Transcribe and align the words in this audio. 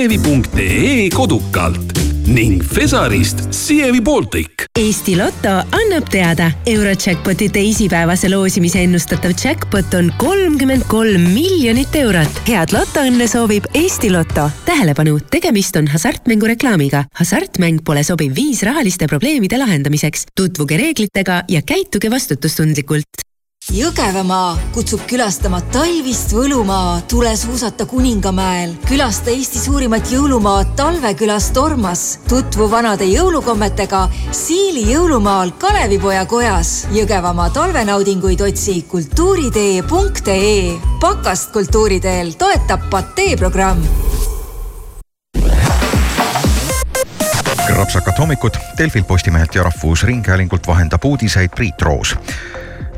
sievi.ee 0.00 1.10
kodukalt 1.12 1.98
ning 2.24 2.62
Fesarist 2.64 3.42
Sievi 3.52 4.00
Baltic. 4.00 4.64
Eesti 4.78 5.12
Loto 5.18 5.52
annab 5.76 6.08
teada, 6.08 6.46
Eurojackpoti 6.66 7.50
teisipäevase 7.52 8.30
loosimise 8.32 8.80
ennustatav 8.86 9.36
jackpot 9.44 9.94
on 9.98 10.08
kolmkümmend 10.16 10.88
kolm 10.88 11.28
miljonit 11.34 12.00
eurot. 12.00 12.42
head 12.48 12.72
lotoõnne 12.72 13.28
soovib 13.28 13.68
Eesti 13.74 14.08
Loto. 14.14 14.48
tähelepanu, 14.64 15.18
tegemist 15.30 15.76
on 15.76 15.92
hasartmängureklaamiga. 15.92 17.04
hasartmäng 17.20 17.84
pole 17.84 18.02
sobiv 18.02 18.32
viis 18.34 18.62
rahaliste 18.62 19.08
probleemide 19.08 19.58
lahendamiseks. 19.58 20.24
tutvuge 20.36 20.76
reeglitega 20.76 21.42
ja 21.48 21.60
käituge 21.62 22.10
vastutustundlikult 22.10 23.29
Jõgevamaa 23.70 24.56
kutsub 24.74 25.04
külastama 25.06 25.60
talvist 25.70 26.32
võlumaa, 26.34 27.02
tule 27.06 27.30
suusata 27.36 27.84
Kuningamäel. 27.86 28.72
külasta 28.88 29.30
Eesti 29.30 29.60
suurimat 29.62 30.10
jõulumaad 30.10 30.72
Talvekülas 30.76 31.50
Tormas. 31.54 32.18
tutvu 32.28 32.70
vanade 32.70 33.04
jõulukommetega 33.04 34.08
Siili 34.32 34.82
jõulumaal 34.90 35.52
Kalevipoja 35.58 36.26
kojas. 36.26 36.88
Jõgevamaa 36.90 37.50
talvenaudinguid 37.50 38.40
otsi 38.40 38.82
kultuuritee.ee. 38.82 40.78
pakast 41.00 41.52
kultuuriteel 41.52 42.32
toetab 42.32 42.90
Patee 42.90 43.36
programm. 43.36 43.82
rapsakat 47.76 48.18
hommikut 48.18 48.58
Delfilt, 48.78 49.06
Postimehelt 49.06 49.54
ja 49.54 49.62
Rahvusringhäälingult 49.62 50.66
vahendab 50.66 51.04
uudiseid 51.04 51.50
Priit 51.56 51.82
Roos 51.82 52.16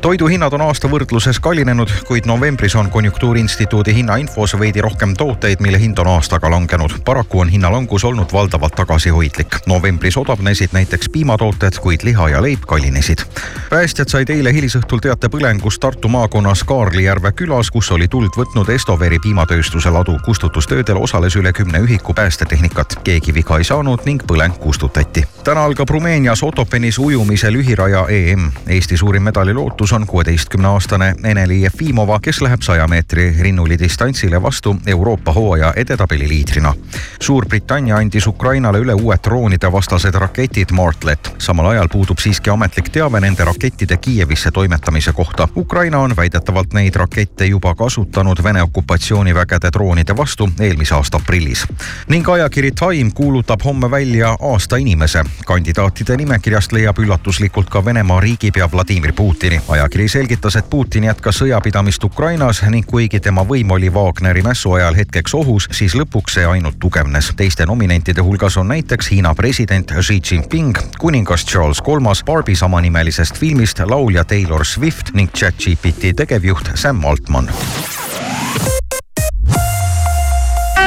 toiduhinnad 0.03 0.53
on 0.53 0.61
aasta 0.65 0.89
võrdluses 0.91 1.37
kallinenud, 1.39 1.91
kuid 2.07 2.25
novembris 2.27 2.75
on 2.75 2.89
Konjunktuuriinstituudi 2.91 3.93
hinnainfos 3.95 4.57
veidi 4.59 4.81
rohkem 4.83 5.13
tooteid, 5.15 5.61
mille 5.63 5.79
hind 5.79 5.97
on 6.03 6.09
aastaga 6.17 6.49
langenud. 6.51 6.91
paraku 7.05 7.39
on 7.39 7.49
hinnalangus 7.49 8.03
olnud 8.03 8.33
valdavalt 8.33 8.75
tagasihoidlik. 8.75 9.55
novembris 9.65 10.17
odavnesid 10.17 10.69
näiteks 10.73 11.09
piimatooted, 11.09 11.79
kuid 11.79 12.03
liha 12.03 12.29
ja 12.29 12.41
leib 12.41 12.65
kallinesid. 12.67 13.23
päästjad 13.69 14.09
said 14.09 14.29
eile 14.29 14.53
hilisõhtul 14.53 14.99
teate 14.99 15.27
põlengust 15.27 15.79
Tartu 15.79 16.07
maakonnas 16.07 16.63
Kaarlijärve 16.63 17.31
külas, 17.31 17.71
kus 17.71 17.91
oli 17.91 18.07
tuld 18.07 18.35
võtnud 18.37 18.69
Estoveri 18.69 19.19
piimatööstuse 19.19 19.89
ladu. 19.89 20.17
kustutustöödel 20.25 20.97
osales 20.97 21.35
üle 21.35 21.53
kümne 21.53 21.79
ühiku 21.79 22.13
päästetehnikat. 22.13 22.99
keegi 23.03 23.33
viga 23.33 23.57
ei 23.57 23.63
saanud 23.63 23.99
ning 24.05 24.23
põleng 24.23 24.59
kustutati. 24.59 25.23
täna 25.43 25.63
algab 25.63 25.89
Rumeenias 25.89 26.43
Otopenis 26.43 26.99
ujumise 26.99 27.51
lühiraja 27.51 28.05
EM. 28.09 28.51
Eesti 28.67 28.97
suurim 28.97 29.23
medalilootus 29.23 29.92
on 29.93 30.07
kuueteistkümneaastane 30.07 31.15
Ene-Li 31.23 31.61
Jefimova, 31.61 32.19
kes 32.19 32.41
läheb 32.41 32.61
saja 32.61 32.87
meetri 32.87 33.35
rinnuli 33.39 33.79
distantsile 33.79 34.41
vastu 34.41 34.75
Euroopa 34.85 35.33
hooaja 35.33 35.73
edetabeli 35.75 36.29
liidrina. 36.29 36.73
Suurbritannia 37.19 37.95
andis 37.95 38.27
Ukrainale 38.27 38.79
üle 38.79 38.93
uued 38.93 39.19
droonide 39.23 39.71
vastased 39.71 40.15
raketid 40.15 40.71
Martlet. 40.71 41.35
samal 41.37 41.65
ajal 41.65 41.89
puudub 41.89 42.17
siiski 42.17 42.49
ametlik 42.49 42.89
teave 42.89 43.19
nende 43.19 43.45
rakettide 43.45 43.97
Kiievisse 43.97 44.51
toimetamise 44.51 45.13
kohta. 45.13 45.47
Ukraina 45.55 45.99
on 45.99 46.15
väidetavalt 46.15 46.73
neid 46.73 46.95
rakette 46.95 47.45
juba 47.45 47.75
kasutanud 47.75 48.43
Vene 48.43 48.61
okupatsioonivägede 48.63 49.69
droonide 49.73 50.17
vastu 50.17 50.49
eelmise 50.59 50.95
aasta 50.95 51.17
aprillis. 51.17 51.67
ning 52.07 52.29
ajakiri 52.29 52.71
Time 52.71 53.11
kuulutab 53.13 53.59
homme 53.65 53.91
välja 53.91 54.37
aasta 54.41 54.77
inimese. 54.77 55.23
kandidaatide 55.45 56.17
nimekirjast 56.17 56.71
leiab 56.71 56.99
üllatuslikult 56.99 57.69
ka 57.69 57.85
Venemaa 57.85 58.19
riigipea 58.19 58.71
Vladimir 58.71 59.13
Putini 59.13 59.61
ajakiri 59.83 60.09
selgitas, 60.09 60.55
et 60.55 60.69
Putin 60.69 61.03
jätkas 61.03 61.41
sõjapidamist 61.41 62.03
Ukrainas 62.03 62.61
ning 62.71 62.85
kuigi 62.87 63.19
tema 63.19 63.43
võim 63.43 63.71
oli 63.75 63.89
Wagneri 63.91 64.39
mässu 64.41 64.71
ajal 64.77 64.95
hetkeks 64.95 65.33
ohus, 65.35 65.67
siis 65.75 65.91
lõpuks 65.99 66.37
see 66.37 66.45
ainult 66.47 66.79
tugevnes. 66.79 67.33
teiste 67.35 67.65
nominentide 67.65 68.21
hulgas 68.21 68.57
on 68.57 68.67
näiteks 68.67 69.11
Hiina 69.11 69.35
president 69.35 69.91
Xi 69.99 70.21
Jinping, 70.31 70.77
kuningas 70.99 71.45
Charles 71.45 71.81
Kolmas, 71.81 72.23
Barbi 72.23 72.55
samanimelisest 72.55 73.37
filmist 73.37 73.79
laulja 73.79 74.23
Taylor 74.23 74.65
Swift 74.65 75.11
ning 75.13 75.31
ChatGPT 75.31 76.15
tegevjuht 76.15 76.71
Sam 76.75 77.05
Altman 77.05 77.51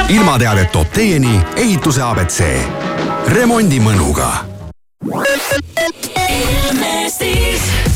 ilmateadet 0.09 0.71
toob 0.71 0.87
teieni 0.93 1.39
ehituse 1.55 2.01
abc. 2.01 2.41
remondi 3.27 3.79
mõnuga 3.79 4.31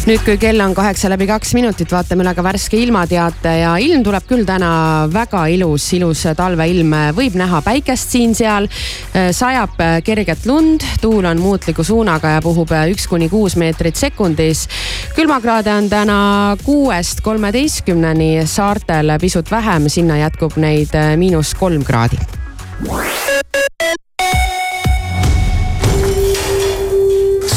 nüüd, 0.07 0.21
kui 0.25 0.37
kell 0.41 0.61
on 0.63 0.71
kaheksa 0.73 1.09
läbi 1.11 1.27
kaks 1.29 1.51
minutit, 1.53 1.91
vaatame 1.93 2.23
üle 2.23 2.31
ka 2.33 2.41
värske 2.41 2.79
ilmateate 2.81 3.51
ja 3.59 3.75
ilm 3.77 4.01
tuleb 4.05 4.25
küll 4.29 4.47
täna 4.47 4.71
väga 5.13 5.43
ilus, 5.53 5.85
ilus 5.93 6.23
talveilm, 6.37 6.95
võib 7.17 7.37
näha 7.37 7.61
päikest 7.61 8.15
siin-seal. 8.15 8.65
sajab 9.13 9.77
kerget 10.03 10.45
lund, 10.49 10.85
tuul 11.01 11.25
on 11.29 11.41
muutliku 11.41 11.83
suunaga 11.85 12.33
ja 12.37 12.41
puhub 12.41 12.73
üks 12.93 13.05
kuni 13.07 13.29
kuus 13.29 13.55
meetrit 13.55 13.95
sekundis. 13.95 14.67
külmakraade 15.15 15.73
on 15.73 15.89
täna 15.89 16.57
kuuest 16.65 17.21
kolmeteistkümneni, 17.21 18.47
saartel 18.47 19.17
pisut 19.21 19.51
vähem, 19.51 19.89
sinna 19.89 20.17
jätkub 20.17 20.57
neid 20.57 20.97
miinus 21.17 21.53
kolm 21.53 21.83
kraadi. 21.83 22.17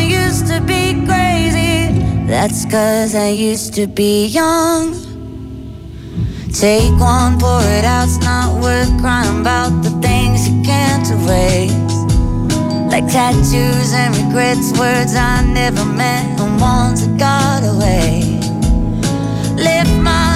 used 0.00 0.46
to 0.46 0.60
be 0.60 1.04
crazy. 1.06 2.26
That's 2.26 2.64
'cause 2.64 3.14
I 3.14 3.28
used 3.28 3.74
to 3.74 3.86
be 3.86 4.26
young. 4.26 4.94
Take 6.52 6.98
one, 6.98 7.38
pour 7.38 7.62
it 7.78 7.84
out, 7.84 8.08
it's 8.08 8.18
not 8.24 8.60
worth 8.62 8.90
crying 9.00 9.40
about 9.40 9.82
the 9.82 9.90
things 10.06 10.48
you 10.48 10.62
can't 10.62 11.08
erase. 11.16 11.96
Like 12.92 13.06
tattoos 13.06 13.92
and 13.92 14.16
regrets, 14.16 14.72
words 14.78 15.14
I 15.14 15.42
never 15.60 15.84
meant, 15.84 16.40
and 16.40 16.60
ones 16.60 17.00
that 17.02 17.16
got 17.18 17.62
away. 17.72 18.40
Lift 19.56 19.94
my 20.10 20.27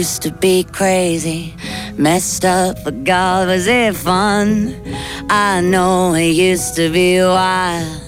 used 0.00 0.22
to 0.22 0.30
be 0.30 0.64
crazy, 0.64 1.54
messed 1.98 2.46
up, 2.46 2.74
but 2.84 3.04
God, 3.04 3.48
was 3.48 3.66
it 3.66 3.94
fun? 3.94 4.74
I 5.28 5.60
know 5.60 6.14
it 6.14 6.32
used 6.48 6.74
to 6.76 6.88
be 6.90 7.20
wild. 7.20 8.00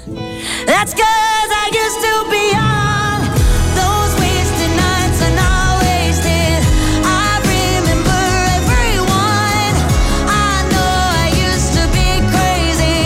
That's 0.64 0.94
cause 0.94 1.50
I 1.64 1.66
used 1.82 2.00
to 2.08 2.14
be 2.32 2.44
young. 2.58 3.20
Those 3.80 4.12
wasted 4.22 4.72
nights 4.84 5.18
are 5.26 5.36
not 5.44 5.70
wasted. 5.84 6.60
I 7.04 7.28
remember 7.52 8.22
everyone. 8.58 9.74
I 10.48 10.54
know 10.72 10.94
I 11.24 11.28
used 11.48 11.72
to 11.76 11.84
be 11.98 12.08
crazy. 12.32 13.00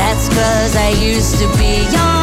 That's 0.00 0.26
cause 0.30 0.74
I 0.74 0.90
used 0.98 1.38
to 1.38 1.46
be 1.58 1.86
young. 1.94 2.15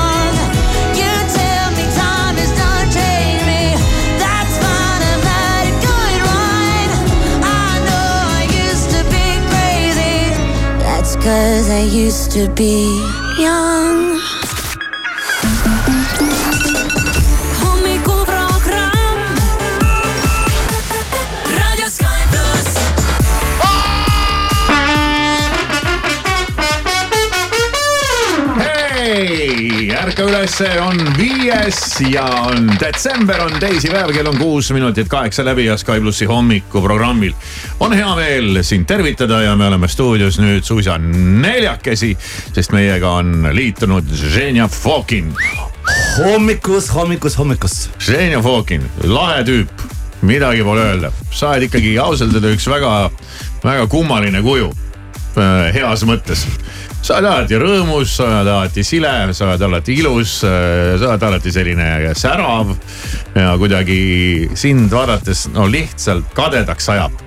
Cause 11.23 11.69
I 11.69 11.79
used 11.79 12.31
to 12.31 12.49
be 12.49 13.22
ärka 30.23 30.37
ülesse, 30.37 30.81
on 30.81 30.99
viies 31.17 31.99
ja 32.11 32.23
on 32.47 32.69
detsember, 32.79 33.41
on 33.41 33.51
teisipäev, 33.59 34.11
kell 34.13 34.27
on 34.27 34.37
kuus 34.37 34.71
minutit 34.71 35.09
kaheksa 35.09 35.43
läbi 35.45 35.65
ja 35.65 35.77
Sky 35.77 35.99
plussi 36.01 36.25
hommikuprogrammil. 36.25 37.33
on 37.79 37.93
hea 37.93 38.15
meel 38.15 38.63
sind 38.63 38.85
tervitada 38.85 39.41
ja 39.41 39.55
me 39.55 39.67
oleme 39.67 39.87
stuudios 39.87 40.39
nüüd 40.39 40.63
suisa 40.63 40.97
neljakesi, 40.97 42.13
sest 42.53 42.71
meiega 42.71 43.09
on 43.09 43.49
liitunud 43.51 44.13
Ženja 44.13 44.67
Fokin. 44.67 45.35
hommikus, 46.17 46.93
hommikus, 46.93 47.37
hommikus. 47.37 47.89
Ženja 47.99 48.41
Fokin, 48.41 48.83
lahe 49.03 49.43
tüüp, 49.43 49.87
midagi 50.21 50.63
pole 50.63 50.81
öelda, 50.81 51.11
sa 51.31 51.49
oled 51.49 51.67
ikkagi 51.67 51.97
ausalt 51.99 52.33
öelda 52.33 52.53
üks 52.55 52.69
väga, 52.69 53.11
väga 53.63 53.87
kummaline 53.87 54.41
kuju. 54.41 54.71
heas 55.73 56.03
mõttes, 56.05 56.45
sa 57.03 57.17
oled 57.19 57.27
alati 57.27 57.59
rõõmus, 57.59 58.15
sa 58.17 58.29
oled 58.29 58.51
alati 58.53 58.83
sile, 58.87 59.11
sa 59.35 59.49
oled 59.49 59.65
alati 59.67 59.97
ilus, 59.99 60.37
sa 60.43 61.09
oled 61.11 61.25
alati 61.29 61.51
selline 61.51 62.13
särav 62.15 62.71
ja 63.35 63.53
kuidagi 63.59 63.99
sind 64.55 64.91
vaadates 64.93 65.49
no 65.53 65.67
lihtsalt 65.67 66.31
kadedaks 66.37 66.89
ajab. 66.95 67.19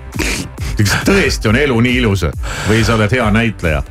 tõesti 1.09 1.53
on 1.53 1.61
elu 1.61 1.77
nii 1.89 2.01
ilus 2.01 2.25
või 2.71 2.85
sa 2.85 2.97
oled 2.97 3.13
hea 3.13 3.29
näitleja? 3.37 3.85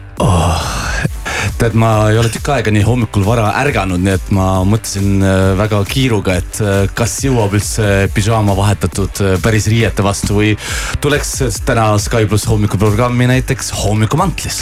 tead, 1.60 1.76
ma 1.80 1.92
ei 2.12 2.18
ole 2.20 2.30
tükk 2.34 2.50
aega 2.56 2.72
nii 2.74 2.84
hommikul 2.86 3.24
vara 3.26 3.48
ärganud, 3.62 4.02
nii 4.04 4.16
et 4.18 4.32
ma 4.36 4.48
mõtlesin 4.68 5.24
äh, 5.24 5.44
väga 5.60 5.82
kiiruga, 5.88 6.38
et 6.42 6.60
äh, 6.64 6.82
kas 6.98 7.16
jõuab 7.26 7.56
üldse 7.58 8.10
pidžaama 8.16 8.56
vahetatud 8.58 9.22
äh, 9.24 9.38
päris 9.44 9.70
riiete 9.72 10.04
vastu 10.06 10.40
või 10.40 10.56
tuleks 11.04 11.62
täna 11.68 11.94
Sky 12.02 12.28
pluss 12.30 12.50
hommikuprogrammi 12.50 13.30
näiteks 13.32 13.72
hommikumantlis. 13.84 14.62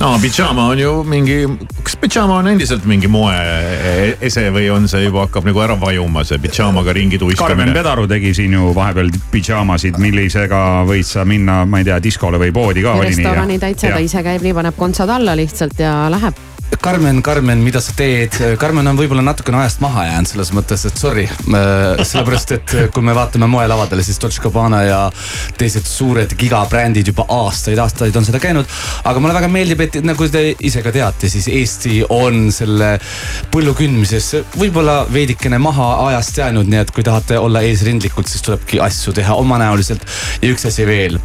No 0.00 0.10
pidžaama 0.22 0.66
on 0.72 0.78
ju 0.78 0.92
mingi, 1.08 1.36
kas 1.82 1.96
pidžaama 2.00 2.38
on 2.42 2.48
endiselt 2.54 2.86
mingi 2.88 3.08
moeese 3.10 4.46
või 4.54 4.68
on 4.74 4.88
see 4.90 5.04
juba 5.06 5.26
hakkab 5.26 5.46
nagu 5.48 5.62
ära 5.64 5.76
vajuma, 5.80 6.24
see 6.26 6.40
pidžaamaga 6.42 6.94
ringi 6.96 7.18
Karmen 7.18 7.36
tuiskamine? 7.36 7.76
Pedaru 7.76 8.06
tegi 8.10 8.34
siin 8.36 8.56
ju 8.56 8.72
vahepeal 8.76 9.12
pidžaamasid, 9.32 10.00
millisega 10.02 10.64
võid 10.88 11.06
sa 11.08 11.26
minna, 11.28 11.62
ma 11.68 11.82
ei 11.82 11.90
tea, 11.90 12.00
diskole 12.02 12.40
või 12.42 12.52
poodi 12.54 12.84
ka. 12.84 12.96
restorani 13.02 13.60
täitsa, 13.62 13.94
ta 13.94 14.02
ise 14.02 14.24
käib 14.26 14.44
nii, 14.44 14.56
paneb 14.56 14.78
kontsad 14.78 15.12
alla 15.14 15.36
lihtsalt 15.38 15.80
ja 15.80 15.94
läheb. 16.12 16.53
Karmen, 16.84 17.22
Karmen, 17.22 17.58
mida 17.64 17.80
sa 17.80 17.94
teed? 17.96 18.34
Karmen 18.60 18.86
on 18.90 18.98
võib-olla 18.98 19.22
natukene 19.24 19.62
ajast 19.62 19.80
maha 19.80 20.02
jäänud 20.04 20.28
selles 20.28 20.50
mõttes, 20.52 20.82
et 20.84 20.98
sorry. 21.00 21.24
sellepärast, 21.46 22.54
et 22.58 22.74
kui 22.92 23.04
me 23.04 23.14
vaatame 23.16 23.48
moelavadele, 23.48 24.04
siis 24.04 24.20
Dolce 24.20 24.42
Gabbana 24.44 24.82
ja 24.84 24.98
teised 25.56 25.86
suured 25.88 26.34
gigabrändid 26.40 27.08
juba 27.08 27.24
aastaid-aastaid 27.38 28.16
on 28.20 28.28
seda 28.28 28.40
käinud. 28.42 28.68
aga 29.04 29.22
mulle 29.22 29.36
väga 29.36 29.48
meeldib, 29.52 29.80
et 29.86 30.00
nagu 30.04 30.28
te 30.28 30.44
ise 30.60 30.82
ka 30.84 30.92
teate, 30.92 31.30
siis 31.32 31.48
Eesti 31.48 32.02
on 32.12 32.50
selle 32.52 32.98
põllu 33.54 33.72
kündmises 33.78 34.34
võib-olla 34.58 35.04
veidikene 35.12 35.60
maha 35.62 35.90
ajast 36.10 36.42
jäänud, 36.42 36.68
nii 36.68 36.82
et 36.84 36.92
kui 36.92 37.06
tahate 37.06 37.38
olla 37.40 37.64
eesrindlikud, 37.64 38.28
siis 38.28 38.44
tulebki 38.44 38.82
asju 38.84 39.16
teha 39.16 39.40
omanäoliselt. 39.40 40.04
ja 40.42 40.52
üks 40.52 40.68
asi 40.68 40.86
veel 40.88 41.20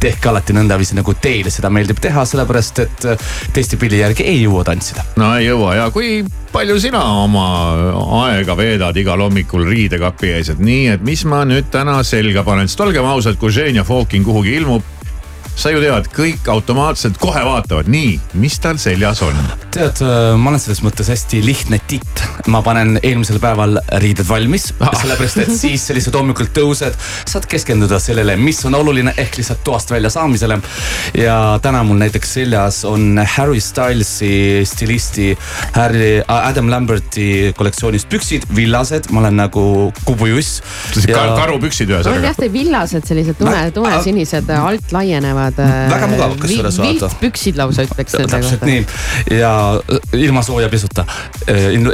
tehke 0.00 0.30
alati 0.30 0.56
nõndaviisi, 0.56 0.96
nagu 0.98 1.14
teile 1.20 1.52
seda 1.52 1.70
meeldib 1.72 2.00
teha, 2.02 2.24
sellepärast 2.28 2.82
et 2.84 3.08
äh, 3.08 3.30
teiste 3.54 3.78
pilli 3.80 4.00
järgi 4.00 4.26
ei 4.26 4.42
jõua 4.44 4.64
tantsida. 4.66 5.04
no 5.20 5.32
ei 5.36 5.48
jõua 5.48 5.76
ja 5.78 5.88
kui 5.94 6.20
palju 6.52 6.78
sina 6.82 7.02
oma 7.22 7.46
aega 8.24 8.56
veedad 8.58 8.96
igal 8.96 9.20
hommikul 9.26 9.66
riidekapi 9.68 10.34
ees, 10.36 10.54
et 10.54 10.62
nii, 10.62 10.86
et 10.96 11.04
mis 11.06 11.24
ma 11.28 11.44
nüüd 11.48 11.70
täna 11.72 12.00
selga 12.06 12.44
panen, 12.46 12.68
sest 12.70 12.82
olgem 12.86 13.06
ausad, 13.06 13.38
kui 13.40 13.52
Ženja 13.54 13.84
Fokin 13.86 14.24
kuhugi 14.26 14.56
ilmub. 14.60 14.96
Sa 15.60 15.72
ju 15.72 15.80
tead, 15.82 16.08
kõik 16.14 16.48
automaatselt 16.48 17.18
kohe 17.20 17.42
vaatavad, 17.44 17.88
nii, 17.90 18.14
mis 18.40 18.56
tal 18.62 18.78
seljas 18.80 19.20
on. 19.26 19.36
tead, 19.74 20.00
ma 20.40 20.50
olen 20.50 20.62
selles 20.62 20.80
mõttes 20.84 21.10
hästi 21.12 21.42
lihtne 21.44 21.80
titt. 21.90 22.24
ma 22.50 22.62
panen 22.64 22.96
eelmisel 23.02 23.38
päeval 23.42 23.78
riided 24.02 24.26
valmis, 24.28 24.70
sellepärast 24.80 25.42
et 25.44 25.52
siis 25.54 25.84
sellised 25.90 26.14
hommikul 26.16 26.48
tõused, 26.56 26.96
saad 27.28 27.46
keskenduda 27.50 28.00
sellele, 28.02 28.36
mis 28.40 28.62
on 28.64 28.74
oluline, 28.78 29.12
ehk 29.20 29.36
lihtsalt 29.40 29.62
toast 29.64 29.90
välja 29.90 30.10
saamisele. 30.10 30.58
ja 31.14 31.58
täna 31.62 31.82
mul 31.84 32.00
näiteks 32.00 32.34
seljas 32.40 32.84
on 32.88 33.20
Harry 33.36 33.60
Stylesi 33.60 34.64
stilisti 34.64 35.36
Harry, 35.74 36.22
Adam 36.28 36.70
Lamberti 36.70 37.52
kollektsioonist 37.56 38.08
püksid, 38.10 38.46
villased, 38.56 39.10
ma 39.10 39.20
olen 39.24 39.36
nagu 39.42 39.64
kubujuss. 40.04 40.60
Kar 41.10 41.34
karupüksid 41.36 41.90
on 41.90 41.98
jah, 41.98 42.04
ühesõnaga. 42.06 42.34
te 42.38 42.50
villased 42.52 43.06
sellised 43.06 43.38
tume, 43.38 43.62
tumesinised, 43.74 44.50
alt 44.56 44.92
laienevad. 44.94 45.49
Väga 45.56 46.06
mugavad 46.10 46.38
kusjuures, 46.40 46.78
vaata. 46.80 47.10
viltpüksid 47.10 47.58
lausa 47.60 47.84
ütleks 47.86 48.16
nende 48.18 48.32
täpselt 48.34 48.60
kohta. 48.60 48.66
nii 48.66 49.38
ja 49.40 49.52
äh, 49.80 50.22
ilma 50.24 50.42
sooja 50.46 50.68
pesuta, 50.72 51.04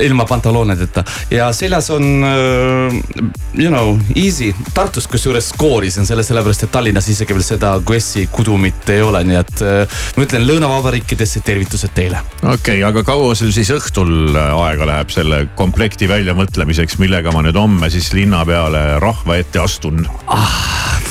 ilma 0.02 0.24
pantaloonideta 0.28 1.04
ja 1.30 1.50
seljas 1.56 1.90
on 1.90 2.24
äh, 2.24 2.96
you 3.58 3.70
know 3.70 3.96
easy, 4.14 4.52
Tartus 4.74 5.06
kusjuures 5.10 5.48
skoorisin 5.54 6.06
selle 6.06 6.24
sellepärast, 6.26 6.66
et 6.66 6.72
Tallinnas 6.72 7.08
isegi 7.12 7.36
veel 7.36 7.46
seda 7.46 7.76
Guessi 7.86 8.26
kudumit 8.32 8.88
ei 8.92 9.02
ole, 9.04 9.22
nii 9.26 9.40
et 9.40 9.64
äh, 9.64 10.00
ma 10.16 10.26
ütlen 10.26 10.46
lõunavabariikidesse 10.48 11.42
tervitused 11.46 11.94
teile. 11.96 12.22
okei 12.42 12.54
okay,, 12.54 12.82
aga 12.88 13.04
kaua 13.06 13.34
sul 13.38 13.52
siis 13.56 13.70
õhtul 13.74 14.36
aega 14.36 14.88
läheb 14.88 15.12
selle 15.14 15.44
komplekti 15.58 16.08
väljamõtlemiseks, 16.10 16.98
millega 17.02 17.34
ma 17.34 17.44
nüüd 17.46 17.58
homme 17.58 17.90
siis 17.92 18.12
linna 18.16 18.44
peale 18.48 18.86
rahva 19.02 19.40
ette 19.40 19.62
astun? 19.62 20.06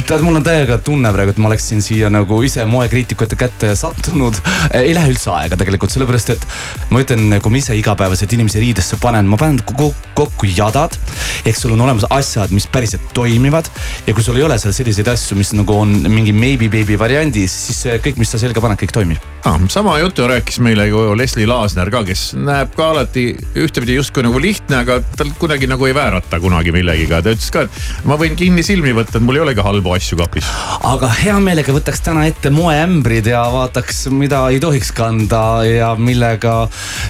tead, 0.05 0.21
mul 0.25 0.37
on 0.37 0.45
täiega 0.45 0.77
tunne 0.85 1.09
praegu, 1.13 1.33
et 1.33 1.39
ma 1.41 1.49
oleksin 1.49 1.81
siia 1.85 2.09
nagu 2.13 2.24
ise 2.45 2.65
moekriitikute 2.69 3.37
kätte 3.39 3.73
sattunud. 3.75 4.37
ei 4.73 4.93
lähe 4.95 5.11
üldse 5.13 5.31
aega 5.33 5.57
tegelikult, 5.59 5.93
sellepärast 5.93 6.33
et 6.35 6.47
ma 6.89 7.03
ütlen, 7.03 7.37
kui 7.41 7.53
ma 7.53 7.61
ise 7.61 7.77
igapäevaselt 7.77 8.33
inimesi 8.37 8.63
riidesse 8.63 8.99
panen, 9.01 9.29
ma 9.29 9.39
panen 9.41 9.61
kokku, 9.65 10.49
jadad. 10.55 10.97
ehk 11.45 11.59
sul 11.59 11.75
on 11.75 11.85
olemas 11.87 12.07
asjad, 12.09 12.51
mis 12.55 12.67
päriselt 12.67 13.13
toimivad 13.13 13.69
ja 14.07 14.13
kui 14.13 14.23
sul 14.23 14.39
ei 14.39 14.47
ole 14.47 14.59
seal 14.61 14.75
selliseid 14.75 15.07
asju, 15.13 15.37
mis 15.37 15.53
nagu 15.57 15.79
on 15.85 15.95
mingi 16.09 16.33
maybe 16.33 16.69
baby 16.71 16.99
variandis, 16.99 17.55
siis 17.69 18.01
kõik, 18.03 18.21
mis 18.21 18.31
sa 18.31 18.41
selga 18.41 18.63
paned, 18.63 18.81
kõik 18.81 18.95
toimib 18.95 19.34
ah,. 19.45 19.59
sama 19.69 19.99
juttu 19.99 20.27
rääkis 20.27 20.59
meile 20.59 20.87
ju 20.87 21.17
Leslie 21.17 21.47
Laasner 21.47 21.89
ka, 21.91 22.03
kes 22.03 22.33
näeb 22.37 22.73
ka 22.75 22.89
alati 22.93 23.25
ühtepidi 23.55 23.97
justkui 23.99 24.23
nagu 24.25 24.41
lihtne, 24.41 24.81
aga 24.81 24.99
tal 25.17 25.31
kuidagi 25.39 25.67
nagu 25.69 25.85
ei 25.85 25.95
väärata 25.95 26.39
kunagi 26.39 26.73
millegiga. 26.75 27.21
ta 27.21 27.33
ütles 27.35 27.51
ka, 27.53 27.65
et 27.65 28.05
ma 28.09 28.17
võin 28.19 28.35
kinni 28.37 28.63
silmi 28.65 28.93
võtta, 28.95 29.19
et 29.19 29.25
mul 29.25 29.39
ei 29.39 29.43
olegi 29.45 29.65
halbu 29.65 29.93
asju 29.95 30.17
kapis. 30.19 30.49
aga 30.83 31.09
hea 31.21 31.37
meelega 31.43 31.75
võtaks 31.75 32.03
täna 32.05 32.25
ette 32.29 32.49
moeämbrid 32.53 33.29
ja 33.29 33.43
vaataks, 33.53 34.05
mida 34.13 34.45
ei 34.49 34.59
tohiks 34.63 34.91
kanda 34.95 35.43
ja 35.67 35.93
millega 35.95 36.55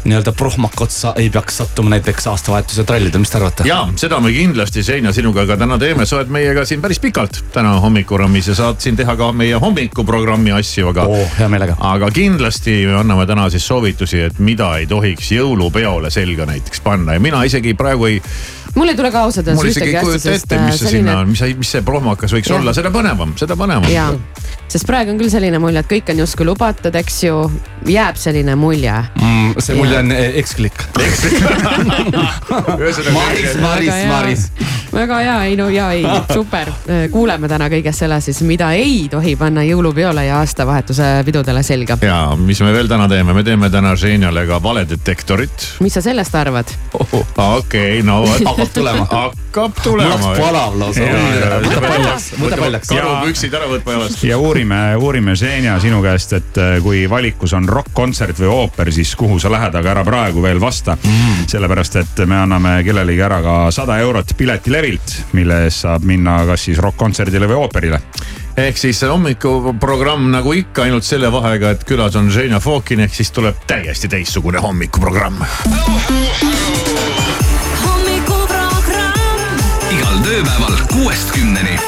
nii-öelda 0.05 0.35
prohmakotsa 0.35 1.15
ei 1.21 1.29
peaks 1.29 1.61
sattuma 1.61 1.95
näiteks 1.95 2.27
aastavahetuse 2.31 2.83
trallida, 2.83 3.19
mis 3.21 3.31
te 3.31 3.39
arvate? 3.39 3.69
ja 3.69 3.83
seda 3.95 4.19
me 4.19 4.33
kindlasti, 4.35 4.83
Sein 4.85 5.07
ja 5.07 5.13
sinuga 5.15 5.47
ka 5.49 5.57
täna 5.57 5.79
teeme, 5.81 6.05
sa 6.05 6.19
oled 6.19 6.29
meiega 6.33 6.65
siin 6.65 6.81
päris 6.83 6.99
pikalt 7.01 7.41
täna 7.53 7.77
hommikurammis 7.81 8.51
ja 8.51 8.55
saad 8.57 8.83
siin 8.83 8.99
teha 8.99 9.15
ka 9.17 9.31
meie 9.33 9.57
hommikuprogrammi 9.61 10.51
asju, 10.59 10.91
aga 10.91 11.07
oo, 11.09 11.23
hea 11.39 11.49
meelega. 11.49 11.77
aga 11.79 12.11
kindlasti 12.11 12.24
me 12.29 12.95
anname 12.99 13.25
täna 13.25 13.49
siis 13.49 13.67
soovitusi, 13.67 14.19
et 14.19 14.39
mida 14.39 14.77
ei 14.77 14.87
tohiks 14.87 15.31
jõulupeole 15.31 16.09
selga 16.09 16.45
näiteks 16.45 16.81
panna. 16.81 17.13
Ja 17.13 17.19
mina 17.19 17.43
isegi 17.43 17.73
praegu 17.73 18.05
ei, 18.05 18.21
mul 18.75 18.91
ei 18.91 18.95
tule 18.95 19.11
ka 19.11 19.23
ausalt 19.25 19.47
mul 19.53 19.63
öeldes 19.63 19.77
isegi 19.77 19.89
ei 19.89 19.95
ühtegi 19.95 19.99
asja, 19.99 20.07
kujuta 20.09 20.23
sest 20.25 20.45
ette, 20.45 20.55
äh, 20.59 20.65
mis 20.67 20.79
see 20.81 20.93
sinna 20.97 21.19
on, 21.21 21.31
mis, 21.31 21.43
mis 21.59 21.71
see 21.77 21.83
prohmakas 21.85 22.35
võiks 22.35 22.51
Jah. 22.51 22.59
olla, 22.59 22.73
seda 22.75 22.91
põnevam, 22.93 23.31
seda 23.39 23.57
põnevam. 23.59 23.87
ja, 23.91 24.09
sest 24.71 24.87
praegu 24.89 25.13
on 25.13 25.21
küll 25.21 25.31
selline 25.31 25.59
mulje, 25.63 25.83
et 25.83 25.91
kõik 25.91 26.11
on 26.11 26.21
justkui 26.25 26.47
lubatud, 26.49 26.95
eks 26.99 27.21
ju, 27.27 27.37
jääb 27.87 28.19
selline 28.19 28.57
mulje. 28.59 28.95
mm,. 29.21 29.55
see 29.63 29.77
mulje 29.79 29.99
on 30.01 30.11
eh, 30.15 30.39
eksklik. 30.41 30.83
Maris, 33.15 33.55
Maris, 33.61 33.93
Maris. 34.09 34.47
väga 34.93 35.19
hea, 35.23 35.37
ei 35.49 35.55
no 35.59 35.69
ja 35.71 35.89
ei, 35.95 36.03
super. 36.33 36.71
kuuleme 37.11 37.47
täna 37.51 37.69
kõigest 37.71 38.03
selle 38.03 38.19
siis, 38.23 38.41
mida 38.47 38.71
ei 38.75 39.07
tohi 39.11 39.35
panna 39.39 39.63
jõulupeole 39.65 40.27
ja 40.27 40.41
aastavahetuse 40.43 41.09
pidudele 41.27 41.63
selga. 41.63 41.97
ja 42.01 42.19
mis 42.39 42.61
me 42.65 42.73
veel 42.75 42.91
täna 42.91 43.07
teeme, 43.11 43.33
me 43.37 43.43
teeme 43.47 43.69
täna 43.71 43.95
Žeinale 43.95 44.45
ka 44.49 44.59
valedetektorit. 44.63 45.69
mis 45.85 45.95
sa 45.95 46.03
sellest 46.03 46.35
arvad? 46.35 46.75
okei, 47.37 48.03
no 48.03 48.21
vot. 48.25 48.64
Hakkab 48.65 48.73
tulema. 48.73 49.05
hakkab 49.05 49.71
mul 49.75 49.83
tulema 49.83 50.35
palav 50.37 50.75
lausa. 50.79 51.01
võta 51.63 51.81
paljaks, 51.81 52.27
võta 52.39 52.59
paljaks. 52.59 52.89
karupüksid 52.89 53.53
ära 53.53 53.69
võtma 53.69 53.95
jalast. 53.95 54.23
ja 54.23 54.37
uurime, 54.37 54.79
uurime 54.99 55.35
Ženja 55.35 55.77
sinu 55.79 56.01
käest, 56.03 56.33
et 56.33 56.59
äh, 56.61 56.77
kui 56.83 57.05
valikus 57.09 57.53
on 57.53 57.67
rokk-kontsert 57.69 58.39
või 58.43 58.51
ooper, 58.51 58.91
siis 58.93 59.15
kuhu 59.15 59.39
sa 59.39 59.51
lähed, 59.51 59.75
aga 59.75 59.91
ära 59.95 60.05
praegu 60.07 60.43
veel 60.43 60.61
vasta 60.61 60.97
mm.. 60.97 61.45
sellepärast, 61.51 61.99
et 62.01 62.23
me 62.25 62.39
anname 62.43 62.77
kellelegi 62.85 63.21
ära 63.21 63.41
ka 63.45 63.57
sada 63.75 63.99
eurot 64.03 64.35
piletilevilt, 64.37 65.19
mille 65.37 65.65
eest 65.67 65.85
saab 65.85 66.07
minna 66.07 66.41
kas 66.49 66.67
siis 66.69 66.81
rokk-kontserdile 66.81 67.49
või 67.51 67.61
ooperile. 67.65 68.01
ehk 68.57 68.77
siis 68.79 69.03
hommikuprogramm 69.07 70.31
nagu 70.33 70.53
ikka, 70.55 70.87
ainult 70.87 71.07
selle 71.07 71.31
vahega, 71.31 71.75
et 71.75 71.85
külas 71.87 72.15
on 72.19 72.31
Žeina 72.31 72.59
Fokin, 72.59 73.05
ehk 73.07 73.15
siis 73.15 73.31
tuleb 73.35 73.63
täiesti 73.67 74.11
teistsugune 74.11 74.63
hommikuprogramm. 74.63 75.39
hommikuprogramm. 75.43 76.84
Tööpäeval 80.35 80.75
kuuest 80.91 81.31
kümneni. 81.31 81.79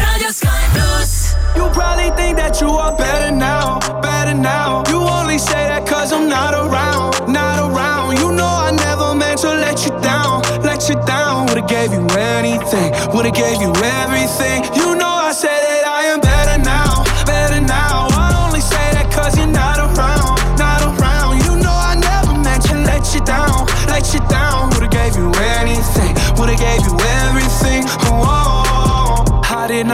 raadio 0.00 0.32
Sky 0.32 0.64
pluss. 0.72 1.36
You 1.56 1.68
probably 1.70 2.10
think 2.16 2.38
that 2.38 2.60
you 2.60 2.70
are 2.78 2.96
better 2.96 3.30
now, 3.30 3.78
better 4.00 4.34
now. 4.34 4.84
You 4.88 5.00
only 5.04 5.38
say 5.38 5.68
that 5.68 5.84
cause 5.86 6.14
I'm 6.14 6.28
not 6.28 6.54
around, 6.54 7.28
not 7.28 7.58
around. 7.58 8.16
You 8.20 8.32
know 8.32 8.48
I 8.48 8.70
never 8.72 9.14
meant 9.14 9.40
to 9.42 9.52
let 9.52 9.84
you 9.84 9.92
down, 10.00 10.40
let 10.62 10.88
you 10.88 10.96
down. 11.04 11.46
Would've 11.48 11.68
gave 11.68 11.92
you 11.92 12.06
anything, 12.16 12.88
would've 13.12 13.34
gave 13.34 13.60
you 13.60 13.72
everything. 14.00 14.64
You 14.74 14.94
know 14.96 15.12
I 15.28 15.32
said 15.32 15.60
that 15.68 15.84
I 15.84 16.02
am 16.12 16.20
better 16.20 16.58
now, 16.64 17.04
better 17.26 17.60
now. 17.60 18.08
I 18.16 18.46
only 18.46 18.62
say 18.62 18.86
that 18.96 19.12
cause 19.12 19.36
you're 19.36 19.46
not 19.46 19.76
around, 19.76 20.40
not 20.56 20.80
around. 20.88 21.44
You 21.44 21.60
know 21.60 21.76
I 21.90 21.94
never 22.00 22.32
meant 22.32 22.62
to 22.70 22.76
let 22.90 23.12
you 23.12 23.20
down, 23.20 23.66
let 23.92 24.14
you 24.14 24.20
down. 24.30 24.47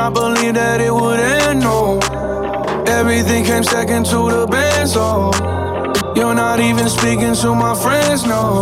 Not 0.05 0.13
believe 0.13 0.53
that 0.53 0.83
it 0.83 0.93
would 0.93 1.19
end, 1.19 1.61
no. 1.61 1.99
Everything 2.87 3.43
came 3.43 3.65
second 3.65 4.05
to 4.05 4.29
the 4.29 4.47
band, 4.47 4.87
so 4.91 5.31
oh. 5.33 6.13
you're 6.15 6.35
not 6.35 6.61
even 6.61 6.91
speaking 6.91 7.35
to 7.35 7.55
my 7.55 7.75
friends, 7.75 8.27
no. 8.27 8.61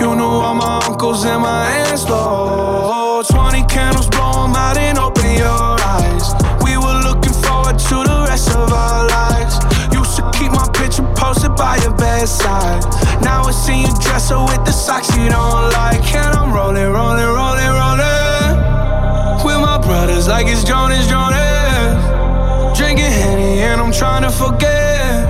You 0.00 0.16
knew 0.16 0.32
all 0.46 0.54
my 0.54 0.80
uncles 0.88 1.26
and 1.26 1.42
my 1.42 1.60
aunts, 1.84 2.04
though. 2.04 3.22
20 3.28 3.64
candles, 3.64 4.08
blow 4.08 4.44
'em 4.44 4.56
out 4.56 4.78
and 4.78 4.98
open 4.98 5.30
your 5.44 5.76
eyes. 5.94 6.24
We 6.64 6.72
were 6.78 7.00
looking 7.08 7.36
forward 7.44 7.78
to 7.90 7.96
the 8.10 8.18
rest 8.28 8.48
of 8.56 8.72
our 8.72 9.02
lives. 9.16 9.54
Used 9.92 10.16
to 10.16 10.24
keep 10.32 10.52
my 10.52 10.68
picture 10.72 11.06
posted 11.20 11.54
by 11.54 11.76
your 11.84 11.92
bedside. 11.92 12.82
Now 13.20 13.44
I 13.44 13.52
see 13.52 13.82
you 13.84 13.92
dress 14.00 14.30
her 14.30 14.42
with 14.42 14.64
the 14.64 14.72
socks 14.72 15.14
you 15.16 15.28
don't 15.28 15.68
like. 15.80 16.06
And 16.14 16.32
I'm 16.40 16.50
rolling, 16.50 16.90
rolling, 16.96 17.30
rolling, 17.40 17.72
rolling. 17.80 18.15
Like 20.26 20.48
it's 20.48 20.64
Jonas, 20.64 21.06
Jonas. 21.06 22.76
Drinking 22.76 23.04
Henny 23.04 23.60
and 23.60 23.80
I'm 23.80 23.92
trying 23.92 24.22
to 24.22 24.30
forget. 24.30 25.24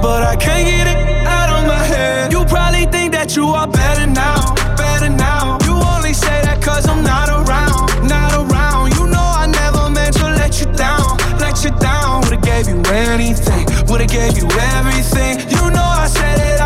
But 0.00 0.22
I 0.22 0.36
can't 0.36 0.64
get 0.64 0.86
it 0.86 1.26
out 1.26 1.50
of 1.50 1.66
my 1.66 1.82
head. 1.82 2.32
You 2.32 2.44
probably 2.44 2.86
think 2.86 3.12
that 3.12 3.34
you 3.34 3.48
are 3.48 3.66
better 3.66 4.06
now, 4.06 4.54
better 4.76 5.08
now. 5.08 5.58
You 5.66 5.74
only 5.74 6.14
say 6.14 6.40
that 6.42 6.62
cause 6.62 6.86
I'm 6.86 7.02
not 7.02 7.30
around, 7.30 8.08
not 8.08 8.32
around. 8.38 8.94
You 8.94 9.06
know 9.10 9.26
I 9.42 9.48
never 9.50 9.90
meant 9.90 10.14
to 10.18 10.26
let 10.26 10.60
you 10.60 10.66
down, 10.72 11.18
let 11.42 11.64
you 11.64 11.70
down. 11.82 12.22
Would've 12.22 12.42
gave 12.42 12.68
you 12.68 12.80
anything, 12.94 13.66
would've 13.90 14.06
gave 14.06 14.38
you 14.38 14.46
everything. 14.78 15.40
You 15.50 15.66
know 15.74 15.82
I 15.82 16.06
said 16.06 16.38
that 16.38 16.61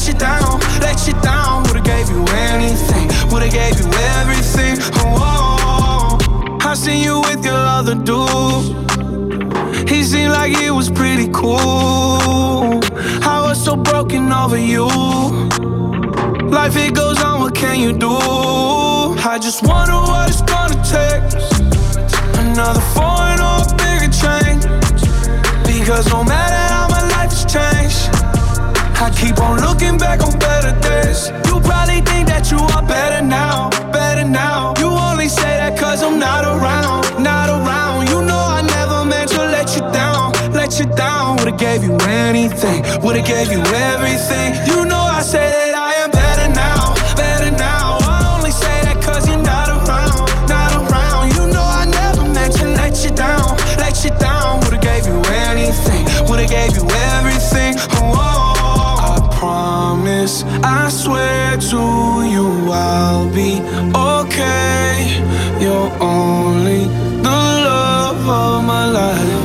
let 0.00 0.08
you 0.08 0.18
down, 0.18 0.60
let 0.80 1.06
you 1.06 1.12
down. 1.20 1.62
Would've 1.64 1.84
gave 1.84 2.08
you 2.08 2.24
anything, 2.32 3.08
would've 3.30 3.52
gave 3.52 3.78
you 3.78 3.86
everything. 4.16 4.78
Oh, 4.96 6.16
I 6.62 6.72
seen 6.74 7.04
you 7.04 7.20
with 7.20 7.44
your 7.44 7.52
other 7.52 7.94
dude. 7.94 9.88
He 9.90 10.02
seemed 10.02 10.32
like 10.32 10.56
he 10.56 10.70
was 10.70 10.90
pretty 10.90 11.28
cool. 11.28 12.80
I 13.22 13.42
was 13.46 13.62
so 13.62 13.76
broken 13.76 14.32
over 14.32 14.56
you. 14.56 14.86
Life 16.48 16.76
it 16.76 16.94
goes 16.94 17.22
on, 17.22 17.40
what 17.40 17.54
can 17.54 17.78
you 17.78 17.92
do? 17.92 18.08
I 18.10 19.38
just 19.38 19.62
wonder 19.66 19.92
what 19.92 20.30
it's 20.30 20.40
gonna 20.40 20.80
take. 20.82 21.22
Another 22.38 22.80
foreign 22.96 23.40
or 23.40 23.60
a 23.60 23.76
bigger 23.76 24.10
change. 24.10 24.64
Because 25.66 26.08
no 26.08 26.24
matter 26.24 26.72
how 26.72 26.88
my 26.88 27.02
life 27.10 27.32
has 27.32 27.44
changed, 27.44 28.19
I 29.02 29.08
keep 29.08 29.38
on 29.40 29.58
looking 29.60 29.96
back 29.96 30.20
on 30.22 30.38
better 30.38 30.78
days. 30.80 31.28
You 31.48 31.58
probably 31.60 32.02
think 32.02 32.28
that 32.28 32.50
you 32.50 32.58
are 32.58 32.82
better 32.82 33.24
now, 33.24 33.70
better 33.90 34.28
now. 34.28 34.74
You 34.78 34.88
only 34.88 35.28
say 35.28 35.56
that 35.56 35.78
cause 35.78 36.02
I'm 36.02 36.18
not 36.18 36.44
around, 36.44 37.22
not 37.22 37.48
around. 37.48 38.08
You 38.10 38.20
know 38.20 38.36
I 38.36 38.60
never 38.60 39.04
meant 39.06 39.30
to 39.30 39.38
let 39.38 39.74
you 39.74 39.80
down, 39.90 40.32
let 40.52 40.78
you 40.78 40.84
down. 40.84 41.38
Would've 41.38 41.56
gave 41.56 41.82
you 41.82 41.96
anything, 42.04 42.84
would've 43.00 43.24
gave 43.24 43.50
you 43.50 43.62
everything. 43.72 44.52
You 44.68 44.84
know 44.84 45.00
I 45.00 45.22
say 45.22 45.48
that 45.48 45.74
I 45.74 45.92
am 46.04 46.10
better 46.10 46.52
now, 46.52 46.92
better 47.16 47.50
now. 47.56 47.96
I 48.04 48.36
only 48.36 48.52
say 48.52 48.84
that 48.84 49.00
cause 49.00 49.26
you're 49.26 49.40
not 49.40 49.72
around, 49.72 50.28
not 50.44 50.76
around. 50.76 51.32
You 51.40 51.48
know 51.48 51.64
I 51.64 51.88
never 51.88 52.28
meant 52.28 52.52
to 52.60 52.68
let 52.76 53.02
you 53.02 53.10
down, 53.16 53.56
let 53.80 54.04
you 54.04 54.10
down. 54.20 54.60
Would've 54.60 54.82
gave 54.82 55.06
you 55.06 55.16
anything, 55.48 56.04
would've 56.28 56.52
gave 56.52 56.76
you 56.76 56.84
everything. 57.16 57.80
Oh, 57.96 58.12
I 58.12 58.39
promise, 59.40 60.44
I 60.62 60.90
swear 60.90 61.56
to 61.72 61.82
you 62.28 62.70
I'll 62.70 63.32
be 63.32 63.52
okay. 63.96 65.16
You're 65.58 65.90
only 65.98 66.84
the 67.24 67.40
love 67.64 68.20
of 68.28 68.64
my 68.64 68.84
life. 68.84 69.40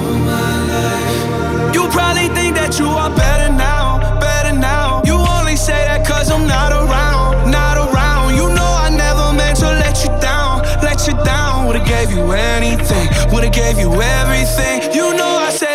You 1.73 1.87
probably 1.95 2.27
think 2.35 2.57
that 2.57 2.77
you 2.77 2.87
are 2.87 3.09
better 3.15 3.49
now, 3.53 4.19
better 4.19 4.51
now. 4.51 5.01
You 5.05 5.15
only 5.15 5.55
say 5.55 5.79
that 5.87 6.05
cause 6.05 6.29
I'm 6.29 6.45
not 6.45 6.73
around, 6.73 7.49
not 7.49 7.77
around. 7.77 8.35
You 8.35 8.49
know 8.49 8.71
I 8.85 8.89
never 8.89 9.31
meant 9.31 9.59
to 9.59 9.69
let 9.83 10.03
you 10.03 10.11
down, 10.19 10.61
let 10.83 11.07
you 11.07 11.13
down. 11.23 11.67
Would've 11.67 11.87
gave 11.87 12.11
you 12.11 12.33
anything, 12.33 13.07
would've 13.31 13.53
gave 13.53 13.79
you 13.79 13.93
everything. 14.01 14.91
You 14.93 15.15
know 15.15 15.31
I 15.47 15.51
say 15.51 15.74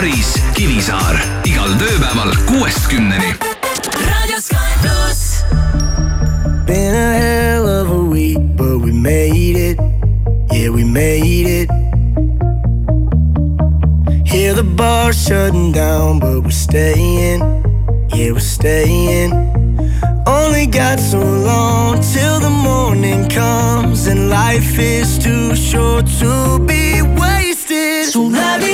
Maris, 0.00 0.32
Kivisaar 0.56 1.18
igal 1.44 1.74
tööpäeval 1.76 2.30
kuuest 2.48 2.86
kümneni. 2.88 3.34
been 6.64 6.94
a 6.94 7.18
hell 7.20 7.68
of 7.68 7.90
a 7.90 8.02
week, 8.08 8.38
but 8.56 8.80
we 8.80 8.92
made 8.92 9.58
it. 9.60 9.78
Yeah, 10.52 10.70
we 10.72 10.84
made 10.84 11.44
it. 11.44 11.68
Hear 14.24 14.54
the 14.54 14.64
bar 14.64 15.12
shutting 15.12 15.70
down, 15.74 16.18
but 16.18 16.44
we're 16.44 16.50
staying. 16.50 17.44
Yeah, 18.14 18.32
we're 18.32 18.40
staying. 18.40 19.34
Only 20.26 20.64
got 20.64 20.98
so 20.98 21.20
long 21.20 22.00
till 22.00 22.40
the 22.40 22.48
morning 22.48 23.28
comes, 23.28 24.06
and 24.06 24.30
life 24.30 24.78
is 24.78 25.18
too 25.18 25.54
short 25.54 26.06
to 26.20 26.58
be 26.64 27.02
wasted. 27.20 28.06
So 28.08 28.22
light 28.22 28.62
me 28.62 28.69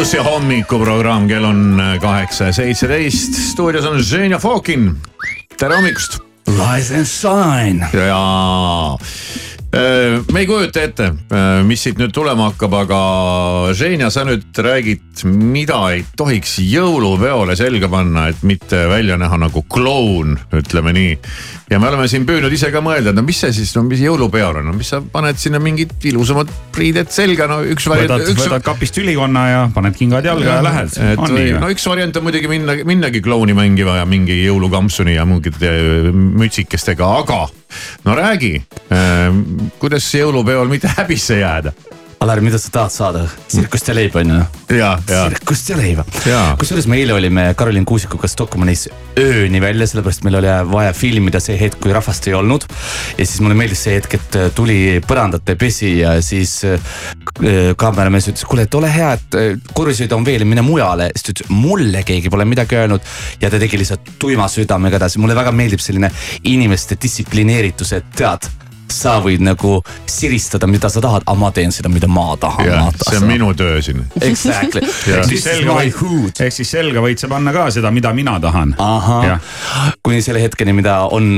Sky 0.00 0.06
plussi 0.06 0.22
hommikuprogramm, 0.24 1.26
kell 1.28 1.44
on 1.44 1.80
kaheksa 2.00 2.46
ja 2.48 2.52
seitseteist, 2.56 3.34
stuudios 3.50 3.84
on 3.84 3.98
Ženja 4.00 4.38
Fokin. 4.40 4.94
tere 5.58 5.76
hommikust. 5.76 6.16
Rise 6.48 6.96
and 6.96 7.04
shine. 7.06 7.88
ja 7.92 8.96
äh, 9.76 10.24
me 10.32 10.40
ei 10.40 10.46
kujuta 10.46 10.86
ette, 10.88 11.10
mis 11.68 11.84
siit 11.84 12.00
nüüd 12.00 12.14
tulema 12.16 12.48
hakkab, 12.48 12.78
aga 12.80 13.02
Ženja, 13.76 14.08
sa 14.08 14.24
nüüd 14.24 14.56
räägid, 14.56 15.20
mida 15.28 15.82
ei 15.92 16.06
tohiks 16.16 16.56
jõulupeole 16.64 17.58
selga 17.60 17.92
panna, 17.92 18.30
et 18.32 18.40
mitte 18.40 18.86
välja 18.88 19.20
näha 19.20 19.36
nagu 19.44 19.66
kloun, 19.68 20.38
ütleme 20.62 20.96
nii. 20.96 21.12
Ja 21.70 21.78
me 21.78 21.88
oleme 21.88 22.06
siin 22.10 22.24
püüdnud 22.26 22.52
ise 22.54 22.70
ka 22.74 22.82
mõelda, 22.84 23.12
no 23.14 23.22
mis 23.26 23.38
see 23.44 23.52
siis, 23.54 23.70
no 23.76 23.84
mis 23.86 24.02
jõulupeol 24.02 24.60
on, 24.60 24.66
no 24.70 24.74
mis 24.76 24.90
sa 24.90 24.98
paned 25.00 25.38
sinna 25.40 25.60
mingid 25.62 25.92
ilusamad 26.10 26.50
riided 26.76 27.12
selga, 27.14 27.46
no 27.50 27.60
üks 27.62 27.86
variant. 27.90 28.10
võtad, 28.16 28.32
üks... 28.32 28.42
võtad 28.46 28.66
kapist 28.66 28.98
ülikonna 29.02 29.44
ja 29.46 29.60
paned 29.74 29.94
kingad 29.98 30.26
jalga 30.26 30.48
ja, 30.48 30.56
ja 30.58 30.66
lähed. 30.66 30.98
et 31.12 31.54
no 31.62 31.70
üks 31.70 31.86
variant 31.90 32.18
on 32.18 32.26
muidugi 32.26 32.50
minna, 32.50 32.76
minnagi 32.88 33.22
klouni 33.24 33.54
mängima 33.56 34.00
ja 34.00 34.08
mingi 34.08 34.40
jõulukampsuni 34.42 35.14
ja 35.14 35.26
mingite 35.28 35.70
mütsikestega, 36.12 37.14
aga 37.22 37.44
no 38.06 38.18
räägi, 38.18 38.56
kuidas 39.78 40.10
jõulupeol 40.18 40.70
mitte 40.72 40.90
häbisse 40.98 41.38
jääda 41.44 41.74
Alar, 42.20 42.42
mida 42.44 42.58
sa 42.60 42.68
tahad 42.68 42.92
saada? 42.92 43.20
tsirkust 43.48 43.86
ja 43.88 43.94
leiba 43.96 44.20
on 44.20 44.28
ju? 44.28 44.40
ja, 44.76 44.90
ja. 45.08 45.20
tsirkust 45.30 45.70
ja 45.70 45.76
leiba. 45.78 46.04
kusjuures 46.60 46.84
me 46.92 46.98
eile 47.00 47.14
olime 47.16 47.46
Karolin 47.56 47.86
Kuusikuga 47.88 48.28
Stockmannis 48.28 48.90
ööni 49.16 49.62
välja, 49.64 49.88
sellepärast 49.88 50.26
meil 50.26 50.36
oli 50.42 50.50
vaja 50.68 50.92
filmida 50.92 51.40
see 51.40 51.56
hetk, 51.56 51.80
kui 51.80 51.96
rahvast 51.96 52.28
ei 52.28 52.36
olnud. 52.36 52.68
ja 53.16 53.24
siis 53.24 53.40
mulle 53.40 53.56
meeldis 53.56 53.86
see 53.86 53.96
hetk, 53.96 54.18
et 54.20 54.38
tuli 54.52 55.00
põrandate 55.00 55.56
pesi 55.56 55.94
ja 56.02 56.18
siis 56.20 56.58
äh, 56.68 56.92
kaameramees 57.80 58.28
ütles, 58.34 58.44
kuule, 58.44 58.68
et 58.68 58.76
ole 58.76 58.92
hea, 58.92 59.16
et 59.16 59.40
äh, 59.40 59.50
korvisid 59.72 60.12
on 60.12 60.28
veel, 60.28 60.44
mine 60.44 60.60
mujale. 60.66 61.08
siis 61.16 61.24
ta 61.24 61.38
ütles, 61.38 61.52
mulle 61.56 62.04
keegi 62.04 62.28
pole 62.28 62.44
midagi 62.44 62.82
öelnud 62.84 63.12
ja 63.40 63.48
ta 63.48 63.64
tegi 63.64 63.80
lihtsalt 63.80 64.18
tuima 64.20 64.52
südamega 64.52 65.00
edasi, 65.00 65.24
mulle 65.24 65.40
väga 65.40 65.56
meeldib 65.56 65.80
selline 65.80 66.12
inimeste 66.52 67.00
distsiplineeritus, 67.00 67.96
et 67.96 68.12
tead 68.12 68.52
sa 68.94 69.18
võid 69.24 69.44
nagu 69.44 69.78
siristada, 70.10 70.68
mida 70.70 70.90
sa 70.92 71.02
tahad, 71.04 71.26
aga 71.26 71.38
ma 71.38 71.50
teen 71.54 71.72
seda, 71.74 71.92
mida 71.92 72.08
ma 72.10 72.32
tahan. 72.40 72.92
see 73.02 73.20
on 73.20 73.28
minu 73.30 73.52
töö 73.54 73.80
siin. 73.84 74.04
Exactly 74.20 74.80
ehk 75.20 75.28
siis 75.28 75.44
selga 75.44 75.76
võid, 75.76 76.42
ehk 76.44 76.54
siis 76.54 76.72
selga 76.74 77.02
võid 77.04 77.22
sa 77.22 77.30
panna 77.30 77.52
ka 77.54 77.66
seda, 77.74 77.92
mida 77.94 78.12
mina 78.16 78.36
tahan. 78.42 78.74
kuni 80.02 80.22
selle 80.24 80.42
hetkeni, 80.42 80.74
mida 80.76 80.96
on 81.14 81.32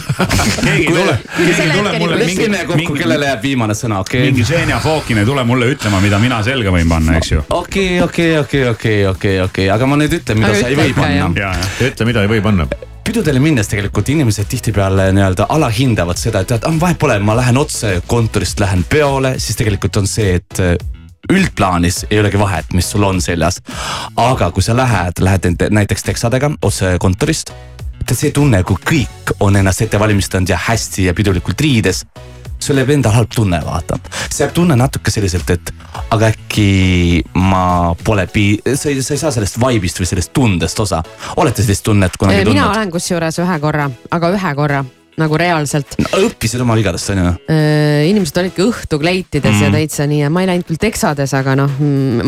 keegi 0.66 0.74
ei 0.74 0.86
tule, 0.88 1.16
keegi 1.36 1.64
ei 1.64 1.72
tule 1.74 1.94
mulle 1.98 2.20
mingi. 2.20 2.48
lepime 2.48 2.62
kokku, 2.68 2.98
kellele 2.98 3.30
jääb 3.30 3.48
viimane 3.48 3.76
sõna, 3.78 4.02
okei 4.04 4.24
okay.? 4.24 4.32
mingi 4.32 4.46
Ženja 4.48 4.80
Fokin 4.82 5.22
ei 5.22 5.28
tule 5.28 5.44
mulle 5.48 5.72
ütlema, 5.74 6.02
mida 6.04 6.20
mina 6.22 6.42
selga 6.46 6.74
võin 6.74 6.90
panna, 6.90 7.18
eks 7.20 7.34
ju. 7.34 7.44
okei, 7.62 7.98
okei, 8.04 8.30
okei, 8.44 8.68
okei, 8.74 9.00
okei, 9.14 9.40
okei, 9.46 9.68
aga 9.72 9.90
ma 9.90 10.00
nüüd 10.00 10.20
ütlen, 10.20 10.42
mida 10.42 10.54
aga 10.54 10.62
sa 10.62 10.72
ei 10.72 10.80
või 10.80 10.96
panna. 10.96 11.58
ütle, 11.90 12.08
mida 12.08 12.26
ei 12.26 12.34
või 12.36 12.44
panna 12.44 12.70
pidudele 13.10 13.40
minnes 13.42 13.66
tegelikult 13.66 14.08
inimesed 14.12 14.46
tihtipeale 14.46 15.08
nii-öelda 15.10 15.48
alahindavad 15.50 16.18
seda, 16.18 16.44
et 16.44 16.52
tead, 16.52 16.66
vahet 16.78 16.98
pole, 17.00 17.16
ma 17.26 17.34
lähen 17.34 17.56
otse 17.58 17.96
kontorist, 18.06 18.60
lähen 18.62 18.84
peole, 18.86 19.32
siis 19.42 19.58
tegelikult 19.58 19.98
on 19.98 20.06
see, 20.06 20.36
et 20.38 20.60
üldplaanis 21.30 22.04
ei 22.06 22.20
olegi 22.22 22.38
vahet, 22.38 22.70
mis 22.76 22.86
sul 22.92 23.02
on 23.08 23.18
seljas. 23.22 23.58
aga 24.16 24.50
kui 24.54 24.62
sa 24.62 24.76
lähed, 24.78 25.18
lähed 25.26 25.50
näiteks 25.70 26.06
teksadega 26.06 26.52
otse 26.62 26.92
kontorist, 27.02 27.50
tead 28.06 28.14
see 28.16 28.30
tunne, 28.36 28.62
kui 28.62 28.78
kõik 28.92 29.34
on 29.40 29.58
ennast 29.58 29.82
ette 29.82 29.98
valmistanud 29.98 30.48
ja 30.48 30.60
hästi 30.68 31.08
ja 31.10 31.14
pidulikult 31.14 31.60
riides 31.60 32.04
sul 32.62 32.80
jääb 32.80 32.92
endal 32.94 33.14
halb 33.16 33.32
tunne, 33.34 33.60
vaata. 33.64 33.98
see 34.28 34.44
jääb 34.44 34.54
tunne 34.54 34.76
natuke 34.76 35.10
selliselt, 35.10 35.50
et 35.50 35.72
aga 36.10 36.30
äkki 36.32 37.24
ma 37.34 37.94
pole 38.04 38.26
pii-, 38.30 38.60
sa 38.74 38.92
ei, 38.92 39.02
sa 39.02 39.16
ei 39.16 39.24
saa 39.24 39.34
sellest 39.34 39.60
vibe'ist 39.62 40.00
või 40.02 40.08
sellest 40.12 40.32
tundest 40.36 40.80
osa. 40.80 41.02
olete 41.36 41.64
sellist 41.64 41.84
tunnet 41.86 42.16
kunagi 42.16 42.44
tundnud? 42.44 42.56
mina 42.60 42.70
olen 42.70 42.90
kusjuures 42.94 43.42
ühe 43.42 43.60
korra, 43.60 43.90
aga 44.10 44.34
ühe 44.36 44.54
korra 44.56 44.84
nagu 45.20 45.38
reaalselt 45.40 45.96
no,. 46.00 46.08
õppisid 46.26 46.62
oma 46.64 46.76
vigadest 46.78 47.12
on 47.14 47.22
ju? 47.22 47.32
inimesed 48.10 48.40
olidki 48.42 48.64
õhtu 48.64 49.00
kleitides 49.00 49.54
mm. 49.54 49.62
ja 49.66 49.70
täitsa 49.74 50.06
nii 50.10 50.22
ja 50.24 50.30
ma 50.32 50.44
ei 50.44 50.50
läinud 50.50 50.68
küll 50.68 50.80
teksades, 50.80 51.34
aga 51.36 51.56
noh, 51.58 51.78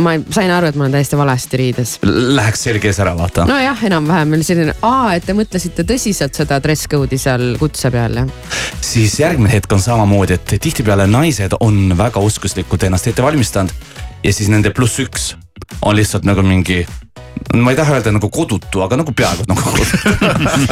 ma 0.03 0.17
sain 0.35 0.53
aru, 0.53 0.71
et 0.71 0.79
ma 0.79 0.87
olen 0.87 0.97
täiesti 0.97 1.19
valesti 1.19 1.61
riides. 1.61 1.95
Läheks 2.03 2.65
selge 2.69 2.91
ees 2.91 3.01
ära, 3.03 3.15
vaata. 3.19 3.47
nojah, 3.49 3.85
enam-vähem 3.89 4.37
oli 4.39 4.47
selline, 4.47 4.77
aa, 4.87 5.15
et 5.17 5.27
te 5.29 5.37
mõtlesite 5.37 5.87
tõsiselt 5.89 6.39
seda 6.39 6.61
dress 6.63 6.91
code'i 6.91 7.21
seal 7.21 7.57
kutse 7.61 7.91
peal 7.95 8.23
jah. 8.23 8.33
siis 8.81 9.19
järgmine 9.21 9.53
hetk 9.55 9.73
on 9.73 9.83
samamoodi, 9.83 10.39
et 10.39 10.57
tihtipeale 10.63 11.09
naised 11.11 11.57
on 11.61 11.97
väga 11.99 12.23
oskuslikud 12.23 12.89
ennast 12.89 13.11
ette 13.11 13.25
valmistanud 13.25 13.73
ja 14.23 14.33
siis 14.33 14.51
nende 14.53 14.73
pluss 14.75 15.01
üks 15.03 15.33
on 15.83 15.97
lihtsalt 15.97 16.27
nagu 16.29 16.45
mingi 16.47 16.83
ma 17.55 17.71
ei 17.71 17.77
taha 17.77 17.95
öelda 17.95 18.13
nagu 18.15 18.29
kodutu, 18.33 18.81
aga 18.81 18.97
nagu 18.97 19.13
peaaegu 19.17 19.45
nagu 19.49 19.61
kodutu 19.61 19.99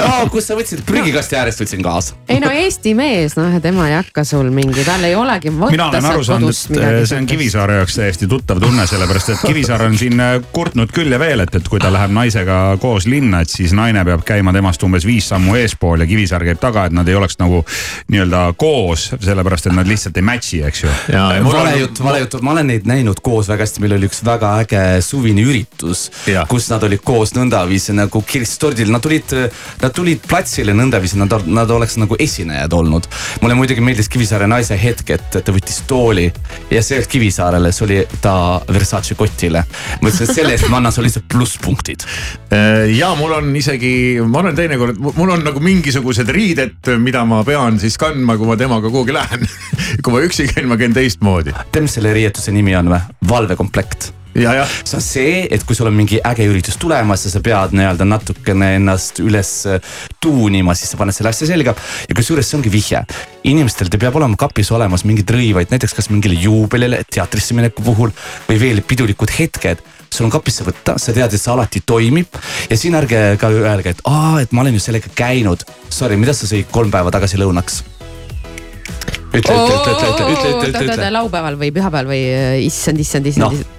oh,. 0.00 0.24
kus 0.32 0.46
sa 0.48 0.56
võtsid, 0.56 0.80
prügikasti 0.88 1.36
äärest 1.36 1.60
võtsin 1.60 1.82
kaasa. 1.84 2.16
ei 2.30 2.40
no 2.40 2.50
Eesti 2.54 2.94
mees, 2.96 3.36
noh, 3.36 3.52
tema 3.62 3.88
ei 3.90 3.96
hakka 3.98 4.24
sul 4.24 4.48
mingi, 4.54 4.84
tal 4.86 5.04
ei 5.04 5.14
olegi 5.18 5.52
võtta 5.52 5.74
mina 5.74 5.88
olen 5.90 6.08
aru 6.12 6.24
saanud, 6.24 6.60
et 6.72 6.80
eh, 6.80 7.00
see 7.08 7.20
on. 7.20 7.28
Kivisaare 7.30 7.76
jaoks 7.80 7.98
täiesti 7.98 8.28
tuttav 8.30 8.62
tunne, 8.62 8.86
sellepärast 8.88 9.34
et 9.34 9.44
Kivisaar 9.44 9.84
on 9.86 9.98
siin 10.00 10.24
eh, 10.24 10.38
kurtnud 10.54 10.92
küll 10.94 11.12
ja 11.12 11.20
veel, 11.20 11.44
et, 11.44 11.58
et 11.60 11.68
kui 11.68 11.82
ta 11.82 11.92
läheb 11.92 12.14
naisega 12.16 12.60
koos 12.80 13.06
linna, 13.10 13.42
et 13.44 13.52
siis 13.52 13.74
naine 13.76 14.04
peab 14.08 14.24
käima 14.26 14.54
temast 14.56 14.82
umbes 14.86 15.06
viis 15.08 15.28
sammu 15.30 15.58
eespool 15.60 16.00
ja 16.00 16.08
Kivisaar 16.08 16.46
käib 16.48 16.62
taga, 16.62 16.86
et 16.88 16.96
nad 16.96 17.08
ei 17.08 17.18
oleks 17.18 17.36
nagu 17.42 17.60
nii-öelda 18.08 18.46
koos, 18.60 19.10
sellepärast 19.20 19.68
et 19.68 19.76
nad 19.76 19.90
lihtsalt 19.90 20.16
ei 20.16 20.26
match'i, 20.26 20.62
eks 20.70 20.84
ju. 20.86 20.96
vale 21.50 21.76
jutt, 21.82 22.02
vale 22.04 22.24
jutt, 22.24 22.40
ma 22.40 22.56
olen 22.56 22.72
neid 22.72 22.88
näinud 22.88 23.20
koos 23.24 23.52
väga 23.52 23.68
hästi, 23.68 23.84
meil 23.84 23.98
oli 23.98 24.08
üks 24.08 24.24
väga 24.24 24.56
äge 24.64 24.84
suvine 25.04 25.44
üritus, 25.44 26.08
kus 26.50 26.68
nad 26.70 26.84
olid 26.86 27.02
koos 27.04 27.34
nõndaviisi 27.36 27.94
nagu 27.96 28.22
kirstordil, 28.26 28.90
nad 28.92 29.02
tulid, 29.04 29.34
nad 29.82 29.94
tulid 29.96 30.22
platsile 30.28 30.74
nõndaviisi, 30.76 31.18
nad, 31.20 31.34
nad 31.46 31.70
oleks 31.70 31.96
nagu 32.00 32.18
esinejad 32.20 32.72
olnud. 32.76 33.08
mulle 33.42 33.56
muidugi 33.58 33.84
meeldis 33.84 34.08
Kivisaare 34.10 34.48
naise 34.50 34.76
hetk, 34.80 35.10
et 35.16 35.38
ta 35.44 35.54
võttis 35.54 35.82
tooli 35.88 36.26
ja 36.70 36.82
see 36.82 36.96
ei 36.96 37.00
olnud 37.00 37.10
Kivisaarele, 37.14 37.72
see 37.72 37.86
oli 37.86 38.00
ta 38.22 38.34
Versace 38.72 39.14
kotile. 39.14 39.64
ma 40.00 40.08
ütlesin, 40.08 40.28
et 40.28 40.34
selle 40.34 40.54
eest 40.56 40.68
ma 40.68 40.80
annan 40.80 40.92
sulle 40.92 41.08
lihtsalt 41.08 41.28
plusspunktid. 41.30 42.06
ja 42.96 43.14
mul 43.18 43.34
on 43.38 43.50
isegi, 43.56 44.20
ma 44.26 44.44
olen 44.44 44.56
teinekord, 44.56 45.00
mul 45.16 45.34
on 45.36 45.44
nagu 45.44 45.60
mingisugused 45.64 46.28
riided, 46.28 46.94
mida 46.98 47.24
ma 47.24 47.42
pean 47.44 47.80
siis 47.80 47.98
kandma, 48.00 48.36
kui 48.36 48.48
ma 48.48 48.56
temaga 48.60 48.90
kuhugi 48.90 49.16
lähen. 49.16 49.48
kui 50.04 50.14
ma 50.14 50.22
üksi 50.26 50.48
käin, 50.50 50.68
ma 50.70 50.78
käin 50.80 50.94
teistmoodi. 50.96 51.54
tead, 51.70 51.84
mis 51.86 51.98
selle 51.98 52.14
riietuse 52.16 52.54
nimi 52.54 52.76
on 52.78 52.94
või? 52.94 53.02
valvekomplekt 53.30 54.10
ja 54.10 54.19
see 54.84 54.96
on 54.96 55.02
see, 55.02 55.46
et 55.50 55.64
kui 55.66 55.74
sul 55.74 55.88
on 55.90 55.96
mingi 55.96 56.20
äge 56.26 56.46
üritus 56.46 56.78
tulemas 56.80 57.24
ja 57.26 57.32
sa 57.32 57.42
pead 57.44 57.74
nii-öelda 57.74 58.06
natukene 58.06 58.74
ennast 58.78 59.18
üles 59.24 59.52
tuunima, 60.22 60.74
siis 60.78 60.92
sa 60.94 61.00
paned 61.00 61.16
selle 61.16 61.32
asja 61.32 61.48
selga. 61.50 61.74
ja 62.08 62.16
kusjuures 62.16 62.46
see 62.46 62.58
ongi 62.60 62.72
vihje, 62.72 63.02
inimestel 63.50 63.90
peab 63.96 64.20
olema 64.20 64.38
kapis 64.38 64.70
olemas 64.70 65.04
mingeid 65.08 65.30
rõivaid, 65.34 65.72
näiteks 65.74 65.96
kas 65.98 66.10
mingile 66.14 66.38
juubelile, 66.38 67.02
teatrisse 67.10 67.56
mineku 67.58 67.82
puhul 67.86 68.14
või 68.48 68.60
veel 68.62 68.84
pidulikud 68.86 69.34
hetked 69.38 69.82
sul 70.10 70.26
on 70.26 70.32
kapisse 70.34 70.64
võtta, 70.66 70.96
sa 70.98 71.14
tead, 71.14 71.30
et 71.30 71.38
see 71.38 71.52
alati 71.52 71.82
toimib. 71.86 72.38
ja 72.70 72.78
siin 72.78 72.96
ärge 72.98 73.36
ka 73.38 73.50
öelge, 73.50 73.94
et 73.94 74.02
aa, 74.10 74.40
et 74.42 74.50
ma 74.52 74.64
olen 74.64 74.74
ju 74.74 74.82
sellega 74.82 75.06
käinud. 75.14 75.62
Sorry, 75.90 76.18
mida 76.18 76.34
sa 76.34 76.50
sõid 76.50 76.66
kolm 76.74 76.90
päeva 76.90 77.14
tagasi 77.14 77.38
lõunaks? 77.38 77.82
ütle, 79.30 79.54
ütle, 79.54 79.74
ütle, 79.78 79.92
ütle, 79.94 80.30
ütle, 80.34 80.70
ütle, 80.70 80.86
ütle. 80.90 81.10
laupäeval 81.14 81.58
või 81.58 81.70
pühapäeval 81.74 82.10
või 82.10 82.24
issand, 82.66 82.98
issand, 82.98 83.30
issand 83.30 83.46
no 83.60 83.78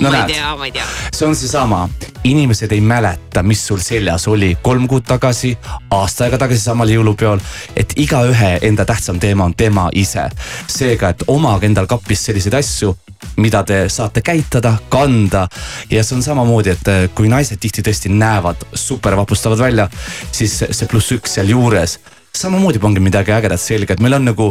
ma 0.00 0.10
näed. 0.10 0.28
ei 0.28 0.34
tea, 0.34 0.56
ma 0.56 0.64
ei 0.64 0.72
tea. 0.72 0.86
see 1.12 1.28
on 1.28 1.36
seesama, 1.36 1.88
inimesed 2.24 2.72
ei 2.72 2.80
mäleta, 2.80 3.42
mis 3.42 3.66
sul 3.66 3.78
seljas 3.84 4.28
oli 4.28 4.56
kolm 4.62 4.88
kuud 4.88 5.04
tagasi, 5.06 5.52
aasta 5.90 6.24
aega 6.24 6.38
tagasi 6.38 6.60
samal 6.60 6.88
jõulupeol. 6.88 7.40
et 7.76 7.92
igaühe 7.96 8.58
enda 8.62 8.84
tähtsam 8.84 9.20
teema 9.20 9.44
on 9.44 9.54
tema 9.54 9.88
ise. 9.92 10.28
seega, 10.66 11.08
et 11.08 11.24
omage 11.26 11.66
endal 11.66 11.86
kapis 11.86 12.24
selliseid 12.24 12.54
asju, 12.54 12.94
mida 13.36 13.62
te 13.62 13.88
saate 13.88 14.22
käitada, 14.22 14.76
kanda 14.88 15.48
ja 15.90 16.04
see 16.04 16.16
on 16.16 16.22
samamoodi, 16.22 16.70
et 16.70 16.88
eh, 16.88 17.08
kui 17.14 17.28
naised 17.28 17.60
tihti 17.60 17.82
tõesti 17.82 18.12
näevad 18.12 18.64
super 18.74 19.16
vapustavad 19.16 19.58
välja, 19.58 19.88
siis 20.32 20.56
see 20.70 20.88
pluss 20.88 21.12
üks 21.12 21.36
sealjuures 21.36 21.98
samamoodi 22.36 22.80
pange 22.82 23.02
midagi 23.02 23.32
ägedat 23.34 23.60
selga, 23.60 23.94
et 23.94 24.02
meil 24.02 24.16
on 24.16 24.28
nagu 24.30 24.48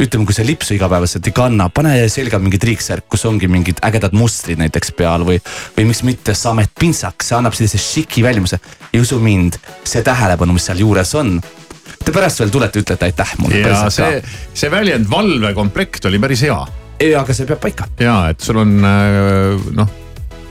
ütleme, 0.00 0.24
kui 0.28 0.36
sa 0.36 0.44
lipsu 0.46 0.74
igapäevaselt 0.76 1.26
ei 1.28 1.34
kanna, 1.36 1.68
pane 1.74 1.92
selga 2.12 2.40
mingi 2.40 2.60
triiksärk, 2.62 3.08
kus 3.10 3.26
ongi 3.28 3.50
mingid 3.50 3.82
ägedad 3.86 4.14
mustrid 4.16 4.60
näiteks 4.60 4.94
peal 4.96 5.24
või, 5.28 5.40
või 5.76 5.88
miks 5.90 6.02
mitte 6.06 6.34
sametpintsak, 6.36 7.24
see 7.26 7.36
annab 7.36 7.56
sellise 7.56 7.80
šiki 7.82 8.24
välimuse. 8.24 8.60
ja 8.92 9.00
usu 9.00 9.20
mind, 9.20 9.60
see 9.84 10.02
tähelepanu, 10.06 10.56
mis 10.56 10.68
seal 10.70 10.80
juures 10.80 11.14
on, 11.20 11.38
te 12.04 12.12
pärast 12.14 12.40
veel 12.40 12.52
tulete, 12.54 12.84
ütlete 12.84 13.10
aitäh 13.10 13.34
mulle. 13.38 13.64
ja 13.66 13.88
see, 13.92 14.22
see 14.54 14.70
väljend 14.72 15.10
valvekomplekt 15.10 16.08
oli 16.08 16.22
päris 16.22 16.46
hea. 16.48 16.60
ja, 17.00 17.20
aga 17.20 17.36
see 17.36 17.48
peab 17.50 17.60
paika. 17.60 17.90
ja 18.00 18.22
et 18.32 18.40
sul 18.40 18.62
on 18.62 18.78
äh, 18.80 19.70
noh, 19.76 19.92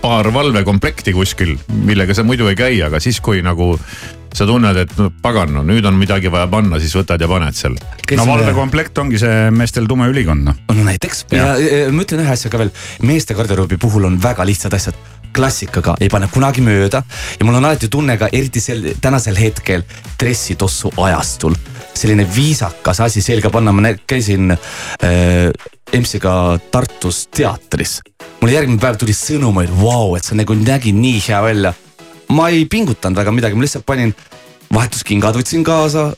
paar 0.01 0.29
valvekomplekti 0.34 1.13
kuskil, 1.15 1.58
millega 1.84 2.15
sa 2.15 2.23
muidu 2.23 2.47
ei 2.51 2.60
käi, 2.60 2.77
aga 2.86 3.01
siis, 3.03 3.19
kui 3.23 3.41
nagu 3.45 3.73
sa 4.35 4.47
tunned, 4.49 4.77
et 4.77 4.95
no 4.99 5.09
pagan, 5.23 5.53
no 5.55 5.63
nüüd 5.67 5.85
on 5.89 5.97
midagi 5.99 6.31
vaja 6.31 6.47
panna, 6.51 6.79
siis 6.81 6.95
võtad 6.97 7.21
ja 7.21 7.29
paned 7.29 7.57
seal. 7.57 7.77
no 8.17 8.25
valvekomplekt 8.29 8.97
ongi 9.01 9.21
see 9.21 9.49
meestel 9.55 9.87
tume 9.89 10.09
ülikond 10.11 10.45
noh. 10.49 10.59
no 10.69 10.89
näiteks 10.89 11.25
ja, 11.35 11.53
ja 11.59 11.87
ma 11.93 12.05
ütlen 12.05 12.25
ühe 12.25 12.35
asja 12.35 12.51
ka 12.51 12.61
veel, 12.61 12.73
meeste 13.05 13.37
garderoobi 13.37 13.79
puhul 13.81 14.09
on 14.09 14.19
väga 14.21 14.45
lihtsad 14.47 14.75
asjad 14.77 14.97
klassikaga 15.35 15.95
ei 16.01 16.09
pane 16.09 16.29
kunagi 16.33 16.63
mööda 16.65 17.03
ja 17.05 17.45
mul 17.45 17.59
on 17.59 17.67
alati 17.69 17.89
tunne 17.91 18.17
ka 18.17 18.31
eriti 18.33 18.61
sel 18.63 18.95
tänasel 19.01 19.37
hetkel 19.37 19.85
dressitossu 20.19 20.93
ajastul 20.97 21.57
selline 21.99 22.25
viisakas 22.35 23.01
asi 23.03 23.21
selga 23.21 23.51
panna, 23.51 23.73
ma 23.75 23.93
käisin 24.07 24.53
äh, 24.53 25.51
EMS-iga 25.93 26.59
Tartus 26.71 27.27
teatris. 27.27 27.99
mulle 28.41 28.53
järgmine 28.53 28.79
päev 28.79 28.97
tuli 29.01 29.13
sõnum, 29.15 29.57
et 29.63 29.71
vau, 29.73 30.15
et 30.15 30.23
see 30.23 30.37
nagu 30.39 30.55
nägi 30.55 30.93
nii 30.95 31.19
hea 31.27 31.41
välja. 31.43 31.73
Ma 32.35 32.49
ei 32.53 32.65
pingutanud 32.69 33.17
väga 33.17 33.33
midagi, 33.33 33.57
ma 33.57 33.65
lihtsalt 33.65 33.85
panin 33.87 34.13
vahetuskingad 34.73 35.37
võtsin 35.39 35.65
kaasa, 35.65 36.11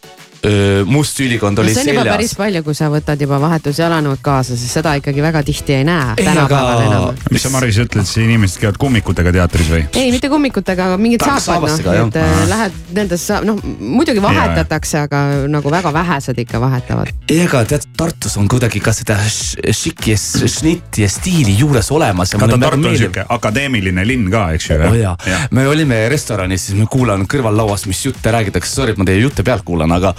must 0.90 1.20
ülikond 1.22 1.58
no 1.58 1.62
oli 1.62 1.74
see 1.76 1.84
on 1.84 1.88
juba 1.92 2.02
seljas 2.02 2.16
päris 2.16 2.32
palju, 2.38 2.64
kui 2.66 2.78
sa 2.78 2.88
võtad 2.90 3.22
juba 3.22 3.38
vahetusjalanõud 3.44 4.22
kaasa, 4.26 4.56
sest 4.58 4.78
seda 4.80 4.96
ikkagi 4.98 5.22
väga 5.22 5.44
tihti 5.46 5.76
ei 5.78 5.86
näe 5.86 6.16
Ei, 6.18 6.26
tänapäeval 6.26 6.82
aga- 6.82 6.88
enam. 6.88 7.20
mis 7.32 7.44
sa, 7.46 7.52
Maris, 7.54 7.78
ütled, 7.84 8.08
siis 8.10 8.26
inimesed 8.26 8.62
käivad 8.64 8.80
kummikutega 8.82 9.34
teatris 9.36 9.70
või? 9.70 9.84
ei, 9.94 10.10
mitte 10.12 10.32
kummikutega, 10.34 10.88
aga 10.90 10.98
mingid 11.02 11.26
saapad 11.26 11.68
noh, 11.70 11.84
jah. 11.86 12.08
et 12.08 12.18
äh, 12.22 12.42
lähed 12.50 12.80
nendesse, 12.98 13.42
noh 13.46 13.62
muidugi 13.80 14.24
vahetatakse, 14.24 15.04
aga 15.06 15.22
nagu 15.52 15.74
väga 15.74 15.94
vähesed 15.94 16.42
ikka 16.46 16.62
vahetavad. 16.64 17.14
ega 17.30 17.64
tead, 17.70 17.86
Tartus 17.98 18.38
on 18.42 18.50
kuidagi 18.50 18.82
ka 18.82 18.94
seda 18.98 19.20
šiki 19.22 20.16
ja 20.16 20.18
šnitti 20.18 21.06
ja 21.06 21.10
stiili 21.12 21.54
juures 21.60 21.92
olemas. 21.94 22.34
vaata, 22.34 22.58
Tartu 22.58 22.88
on 22.90 22.98
sihuke 22.98 23.26
akadeemiline 23.30 24.06
linn 24.08 24.32
ka, 24.34 24.48
eks 24.58 24.72
ju. 24.72 24.82
oh 24.90 25.32
me 25.52 25.68
olime 25.68 26.02
restoranis, 26.10 26.66
siis 26.68 26.80
ma 26.80 26.90
kuulan 26.90 27.28
kõrvallauas, 27.30 27.86
mis 27.90 28.02
jutte 28.06 28.34
räägitakse, 28.34 28.74
sorry, 28.74 28.96
et 28.96 29.02
ma 29.02 29.06
teie 29.06 29.22
jutte 29.22 29.46
pealt 29.46 29.66
kuulan, 29.68 29.92
aga. 29.92 30.16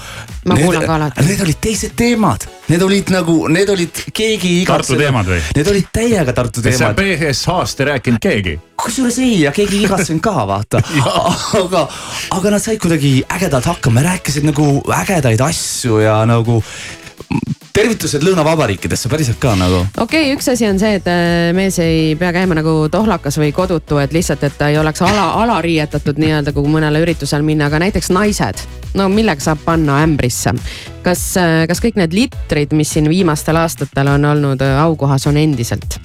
Ma 0.48 0.56
kuulan 0.58 0.86
ka 0.86 0.94
alati. 0.96 1.24
Need 1.26 1.42
olid 1.44 1.58
teised 1.62 1.92
teemad, 1.98 2.46
need 2.68 2.82
olid 2.82 3.12
nagu, 3.14 3.36
need 3.52 3.70
olid 3.70 4.00
keegi 4.14 4.54
Tartu 4.66 4.98
teemad 4.98 5.28
või? 5.30 5.38
Need 5.54 5.70
olid 5.70 5.90
täiega 5.94 6.34
Tartu 6.34 6.64
teemad. 6.64 6.96
BSH-st 6.98 7.84
ei 7.84 7.90
rääkinud 7.92 8.22
keegi. 8.22 8.56
kusjuures 8.82 9.18
ei 9.22 9.36
ja 9.44 9.52
keegi 9.54 9.78
ei 9.78 9.84
igatsenud 9.86 10.22
ka 10.24 10.46
vaata, 10.48 10.80
aga, 11.62 11.84
aga 12.34 12.54
nad 12.56 12.64
said 12.64 12.80
kuidagi 12.82 13.20
ägedalt 13.30 13.68
hakkama, 13.70 14.02
rääkisid 14.02 14.48
nagu 14.48 14.66
ägedaid 15.02 15.44
asju 15.46 16.02
ja 16.02 16.18
nagu 16.26 16.58
tervitused 17.72 18.24
lõunavabariikidesse 18.26 19.08
päriselt 19.08 19.38
ka 19.40 19.54
nagu. 19.56 19.82
okei 19.96 20.26
okay,, 20.26 20.36
üks 20.36 20.50
asi 20.52 20.68
on 20.68 20.78
see, 20.80 20.98
et 21.00 21.08
äh, 21.08 21.50
mees 21.56 21.78
ei 21.82 22.14
pea 22.20 22.32
käima 22.34 22.56
nagu 22.58 22.74
tohlakas 22.92 23.38
või 23.40 23.52
kodutu, 23.56 23.98
et 24.02 24.12
lihtsalt, 24.12 24.44
et 24.44 24.56
ta 24.58 24.68
ei 24.72 24.78
oleks 24.80 25.02
ala, 25.06 25.32
alariietatud 25.42 26.20
nii-öelda, 26.20 26.52
kui 26.52 26.68
mõnele 26.68 27.02
üritusele 27.04 27.44
minna, 27.46 27.70
aga 27.70 27.80
näiteks 27.86 28.12
naised. 28.12 28.66
no 28.94 29.08
millega 29.08 29.40
saab 29.40 29.64
panna 29.64 30.02
ämbrisse? 30.04 30.52
kas, 31.02 31.22
kas 31.68 31.80
kõik 31.82 31.96
need 31.98 32.14
litrid, 32.14 32.74
mis 32.76 32.92
siin 32.94 33.08
viimastel 33.10 33.58
aastatel 33.58 34.12
on 34.14 34.24
olnud 34.32 34.62
äh, 34.62 34.76
aukohas, 34.82 35.26
on 35.30 35.40
endiselt? 35.40 35.98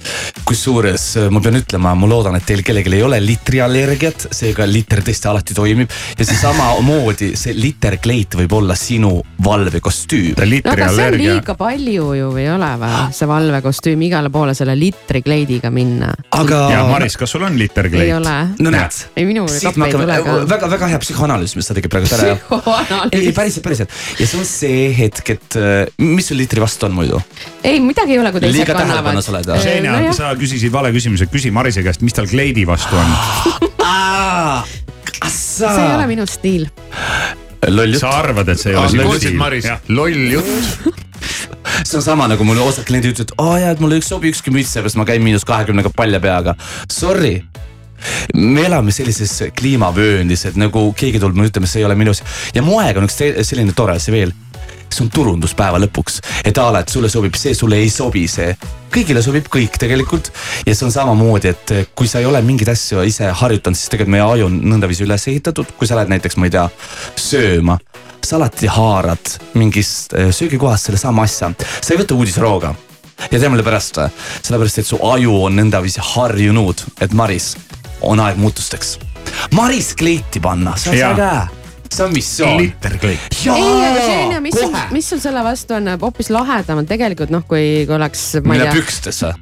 kusjuures 0.48 1.04
äh, 1.20 1.28
ma 1.30 1.42
pean 1.44 1.60
ütlema, 1.60 1.92
ma 1.98 2.08
loodan, 2.08 2.38
et 2.38 2.48
teil 2.48 2.64
kellelgi 2.64 2.96
ei 2.96 3.04
ole 3.04 3.20
litriallergiat, 3.22 4.30
seega 4.34 4.66
liter 4.68 5.04
tõesti 5.04 5.28
alati 5.30 5.56
toimib 5.56 5.92
ja 6.18 6.26
see 6.26 6.40
samamoodi 6.40 7.34
see 7.36 7.54
literkleit 7.56 8.38
võib 8.40 8.56
olla 8.60 8.76
sinu 8.78 9.18
valvekostüüm. 9.44 10.34
no 10.38 10.72
aga 10.72 10.90
on 11.18 11.38
liiga 11.38 11.54
palju 11.58 12.06
ju 12.18 12.30
ei 12.40 12.48
ole 12.52 12.70
või, 12.80 13.00
see 13.16 13.28
valvekostüüm 13.30 14.04
igale 14.08 14.30
poole 14.34 14.54
selle 14.58 14.76
litri 14.78 15.22
kleidiga 15.24 15.70
minna. 15.74 16.12
aga. 16.38 16.60
ja 16.72 16.84
Maris, 16.88 17.18
kas 17.20 17.34
sul 17.34 17.46
on 17.48 17.58
literkleit? 17.58 18.06
ei 18.06 18.14
ole. 18.16 18.36
no 18.58 18.72
näed. 18.74 19.00
ei 19.16 19.28
minul 19.28 19.48
me 19.48 19.90
ei 19.90 19.96
tule 19.96 20.20
ka., 20.24 20.38
väga, 20.54 20.70
väga 20.76 20.92
hea 20.94 21.02
psühhoanalüüs, 21.04 21.56
mis 21.58 21.70
sa 21.70 21.76
tegid 21.78 21.92
praegu 21.92 22.10
ära. 22.18 22.30
ei, 22.32 22.40
psühhoanalüüs. 22.42 23.32
päriselt, 23.36 23.64
päriselt 23.66 23.98
ja 24.18 24.26
see 24.30 24.40
on 24.40 24.48
see 24.48 24.88
hetk, 24.98 25.34
et 25.36 25.58
äh, 25.60 25.84
mis 26.02 26.30
sul 26.30 26.40
litri 26.40 26.62
vastu 26.64 26.88
on 26.88 26.96
muidu? 26.98 27.20
ei, 27.62 27.80
midagi 27.84 28.16
ei 28.16 28.22
ole, 28.22 28.32
kui 28.34 28.44
teised 28.44 28.62
Liiga 28.62 28.74
kannavad. 28.78 29.22
Xenia 29.58 29.94
nojah, 29.94 30.16
sa 30.16 30.32
küsisid 30.38 30.72
vale 30.74 30.92
küsimuse, 30.94 31.28
küsi 31.30 31.52
Marise 31.54 31.82
käest, 31.86 32.02
mis 32.06 32.16
tal 32.16 32.28
kleidi 32.30 32.66
vastu 32.68 32.98
on. 32.98 33.10
sa 35.58 35.74
see 35.74 35.84
ei 35.88 35.94
ole 35.96 36.06
minu 36.10 36.26
stiil. 36.28 36.68
loll 37.68 37.96
jutt 37.96 38.04
sa. 38.04 38.14
arvad, 38.22 38.48
et 38.54 38.60
see 38.60 38.72
ei 38.72 38.78
ole 38.78 38.92
sinu 38.94 39.18
stiil 39.18 39.94
loll 39.98 40.32
jutt. 40.36 40.94
see 41.84 41.98
on 41.98 42.04
sama 42.04 42.28
nagu 42.30 42.44
mul 42.46 42.60
osad 42.64 42.86
kliendid 42.88 43.14
ütlevad, 43.14 43.36
aa 43.38 43.62
jaa, 43.62 43.76
et 43.76 43.80
mulle 43.82 43.98
ei 44.00 44.04
sobi 44.04 44.32
ükski 44.32 44.52
müts, 44.54 44.74
seepärast 44.74 44.98
ma 44.98 45.06
käin 45.08 45.22
miinus 45.24 45.46
kahekümnega 45.48 45.92
palja 45.96 46.20
peaga. 46.22 46.56
Sorry 46.92 47.38
me 48.34 48.66
elame 48.68 48.92
sellises 48.94 49.32
kliimavööndis, 49.58 50.44
et 50.48 50.58
nagu 50.60 50.84
keegi 50.98 51.20
tuleb 51.22 51.38
mulle 51.38 51.50
ütlema, 51.50 51.70
see 51.70 51.82
ei 51.82 51.88
ole 51.88 51.96
minus 51.98 52.22
ja 52.54 52.62
moega 52.62 53.00
on 53.00 53.08
üks 53.08 53.18
selline 53.18 53.74
tore 53.76 53.98
asi 53.98 54.14
veel. 54.14 54.34
see 54.88 55.02
on 55.04 55.10
turundus 55.12 55.52
päeva 55.52 55.76
lõpuks. 55.82 56.20
et 56.44 56.58
a 56.58 56.70
la, 56.72 56.80
et 56.80 56.88
sulle 56.88 57.10
sobib 57.12 57.34
see, 57.36 57.54
sulle 57.54 57.76
ei 57.76 57.90
sobi 57.90 58.26
see. 58.28 58.54
kõigile 58.94 59.22
sobib 59.22 59.48
kõik 59.52 59.76
tegelikult 59.78 60.30
ja 60.66 60.74
see 60.74 60.86
on 60.86 60.92
samamoodi, 60.92 61.48
et 61.48 61.94
kui 61.94 62.08
sa 62.08 62.22
ei 62.22 62.26
ole 62.26 62.42
mingeid 62.42 62.70
asju 62.72 63.02
ise 63.04 63.32
harjutanud, 63.42 63.76
siis 63.76 63.90
tegelikult 63.90 64.14
meie 64.16 64.24
aju 64.24 64.46
on 64.48 64.60
nõndaviisi 64.74 65.04
üles 65.04 65.28
ehitatud, 65.28 65.74
kui 65.78 65.90
sa 65.90 65.98
lähed 65.98 66.14
näiteks, 66.14 66.38
ma 66.38 66.48
ei 66.48 66.54
tea, 66.54 66.68
sööma 67.18 67.78
sa 68.24 68.36
alati 68.36 68.68
haarad 68.70 69.38
mingist 69.58 70.14
äh, 70.14 70.30
söögikohast 70.34 70.90
sellesama 70.90 71.24
asja, 71.28 71.52
sa 71.80 71.94
ei 71.94 72.00
võta 72.00 72.16
uudisrooga 72.18 72.74
ja 73.30 73.38
tea 73.38 73.50
mille 73.50 73.64
pärast 73.66 73.98
või? 73.98 74.08
sellepärast, 74.42 74.82
et 74.82 74.88
su 74.88 74.98
aju 75.10 75.36
on 75.48 75.58
nõndaviisi 75.58 76.02
harjunud, 76.14 76.84
et 77.04 77.14
Maris, 77.16 77.54
on 78.00 78.20
aeg 78.22 78.38
muutusteks. 78.40 78.96
Maris 79.56 79.94
kleiti 79.98 80.40
panna, 80.40 80.76
see 80.78 80.92
on 80.92 80.98
see 80.98 81.08
äge, 81.08 81.32
see 81.88 82.04
on 82.04 82.14
missioon. 82.14 82.56
Glitterkleit. 82.60 83.38
ei, 83.44 83.68
aga 83.88 84.04
Xenia, 84.04 84.40
mis 84.44 84.58
sul, 84.58 84.78
mis 84.94 85.10
sul 85.10 85.22
selle 85.22 85.44
vastu 85.46 85.78
on 85.78 85.94
hoopis 85.98 86.30
lahedamalt 86.34 86.88
tegelikult 86.90 87.34
noh, 87.34 87.46
kui, 87.48 87.84
kui 87.88 87.98
oleks, 87.98 88.30
mille 88.46 88.70
pükstes 88.74 89.24
või? 89.26 89.34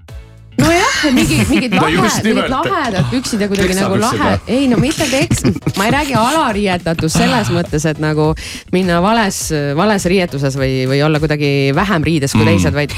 nojah, 0.61 0.99
mingid, 1.13 1.45
mingid 1.51 1.77
No 1.77 1.83
lahe, 1.85 1.97
just 2.01 2.25
mingid 2.25 2.51
lahedad 2.53 3.11
püksid 3.13 3.45
ja 3.45 3.49
kuidagi 3.51 3.77
nagu 3.77 3.99
lahe 4.01 4.33
ei 4.49 4.67
no 4.71 4.79
mitte 4.81 5.07
teks, 5.11 5.45
ma 5.77 5.89
ei 5.89 5.95
räägi 5.95 6.17
alariietatus 6.19 7.19
selles 7.21 7.53
mõttes, 7.53 7.85
et 7.89 8.01
nagu 8.03 8.31
minna 8.73 9.03
vales, 9.05 9.43
vales 9.77 10.07
riietuses 10.09 10.57
või, 10.59 10.87
või 10.89 11.03
olla 11.05 11.21
kuidagi 11.23 11.53
vähem 11.77 12.07
riides 12.07 12.33
kui 12.33 12.47
Mm. 12.47 12.53
teised, 12.53 12.75
vaid 12.77 12.93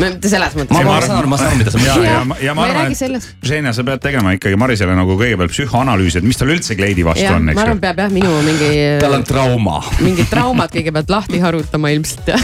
mitte 0.00 0.30
selles 0.30 0.54
mõttes. 0.58 0.74
ma, 0.74 0.82
ma 0.82 1.00
saan 1.04 1.18
aru, 1.20 1.30
ma 1.30 1.38
saan 1.38 1.52
aru, 1.52 1.60
mida 1.60 1.70
sa 1.72 1.78
ja, 1.78 1.94
mõtled. 1.94 2.06
ja, 2.08 2.46
ja 2.46 2.54
ma 2.54 2.60
ma 2.60 2.68
arvan, 2.68 2.94
et. 2.94 3.28
Ženia, 3.46 3.72
sa 3.76 3.84
pead 3.86 4.02
tegema 4.02 4.34
ikkagi 4.36 4.58
Marisele 4.60 4.96
nagu 4.98 5.16
kõigepealt 5.20 5.52
psühhoanalüüsi, 5.54 6.20
et 6.20 6.26
mis 6.26 6.40
tal 6.40 6.50
üldse 6.52 6.76
kleidi 6.78 7.04
vastu 7.06 7.24
jah, 7.24 7.36
on, 7.38 7.46
ma 7.48 7.54
eks 7.54 7.62
arvan, 7.62 7.78
ju. 7.78 7.84
peab 7.84 8.02
jah 8.02 8.14
minu 8.14 8.32
mingi. 8.46 8.70
tal 9.02 9.16
on 9.18 9.26
trauma. 9.28 9.78
mingid 10.02 10.30
traumad 10.32 10.74
kõigepealt 10.74 11.12
lahti 11.14 11.42
harutama 11.42 11.92
ilmselt 11.94 12.32
ja 12.32 12.38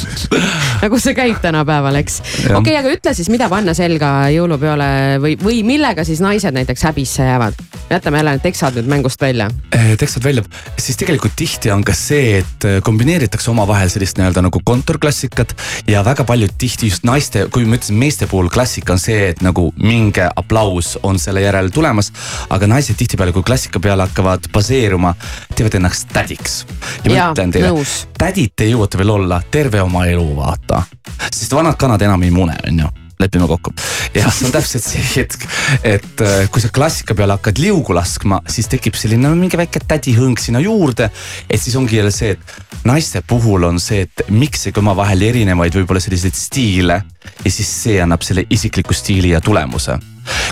nagu 0.82 1.00
see 1.02 1.16
käib 1.16 1.40
tänapäeval, 1.42 2.00
eks. 2.02 2.20
okei 2.22 2.58
okay,, 2.60 2.76
aga 2.82 2.94
ütle 2.96 3.14
siis, 3.16 3.30
mida 3.32 3.48
panna 3.52 3.71
selga 3.74 4.12
jõulupeole 4.32 4.88
või, 5.22 5.36
või 5.40 5.62
millega 5.66 6.04
siis 6.04 6.22
naised 6.24 6.54
näiteks 6.54 6.88
häbisse 6.88 7.26
jäävad? 7.28 7.60
jätame 7.92 8.16
jälle 8.18 8.30
need 8.30 8.42
teksad 8.42 8.76
nüüd 8.76 8.88
mängust 8.88 9.20
välja. 9.20 9.50
tekstad 9.98 10.24
välja, 10.24 10.42
siis 10.78 10.96
tegelikult 10.96 11.32
tihti 11.36 11.70
on 11.70 11.84
ka 11.84 11.92
see, 11.96 12.38
et 12.38 12.64
äh, 12.64 12.78
kombineeritakse 12.82 13.50
omavahel 13.50 13.90
sellist 13.92 14.18
nii-öelda 14.18 14.44
nagu 14.46 14.60
kontorklassikat 14.64 15.54
ja 15.88 16.04
väga 16.04 16.24
paljud 16.24 16.54
tihti 16.58 16.88
just 16.88 17.04
naiste, 17.04 17.46
kui 17.52 17.66
ma 17.68 17.76
ütlesin 17.76 17.98
meeste 18.00 18.26
puhul 18.30 18.48
klassika 18.52 18.96
on 18.96 19.02
see, 19.02 19.28
et 19.32 19.42
nagu 19.44 19.68
mingi 19.76 20.24
aplaus 20.36 20.94
on 21.02 21.18
selle 21.18 21.44
järel 21.44 21.68
tulemas. 21.74 22.12
aga 22.50 22.66
naised 22.66 22.96
tihtipeale, 22.96 23.32
kui 23.32 23.42
klassika 23.42 23.80
peale 23.80 24.08
hakkavad 24.08 24.48
baseeruma, 24.52 25.14
teevad 25.54 25.74
ennast 25.80 26.08
tädiks. 26.12 26.64
ja 27.04 27.10
ma 27.10 27.16
Jaa, 27.16 27.30
ütlen 27.32 27.52
teile 27.52 27.74
tädid 28.18 28.56
te 28.56 28.70
jõuate 28.70 28.98
veel 28.98 29.10
olla 29.18 29.42
terve 29.50 29.82
oma 29.82 30.06
elu, 30.06 30.26
vaata. 30.36 30.82
sest 31.30 31.52
vanad 31.52 31.76
kanad 31.76 32.02
enam 32.02 32.22
ei 32.22 32.30
mune, 32.30 32.56
on 32.68 32.84
ju 32.86 33.01
lepime 33.22 33.48
kokku. 33.50 33.74
jah, 34.14 34.30
see 34.32 34.48
on 34.48 34.54
täpselt 34.54 34.86
see 34.86 35.04
hetk, 35.16 35.46
et 35.86 36.24
äh, 36.24 36.44
kui 36.52 36.62
sa 36.64 36.72
klassika 36.74 37.16
peale 37.18 37.36
hakkad 37.38 37.60
liugu 37.62 37.96
laskma, 37.96 38.42
siis 38.50 38.70
tekib 38.72 38.98
selline 38.98 39.28
no, 39.28 39.34
mingi 39.38 39.60
väike 39.60 39.84
tädihõng 39.88 40.40
sinna 40.42 40.62
juurde. 40.62 41.10
et 41.48 41.60
siis 41.60 41.76
ongi 41.78 41.98
jälle 42.00 42.12
see, 42.14 42.36
et 42.36 42.86
naiste 42.88 43.22
puhul 43.26 43.68
on 43.68 43.80
see, 43.82 44.06
et 44.06 44.24
miksige 44.30 44.82
omavahel 44.82 45.22
erinevaid 45.28 45.74
võib-olla 45.80 46.02
selliseid 46.02 46.38
stiile 46.38 47.02
ja 47.44 47.50
siis 47.50 47.68
see 47.84 48.00
annab 48.02 48.24
selle 48.26 48.46
isikliku 48.50 48.94
stiili 48.96 49.34
ja 49.34 49.40
tulemuse 49.40 49.98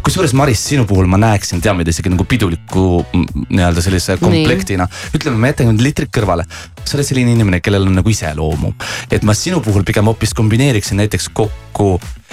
kusjuures 0.05 0.35
Maris, 0.37 0.63
sinu 0.71 0.87
puhul 0.89 1.09
ma 1.11 1.21
näeksin, 1.21 1.63
teame 1.65 1.85
ta 1.85 1.95
isegi 1.95 2.13
nagu 2.13 2.27
piduliku 2.29 3.03
mm, 3.03 3.47
nii-öelda 3.49 3.85
sellise 3.85 4.17
komplektina. 4.21 4.89
ütleme, 5.17 5.41
ma 5.41 5.53
jätan 5.53 5.71
nüüd 5.73 5.85
litrid 5.85 6.13
kõrvale. 6.15 6.47
sa 6.85 6.97
oled 6.99 7.07
selline 7.07 7.35
inimene, 7.37 7.61
kellel 7.65 7.87
on 7.89 7.99
nagu 8.01 8.11
iseloomu. 8.11 8.75
et 9.11 9.27
ma 9.27 9.37
sinu 9.37 9.61
puhul 9.65 9.85
pigem 9.85 10.11
hoopis 10.11 10.35
kombineeriksin 10.35 11.01
näiteks 11.01 11.31
kokku 11.33 11.93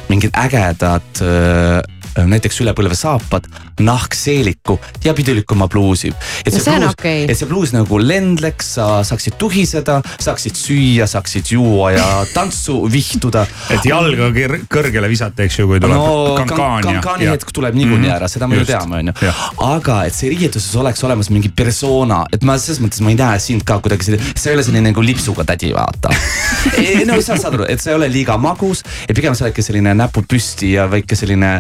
mingid 0.10 0.36
ägedad 0.38 1.21
äh, 1.21 1.82
näiteks 2.26 2.62
ülepõlvesaapad, 2.64 3.48
nahkseeliku 3.80 4.80
ja 5.04 5.14
pidulikuma 5.14 5.68
pluusi. 5.68 6.14
et 6.46 6.54
see 6.54 6.74
on 6.74 6.82
pluus 6.82 6.96
okei. 6.98 7.26
et 7.30 7.38
see 7.38 7.50
pluus 7.50 7.74
nagu 7.76 8.00
lendleks, 8.02 8.74
sa 8.78 8.88
saaksid 9.08 9.38
tuhiseda, 9.38 10.00
saaksid 10.20 10.58
süüa, 10.58 11.08
saaksid 11.08 11.52
juua 11.52 11.92
ja 11.96 12.08
tantsu 12.36 12.80
vihtuda. 12.92 13.46
et 13.74 13.86
jalga 13.86 14.32
kõr- 14.36 14.60
kõrgele 14.72 15.10
visata, 15.12 15.46
eks 15.46 15.60
ju, 15.60 15.68
kui 15.70 15.82
tuleb 15.84 15.96
no 15.98 16.36
kankaan 16.40 16.84
ja. 16.84 16.96
kankaani 16.98 17.30
hetk 17.32 17.54
tuleb 17.54 17.78
niikuinii 17.78 18.14
ära, 18.14 18.30
seda 18.32 18.50
me 18.50 18.62
ju 18.62 18.66
teame, 18.68 19.02
onju. 19.04 19.34
aga 19.68 20.00
et 20.10 20.18
see 20.18 20.32
riietuses 20.34 20.76
oleks 20.80 21.04
olemas 21.08 21.32
mingi 21.34 21.52
persona, 21.54 22.24
et 22.34 22.46
ma 22.48 22.58
selles 22.62 22.82
mõttes 22.84 23.04
ma 23.06 23.14
ei 23.14 23.20
näe 23.20 23.42
sind 23.44 23.66
ka 23.68 23.80
kuidagi 23.84 24.10
selline, 24.10 24.34
sa 24.34 24.52
ei 24.52 24.58
ole 24.58 24.66
selline 24.66 24.90
nagu 24.90 25.06
lipsuga 25.06 25.46
tädi, 25.48 25.74
vaata. 25.76 26.14
no 27.10 27.20
sa 27.22 27.38
saad 27.38 27.60
aru, 27.60 27.68
et 27.70 27.82
sa 27.84 27.94
ei 27.94 28.00
ole 28.00 28.10
liiga 28.12 28.38
magus 28.42 28.84
ja 29.08 29.16
pigem 29.18 29.36
sa 29.38 29.48
oledki 29.48 29.66
selline 29.66 29.94
näpud 29.98 30.28
püsti 30.30 30.74
ja 30.76 30.88
väike 30.92 31.18
selline 31.18 31.52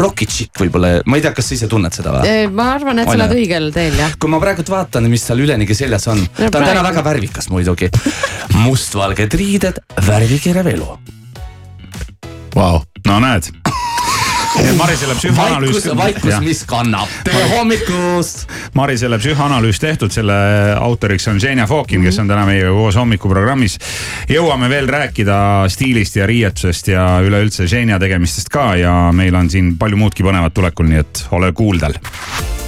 rocket 0.00 0.32
chick 0.32 0.60
võib-olla, 0.62 0.94
ma 1.06 1.18
ei 1.18 1.24
tea, 1.24 1.32
kas 1.36 1.50
sa 1.50 1.56
ise 1.58 1.68
tunned 1.70 1.94
seda 1.96 2.14
või? 2.16 2.34
ma 2.56 2.70
arvan, 2.76 2.98
et 3.02 3.08
sa 3.08 3.14
On 3.14 3.20
oled 3.20 3.36
õigel 3.36 3.70
teel 3.74 3.96
jah. 4.00 4.14
kui 4.20 4.30
ma 4.32 4.40
praegult 4.42 4.70
vaatan, 4.72 5.08
mis 5.12 5.24
tal 5.28 5.42
ülenigi 5.44 5.76
seljas 5.76 6.08
on, 6.12 6.22
ta 6.36 6.46
on 6.48 6.52
täna 6.56 6.66
praegu- 6.72 6.86
väga 6.90 7.04
värvikas 7.10 7.50
muidugi. 7.52 7.90
mustvalged 8.64 9.34
riided, 9.40 9.80
värvikirev 10.06 10.66
elu. 10.74 10.88
Vau, 12.54 12.80
no 13.06 13.20
näed. 13.22 13.50
Marisele 14.76 15.14
psühhoanalüüs. 15.14 15.86
vaikus, 15.86 15.96
vaikus, 15.96 16.40
mis 16.40 16.64
kannab. 16.64 17.08
tere 17.24 17.48
hommikust. 17.56 18.46
Marisele 18.74 19.18
psühhoanalüüs 19.18 19.80
tehtud, 19.80 20.12
selle 20.12 20.34
autoriks 20.78 21.28
on 21.28 21.40
Xenia 21.40 21.66
Fokin, 21.66 22.02
kes 22.04 22.18
on 22.18 22.28
täna 22.28 22.44
meiega 22.48 22.70
koos 22.76 22.96
hommikuprogrammis. 23.00 23.78
jõuame 24.28 24.68
veel 24.68 24.88
rääkida 24.88 25.40
stiilist 25.68 26.16
ja 26.16 26.26
riietusest 26.26 26.88
ja 26.88 27.06
üleüldse 27.24 27.66
Xenia 27.66 27.98
tegemistest 27.98 28.48
ka 28.48 28.74
ja 28.76 28.94
meil 29.12 29.34
on 29.34 29.50
siin 29.50 29.76
palju 29.78 29.96
muudki 29.96 30.26
põnevat 30.26 30.54
tulekul, 30.54 30.90
nii 30.92 31.04
et 31.04 31.26
ole 31.36 31.52
kuuldel. 31.52 32.00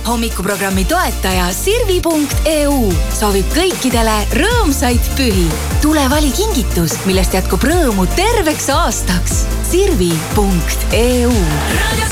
Hommikuprogrammi 0.07 0.85
toetaja 0.85 1.49
Sirvi.eu 1.55 2.93
soovib 3.15 3.49
kõikidele 3.55 4.17
rõõmsaid 4.38 5.12
pühi. 5.19 5.47
tule 5.83 6.05
vali 6.11 6.31
kingitus, 6.35 6.99
millest 7.07 7.35
jätkub 7.35 7.65
rõõmu 7.65 8.07
terveks 8.17 8.69
aastaks. 8.75 9.45
Sirvi.eu 9.71 11.33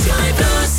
saadan 0.00 0.69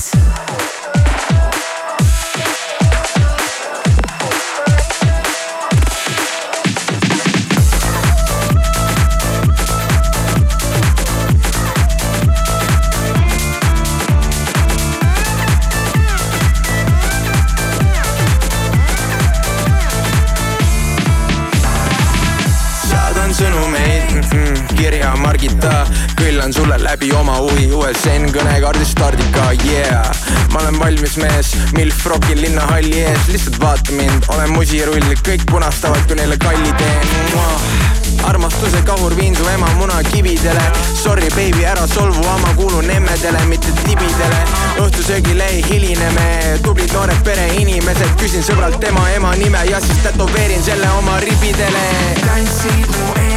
Kõllan 26.31 26.53
sulle 26.55 26.77
läbi 26.79 27.09
oma 27.11 27.33
huvi 27.43 27.65
USN 27.75 28.29
kõnekaardi 28.31 28.85
stardika, 28.87 29.49
yeah. 29.67 30.05
ma 30.53 30.61
olen 30.61 30.77
valmis 30.79 31.17
mees, 31.19 31.49
milf 31.75 32.05
rokil 32.07 32.39
linnahalli 32.39 33.01
ees, 33.01 33.25
lihtsalt 33.33 33.57
vaata 33.59 33.91
mind, 33.97 34.29
olen 34.31 34.53
musirull, 34.55 35.09
kõik 35.27 35.43
punastavad, 35.51 35.99
kui 36.07 36.15
neile 36.15 36.37
kalli 36.39 36.71
teen. 36.79 37.11
armastuse 38.23 38.79
kahur 38.87 39.11
viin 39.17 39.35
su 39.35 39.43
ema 39.51 39.67
munakividele. 39.75 40.63
Sorry 41.01 41.27
baby, 41.35 41.65
ära 41.67 41.83
solvu, 41.87 42.23
ma 42.23 42.53
kuulun 42.55 42.87
emmedele, 42.89 43.43
mitte 43.51 43.75
tibidele. 43.83 44.39
Õhtusöögile 44.85 45.49
ei 45.51 45.65
hiline 45.67 46.13
me, 46.15 46.29
tublid 46.63 46.95
noored 46.95 47.19
pereinimesed, 47.27 48.15
küsin 48.23 48.47
sõbralt 48.47 48.79
tema 48.79 49.09
ema 49.17 49.35
nime 49.35 49.67
ja 49.67 49.83
siis 49.83 49.99
tätoveerin 50.07 50.63
selle 50.63 50.95
oma 51.01 51.19
ribidele. 51.25 51.83
Tantsid 52.23 52.87
mu 52.95 53.11
ees, 53.17 53.30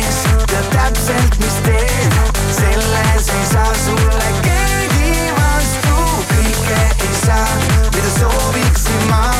tead 0.54 0.66
täpselt, 0.70 1.38
mis 1.40 1.54
teen, 1.66 2.12
selles 2.54 3.28
ei 3.28 3.46
saa 3.52 3.74
sulle 3.74 4.28
keegi 4.44 5.32
vastu, 5.34 5.96
kõike 6.30 6.78
ei 7.08 7.14
saa, 7.24 7.48
mida 7.90 8.10
sooviksin 8.18 9.02
ma, 9.10 9.34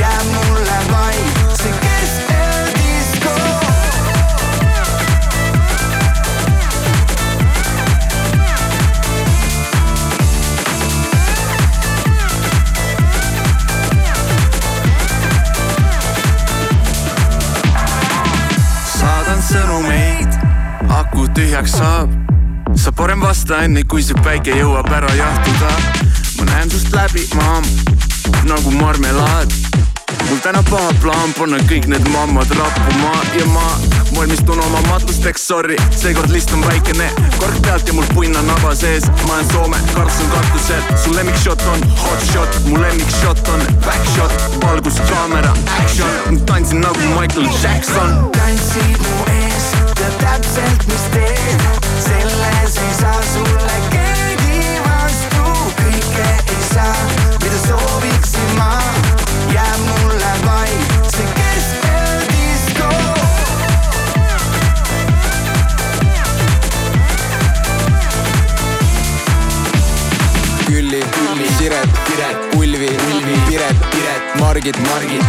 jääb 0.00 0.26
mulle 0.32 0.78
vaid 0.88 1.42
see 1.60 1.74
keskeldisko. 1.84 3.34
saadan 18.98 19.42
sõnumeid, 19.52 20.07
aku 21.08 21.28
tühjaks 21.32 21.72
saab. 21.72 22.10
sa 22.76 22.92
parem 22.92 23.20
vasta 23.20 23.62
enne, 23.64 23.82
kui 23.88 24.02
see 24.04 24.16
päike 24.24 24.52
jõuab 24.52 24.88
ära 24.92 25.08
jahtuda. 25.16 25.70
ma 26.36 26.44
näen 26.50 26.70
sust 26.70 26.92
läbi, 26.92 27.24
maam, 27.36 27.64
nagu 28.44 28.70
marmelaad. 28.76 29.52
mul 30.28 30.40
täna 30.44 30.62
paha 30.70 30.92
plaan 31.02 31.32
panna 31.38 31.58
kõik 31.70 31.88
need 31.88 32.04
mammad 32.12 32.52
rappuma 32.60 33.14
ja 33.38 33.46
ma 33.54 33.64
valmistun 34.16 34.60
oma 34.60 34.80
matusteks, 34.88 35.46
sorry, 35.48 35.76
seekord 35.96 36.30
list 36.30 36.52
on 36.52 36.64
väikene, 36.66 37.08
kork 37.38 37.56
pealt 37.64 37.88
ja 37.88 37.94
mul 37.96 38.08
punn 38.12 38.36
on 38.36 38.46
naba 38.46 38.74
sees, 38.76 39.08
ma 39.26 39.38
olen 39.38 39.50
Soome, 39.52 39.80
Karlsson 39.94 40.30
katusel, 40.34 40.82
su 41.04 41.14
lemmikshot 41.16 41.64
on 41.72 41.84
hot 42.04 42.30
shot, 42.32 42.60
mu 42.68 42.80
lemmikshot 42.82 43.48
on 43.54 43.64
back 43.86 44.12
shot, 44.14 44.34
valgus, 44.64 45.00
kaamera, 45.08 45.56
action, 45.80 46.40
tantsin 46.46 46.84
nagu 46.84 47.12
Michael 47.16 47.48
Jackson. 47.62 48.18
tantsid 48.36 49.06
mu 49.06 49.28
ees, 49.38 49.47
tead 49.98 50.14
täpselt, 50.22 50.84
mis 50.86 51.04
teed, 51.12 51.62
selles 52.04 52.76
ei 52.82 52.94
saa 53.00 53.22
sulle 53.32 53.78
keegi 53.90 54.60
vastu, 54.84 55.46
kõike 55.80 56.28
ei 56.54 56.62
saa, 56.68 57.06
mida 57.42 57.58
sooviksin 57.64 58.52
ma, 58.58 58.70
jääb 59.54 59.82
mulle 59.88 60.32
vaid 60.44 61.10
see 61.14 61.26
keskeldisko. 61.40 62.92
Külli, 70.68 71.02
Külli, 71.16 71.50
Siret, 71.58 72.02
Piret, 72.06 72.58
Ulvi, 72.60 72.94
Ulvi, 73.10 73.40
Piret, 73.50 73.86
Piret, 73.90 74.34
Margit, 74.44 74.78
Margit, 74.86 75.27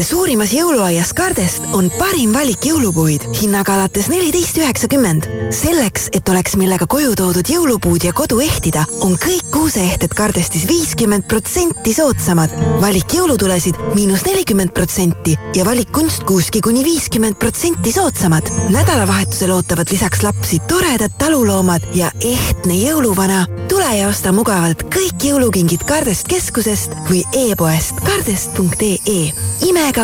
de 0.00 0.04
su 0.04 0.19
suurimas 0.20 0.50
jõuluaias 0.52 1.14
Kardest 1.16 1.64
on 1.72 1.86
parim 1.96 2.34
valik 2.34 2.66
jõulupuid 2.68 3.22
hinnaga 3.38 3.72
alates 3.78 4.10
neliteist 4.12 4.58
üheksakümmend. 4.60 5.24
selleks, 5.50 6.10
et 6.12 6.28
oleks 6.28 6.56
millega 6.60 6.84
koju 6.86 7.14
toodud 7.16 7.48
jõulupuud 7.48 8.04
ja 8.04 8.12
kodu 8.12 8.40
ehtida, 8.44 8.84
on 9.00 9.16
kõik 9.16 9.48
kuuseehted 9.50 10.12
Kardestis 10.14 10.66
viiskümmend 10.68 11.24
protsenti 11.24 11.94
soodsamad. 11.96 12.52
valik 12.82 13.14
jõulutulesid 13.16 13.80
miinus 13.94 14.26
nelikümmend 14.26 14.74
protsenti 14.76 15.38
ja 15.56 15.64
valik 15.64 15.88
kunstkuuski 15.92 16.60
kuni 16.60 16.84
viiskümmend 16.84 17.38
protsenti 17.40 17.92
soodsamad. 17.92 18.50
nädalavahetusel 18.68 19.50
ootavad 19.56 19.88
lisaks 19.90 20.22
lapsi 20.22 20.60
toredad 20.68 21.16
taluloomad 21.18 21.82
ja 21.94 22.12
ehtne 22.20 22.74
jõuluvana. 22.74 23.46
tule 23.68 23.96
ja 23.96 24.08
osta 24.08 24.32
mugavalt 24.32 24.82
kõik 24.82 25.24
jõulukingid 25.24 25.84
Kardest 25.88 26.28
keskusest 26.28 26.92
või 27.08 27.24
e-poest 27.32 28.04
kardest.ee 28.04 29.32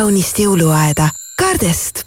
imekaunist 0.07 0.39
jõuluaeda. 0.39 1.09
Kardest. 1.37 2.05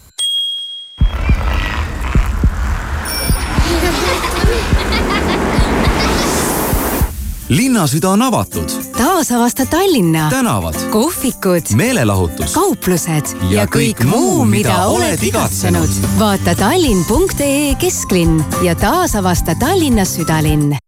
Linnasüda 7.50 8.08
on 8.14 8.22
avatud, 8.22 8.70
taasavasta 8.94 9.66
Tallinna, 9.66 10.28
tänavad, 10.30 10.78
kohvikud, 10.90 11.74
meelelahutus. 11.74 12.54
Kauplused. 12.54 13.34
Ja 13.50 13.66
kõik 13.66 14.04
muu, 14.06 14.44
mida 14.44 14.86
oled 14.86 15.20
igatsenud. 15.22 15.90
vaata 16.18 16.54
tallinn.ee 16.54 17.74
kesklinn 17.74 18.38
ja 18.62 18.74
taasavasta 18.74 19.54
Tallinna 19.58 20.04
südalinn. 20.04 20.78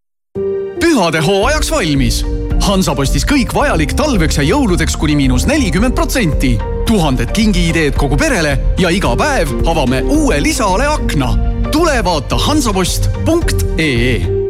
Pühade 0.80 1.20
hooajaks 1.20 1.70
valmis. 1.70 2.24
Hansapostis 2.62 3.26
kõik 3.26 3.50
vajalik 3.54 3.96
talveks 3.98 4.38
ja 4.38 4.46
jõuludeks 4.46 4.96
kuni 4.96 5.18
miinus 5.18 5.48
nelikümmend 5.50 5.98
protsenti. 5.98 6.54
Tuhanded 6.92 7.30
kingiideed 7.32 7.96
kogu 7.96 8.16
perele 8.20 8.58
ja 8.78 8.90
iga 8.92 9.14
päev 9.16 9.48
avame 9.66 10.02
uue 10.02 10.42
lisaale 10.42 10.86
akna. 10.86 11.36
tule 11.72 12.04
vaata 12.04 12.38
hansapost.ee 12.38 14.42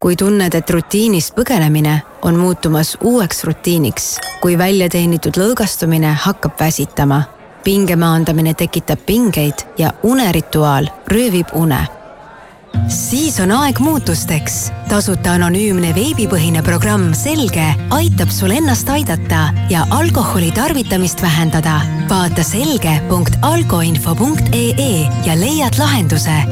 kui 0.00 0.16
tunned, 0.16 0.54
et 0.54 0.70
rutiinist 0.70 1.34
põgenemine 1.36 1.98
on 2.24 2.38
muutumas 2.40 2.94
uueks 3.04 3.44
rutiiniks, 3.44 4.06
kui 4.40 4.56
väljateenitud 4.58 5.36
lõõgastumine 5.36 6.14
hakkab 6.24 6.56
väsitama, 6.60 7.22
pinge 7.64 7.96
maandamine 8.00 8.54
tekitab 8.54 9.04
pingeid 9.06 9.66
ja 9.78 9.92
unerituaal 10.02 10.88
röövib 11.12 11.52
une 11.52 11.84
siis 12.88 13.40
on 13.40 13.52
aeg 13.52 13.78
muutusteks. 13.78 14.72
tasuta 14.88 15.32
anonüümne 15.32 15.94
veebipõhine 15.94 16.62
programm 16.62 17.14
Selge 17.14 17.74
aitab 17.90 18.28
sul 18.34 18.50
ennast 18.50 18.88
aidata 18.88 19.48
ja 19.70 19.86
alkoholi 19.90 20.52
tarvitamist 20.52 21.22
vähendada. 21.22 21.80
vaata 22.08 22.42
selge.alkoinfo.ee 22.42 25.08
ja 25.26 25.40
leiad 25.40 25.78
lahenduse. 25.78 26.42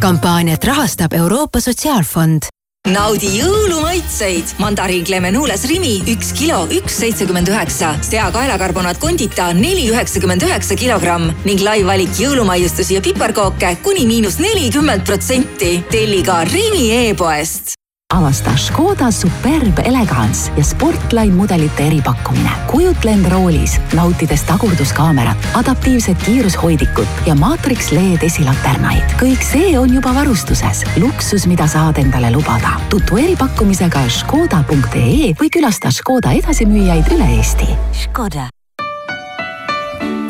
kampaaniat 0.00 0.64
rahastab 0.64 1.12
Euroopa 1.12 1.60
Sotsiaalfond 1.60 2.55
naudi 2.86 3.30
jõulumaitseid. 3.38 4.56
mandariin 4.58 5.04
Clemenules 5.04 5.64
Rimi 5.68 6.02
üks 6.12 6.32
kilo, 6.36 6.64
üks 6.70 6.98
seitsekümmend 7.00 7.48
üheksa, 7.48 7.94
seakaelakarbonaat 8.00 9.00
Condita 9.00 9.52
neli 9.52 9.88
üheksakümmend 9.90 10.42
üheksa 10.42 10.76
kilogramm 10.76 11.32
ning 11.44 11.62
lai 11.62 11.80
valik 11.86 12.14
jõulumaiustusi 12.18 12.98
ja 12.98 13.04
piparkooke 13.04 13.76
kuni 13.82 14.06
miinus 14.06 14.38
nelikümmend 14.42 15.06
protsenti. 15.06 15.82
telli 15.90 16.22
ka 16.22 16.44
Rimi 16.44 16.90
e-poest 17.06 17.76
avasta 18.16 18.56
Škoda 18.56 19.10
Superb 19.10 19.78
Elegance 19.84 20.52
ja 20.56 20.64
Sportline 20.64 21.34
mudelite 21.34 21.86
eripakkumine. 21.86 22.50
kujutle 22.70 23.10
end 23.10 23.26
roolis, 23.26 23.80
nautides 23.94 24.42
tagurduskaamerat, 24.42 25.36
adaptiivset 25.54 26.18
kiirushoidikut 26.24 27.08
ja 27.26 27.34
Matrix 27.34 27.90
LED 27.92 28.22
esilaternaid. 28.22 29.16
kõik 29.20 29.42
see 29.42 29.78
on 29.78 29.94
juba 29.94 30.14
varustuses. 30.14 30.84
luksus, 30.96 31.46
mida 31.46 31.66
saad 31.66 31.98
endale 31.98 32.30
lubada. 32.30 32.80
tutvu 32.90 33.16
eripakkumisega 33.16 34.08
škoda.ee 34.08 35.32
või 35.40 35.50
külasta 35.50 35.90
Škoda 35.90 36.32
edasimüüjaid 36.32 37.12
üle 37.12 37.36
Eesti. 37.36 37.68
Škoda. 37.92 38.48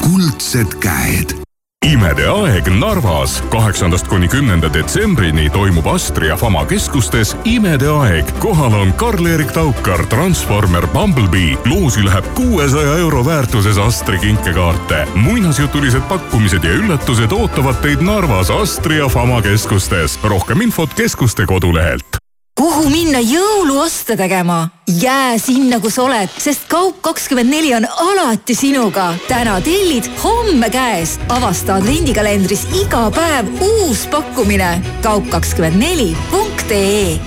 kuldsed 0.00 0.80
käed 0.80 1.40
imede 1.86 2.26
aeg 2.28 2.68
Narvas 2.76 3.38
kaheksandast 3.50 4.08
kuni 4.08 4.28
kümnenda 4.28 4.68
detsembrini 4.72 5.48
toimub 5.50 5.86
Astria 5.90 6.36
Fama 6.36 6.66
keskustes 6.68 7.32
imede 7.44 7.88
aeg. 7.88 8.30
kohal 8.38 8.74
on 8.74 8.92
Karl-Erik 8.92 9.52
Taukar, 9.56 10.06
Transformer, 10.06 10.86
Bumblebee. 10.86 11.56
loosi 11.64 12.04
läheb 12.04 12.24
kuuesaja 12.34 12.98
euro 12.98 13.24
väärtuses 13.26 13.78
Astri 13.78 14.18
kinkekaarte. 14.18 15.06
muinasjutulised 15.14 16.02
pakkumised 16.08 16.64
ja 16.64 16.70
üllatused 16.70 17.32
ootavad 17.32 17.80
teid 17.82 18.00
Narvas 18.00 18.50
Astria 18.50 19.08
Fama 19.08 19.42
keskustes. 19.42 20.18
rohkem 20.22 20.60
infot 20.60 20.94
keskuste 20.94 21.46
kodulehelt 21.46 22.19
kuhu 22.60 22.90
minna 22.92 23.16
jõuluoste 23.24 24.18
tegema? 24.20 24.68
jää 25.00 25.38
sinna, 25.38 25.80
kus 25.80 25.98
oled, 25.98 26.28
sest 26.38 26.60
Kaup24 26.68 27.76
on 27.76 27.86
alati 28.04 28.54
sinuga. 28.54 29.14
täna 29.28 29.60
tellid, 29.64 30.04
homme 30.24 30.70
käes. 30.70 31.20
avasta 31.28 31.74
advendikalendris 31.80 32.66
iga 32.82 33.10
päev 33.16 33.46
uus 33.64 34.06
pakkumine. 34.12 34.82
kaup24.ee 35.00 37.20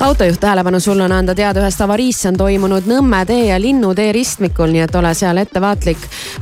autojuht 0.00 0.40
tähelepanu, 0.40 0.80
sul 0.80 1.00
on 1.00 1.12
anda 1.12 1.34
teada 1.34 1.62
ühest 1.62 1.80
avariist, 1.82 2.22
see 2.22 2.30
on 2.30 2.36
toimunud 2.38 2.86
Nõmme 2.86 3.24
tee 3.26 3.48
ja 3.48 3.56
Linnutee 3.60 4.12
ristmikul, 4.14 4.70
nii 4.70 4.84
et 4.84 4.94
ole 4.94 5.10
seal 5.14 5.40
ettevaatlik. 5.42 5.98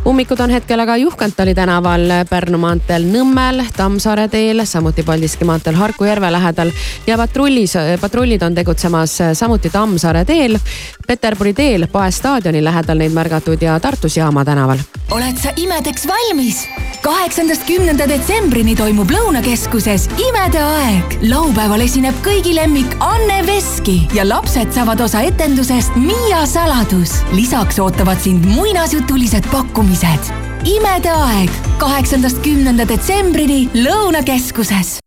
ummikud 0.07 0.41
on 0.41 0.53
hetkel 0.53 0.81
aga 0.81 0.97
Juhkantali 1.01 1.55
tänaval, 1.55 2.05
Pärnu 2.29 2.59
maanteel 2.59 3.07
Nõmmel, 3.09 3.65
Tammsaare 3.77 4.29
teel, 4.29 4.61
samuti 4.65 5.03
Paldiski 5.03 5.45
maanteel 5.45 5.75
Harku 5.75 6.05
järve 6.05 6.31
lähedal 6.33 6.73
ja 7.07 7.17
patrullis, 7.17 7.75
patrullid 8.01 8.43
on 8.43 8.55
tegutsemas 8.55 9.19
samuti 9.33 9.71
Tammsaare 9.71 10.25
teel, 10.25 10.59
Peterburi 11.07 11.53
teel 11.55 11.87
Pae 11.93 12.11
staadioni 12.11 12.65
lähedal 12.65 12.99
neid 12.99 13.13
märgatud 13.15 13.63
ja 13.63 13.81
Tartus 13.81 14.17
Jaama 14.17 14.45
tänaval. 14.45 14.79
oled 15.11 15.39
sa 15.43 15.53
imedeks 15.57 16.07
valmis? 16.09 16.67
kaheksandast 17.03 17.63
kümnenda 17.67 18.09
detsembrini 18.09 18.77
toimub 18.77 19.11
Lõunakeskuses 19.11 20.09
Imede 20.29 20.61
aeg. 20.63 21.19
laupäeval 21.23 21.81
esineb 21.81 22.15
kõigi 22.27 22.55
lemmik 22.55 22.97
Anne 23.01 23.47
Veski 23.47 24.09
ja 24.15 24.29
lapsed 24.29 24.73
saavad 24.73 25.01
osa 25.01 25.23
etendusest 25.23 25.97
Miia 25.97 26.47
saladus. 26.47 27.23
lisaks 27.33 27.79
ootavad 27.79 28.21
sind 28.21 28.45
muinasjutulised 28.45 29.47
pakkumised. 29.53 30.33
imede 30.65 31.11
aeg 31.11 31.51
kaheksandast 31.79 32.43
kümnenda 32.43 32.89
detsembrini 32.89 33.69
Lõunakeskuses 33.75 34.99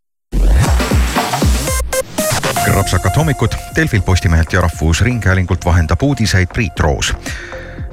krapsakad 2.80 3.15
hommikud 3.15 3.51
Delfilt, 3.75 4.05
Postimehelt 4.05 4.53
ja 4.53 4.61
Rahvusringhäälingult 4.61 5.65
vahendab 5.65 6.03
uudiseid 6.03 6.47
Priit 6.53 6.80
Roos 6.80 7.13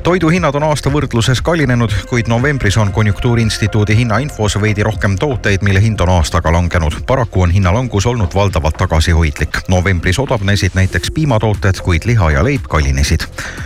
toiduhinnad 0.06 0.54
on 0.54 0.62
aasta 0.62 0.90
võrdluses 0.94 1.40
kallinenud, 1.42 1.90
kuid 2.06 2.28
novembris 2.30 2.76
on 2.78 2.92
Konjunktuuriinstituudi 2.94 3.96
hinnainfos 3.98 4.54
veidi 4.62 4.84
rohkem 4.86 5.16
tooteid, 5.18 5.64
mille 5.66 5.80
hind 5.82 6.00
on 6.00 6.12
aastaga 6.14 6.52
langenud. 6.52 7.00
paraku 7.06 7.42
on 7.42 7.50
hinnalangus 7.50 8.06
olnud 8.06 8.34
valdavalt 8.34 8.76
tagasihoidlik. 8.78 9.58
novembris 9.68 10.18
odavnesid 10.18 10.70
näiteks 10.74 11.10
piimatooted, 11.10 11.80
kuid 11.82 12.02
liha 12.04 12.30
ja 12.30 12.44
leib 12.44 12.62
kallinesid. 12.68 13.20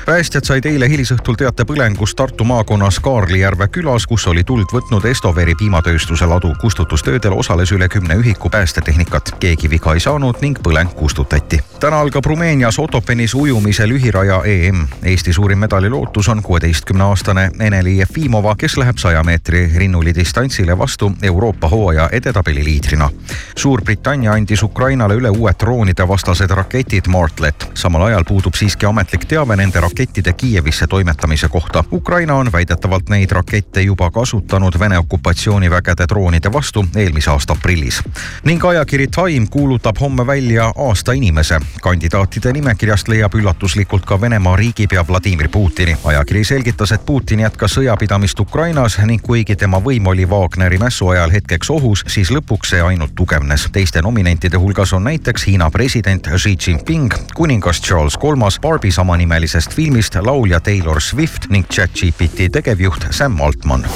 päästjad 0.06 0.44
said 0.44 0.64
eile 0.64 0.88
hilisõhtul 0.88 1.36
teate 1.36 1.64
põlengust 1.64 2.16
Tartu 2.16 2.44
maakonnas 2.44 3.00
Kaarlijärve 3.00 3.68
külas, 3.68 4.06
kus 4.06 4.26
oli 4.26 4.44
tuld 4.44 4.72
võtnud 4.72 5.04
Estoveri 5.04 5.54
piimatööstuse 5.54 6.26
ladu. 6.26 6.54
kustutustöödel 6.60 7.32
osales 7.32 7.72
üle 7.72 7.88
kümne 7.88 8.14
ühiku 8.14 8.50
päästetehnikat. 8.50 9.34
keegi 9.40 9.70
viga 9.70 9.94
ei 9.94 10.00
saanud 10.00 10.40
ning 10.40 10.58
põleng 10.58 10.94
kustutati. 10.94 11.60
täna 11.80 12.00
algab 12.00 12.24
Rumeenias 12.24 12.78
Otopenis 12.78 13.34
ujumise 13.34 13.88
lühiraja 13.88 14.42
EM. 14.44 14.86
Eesti 15.04 15.32
suurim 15.32 15.58
medalilootus 15.58 16.29
on 16.30 16.42
kuueteistkümneaastane 16.42 17.50
Ene-Li 17.60 17.98
Jefimova, 17.98 18.54
kes 18.56 18.76
läheb 18.76 18.98
saja 18.98 19.22
meetri 19.22 19.70
rinnuli 19.76 20.14
distantsile 20.14 20.78
vastu 20.78 21.12
Euroopa 21.22 21.68
hooaja 21.68 22.08
edetabeli 22.12 22.64
liidrina. 22.64 23.10
Suurbritannia 23.56 24.32
andis 24.32 24.62
Ukrainale 24.62 25.14
üle 25.14 25.30
uued 25.30 25.54
droonide 25.60 26.08
vastased 26.08 26.50
raketid 26.50 27.08
Martlet. 27.08 27.70
samal 27.74 28.02
ajal 28.02 28.24
puudub 28.24 28.54
siiski 28.54 28.86
ametlik 28.86 29.24
teave 29.24 29.56
nende 29.56 29.80
rakettide 29.80 30.32
Kiievisse 30.32 30.86
toimetamise 30.86 31.48
kohta. 31.48 31.84
Ukraina 31.92 32.34
on 32.34 32.52
väidetavalt 32.52 33.08
neid 33.08 33.30
rakette 33.30 33.82
juba 33.82 34.10
kasutanud 34.10 34.78
Vene 34.78 34.98
okupatsioonivägede 34.98 36.06
droonide 36.08 36.52
vastu 36.52 36.86
eelmise 36.96 37.30
aasta 37.30 37.52
aprillis. 37.52 38.02
ning 38.44 38.64
ajakiri 38.64 39.06
Time 39.06 39.46
kuulutab 39.50 39.96
homme 40.00 40.26
välja 40.26 40.72
aasta 40.78 41.12
inimese. 41.12 41.60
kandidaatide 41.82 42.52
nimekirjast 42.52 43.08
leiab 43.08 43.34
üllatuslikult 43.34 44.04
ka 44.04 44.20
Venemaa 44.20 44.56
riigipea 44.56 45.06
Vladimir 45.08 45.48
Putini 45.48 45.96
ajakiri 46.20 46.44
selgitas, 46.44 46.92
et 46.92 47.06
Putin 47.06 47.40
jätkas 47.40 47.72
sõjapidamist 47.78 48.40
Ukrainas 48.40 48.98
ning 49.08 49.22
kuigi 49.24 49.54
tema 49.56 49.78
võim 49.80 50.04
oli 50.10 50.26
Wagneri 50.28 50.76
mässu 50.78 51.08
ajal 51.08 51.32
hetkeks 51.32 51.70
ohus, 51.72 52.02
siis 52.12 52.28
lõpuks 52.28 52.74
see 52.74 52.82
ainult 52.84 53.14
tugevnes. 53.16 53.64
teiste 53.72 54.02
nominentide 54.02 54.60
hulgas 54.60 54.92
on 54.92 55.04
näiteks 55.04 55.46
Hiina 55.46 55.70
president 55.70 56.28
Xi 56.36 56.56
Jinping, 56.66 57.08
kuningas 57.34 57.80
Charles 57.80 58.18
Kolmas, 58.20 58.60
Barbi 58.60 58.90
samanimelisest 58.92 59.72
filmist 59.74 60.14
laulja 60.20 60.60
Taylor 60.60 61.00
Swift 61.00 61.48
ning 61.48 61.64
chat-GPT 61.66 62.52
tegevjuht 62.52 63.06
Sam 63.10 63.40
Altman. 63.40 63.86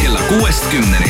kella 0.00 0.20
kuuest 0.28 0.70
kümneni. 0.70 1.09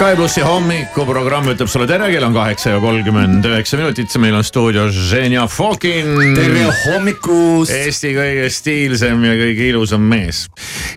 Sky 0.00 0.16
plussi 0.16 0.40
hommikuprogramm 0.40 1.50
ütleb 1.52 1.68
sulle 1.68 1.84
tere, 1.84 2.06
kell 2.08 2.24
on 2.24 2.32
kaheksa 2.32 2.70
ja 2.70 2.78
kolmkümmend 2.80 3.44
üheksa 3.44 3.76
minutit, 3.76 4.14
meil 4.16 4.38
on 4.38 4.46
stuudios 4.48 4.96
Ženja 5.10 5.42
Fokin. 5.44 6.08
tere 6.38 6.62
hommikust. 6.86 7.74
Eesti 7.74 8.14
kõige 8.16 8.46
stiilsem 8.48 9.20
ja 9.28 9.34
kõige 9.36 9.68
ilusam 9.74 10.08
mees. 10.08 10.46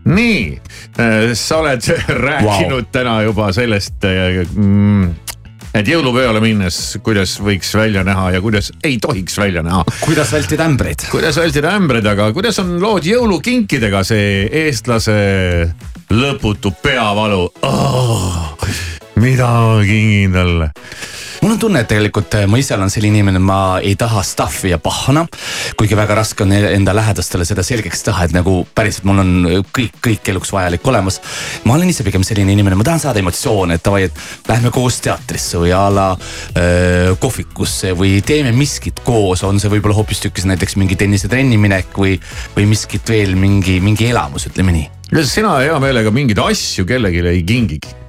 nii, 0.08 0.56
sa 1.36 1.60
oled 1.60 1.84
rääkinud 2.30 2.80
wow. 2.80 2.90
täna 2.96 3.18
juba 3.28 3.52
sellest 3.52 4.08
mm, 4.08 5.12
et 5.76 5.92
jõulupeole 5.92 6.40
minnes, 6.40 6.80
kuidas 7.04 7.36
võiks 7.44 7.76
välja 7.76 8.08
näha 8.08 8.30
ja 8.38 8.42
kuidas 8.46 8.72
ei 8.88 9.02
tohiks 9.04 9.36
välja 9.36 9.68
näha. 9.68 9.84
kuidas 10.06 10.32
vältida 10.32 10.64
ämbreid. 10.64 11.10
kuidas 11.12 11.44
vältida 11.44 11.76
ämbreid, 11.76 12.08
aga 12.08 12.32
kuidas 12.32 12.64
on 12.64 12.78
lood 12.80 13.04
jõulukinkidega, 13.12 14.08
see 14.08 14.48
eestlase 14.64 15.20
lõputu 16.14 16.72
peavalu 16.84 17.50
oh,. 17.68 18.54
Mida 19.16 19.48
ma 19.48 19.82
kingin 19.86 20.34
talle? 20.34 20.72
mul 21.44 21.52
on 21.52 21.60
tunne, 21.60 21.82
et 21.84 21.90
tegelikult 21.92 22.38
ma 22.48 22.58
ise 22.60 22.72
olen 22.78 22.92
selline 22.92 23.20
inimene, 23.20 23.40
ma 23.44 23.80
ei 23.84 23.98
taha 24.00 24.22
stuff'i 24.24 24.72
ja 24.72 24.78
pahna. 24.80 25.26
kuigi 25.76 25.98
väga 26.00 26.16
raske 26.16 26.46
on 26.46 26.54
enda 26.56 26.94
lähedastele 26.96 27.44
seda 27.48 27.66
selgeks 27.68 28.06
teha, 28.08 28.28
et 28.28 28.36
nagu 28.36 28.62
päriselt 28.76 29.04
mul 29.10 29.20
on 29.24 29.34
kõik, 29.76 29.98
kõik 30.08 30.30
eluks 30.32 30.54
vajalik 30.56 30.88
olemas. 30.88 31.20
ma 31.68 31.76
olen 31.76 31.92
ise 31.92 32.06
pigem 32.08 32.24
selline 32.24 32.56
inimene, 32.56 32.78
ma 32.80 32.88
tahan 32.88 33.04
saada 33.04 33.20
emotsioone, 33.20 33.76
et 33.76 33.84
davai, 33.84 34.06
et 34.08 34.48
lähme 34.48 34.72
koos 34.72 35.02
teatrisse 35.04 35.60
või 35.60 35.74
a 35.76 35.84
la 35.92 36.10
öö, 36.16 37.16
kohvikusse 37.20 37.92
või 37.98 38.22
teeme 38.26 38.54
miskit 38.56 39.04
koos, 39.04 39.44
on 39.44 39.60
see 39.60 39.72
võib-olla 39.74 39.98
hoopistükkis 40.00 40.48
näiteks 40.48 40.78
mingi 40.80 40.96
tennisetrenni 41.00 41.60
minek 41.60 41.92
või, 41.98 42.16
või 42.56 42.70
miskit 42.72 43.12
veel 43.12 43.36
mingi, 43.40 43.82
mingi 43.84 44.08
elamus, 44.14 44.48
ütleme 44.48 44.78
nii. 44.78 44.88
kas 45.12 45.36
sina 45.36 45.58
hea 45.60 45.76
meelega 45.84 46.14
mingeid 46.16 46.40
asju 46.46 46.88
kellelegi 46.88 47.28
ei 47.34 47.44
kingigi? 47.44 48.03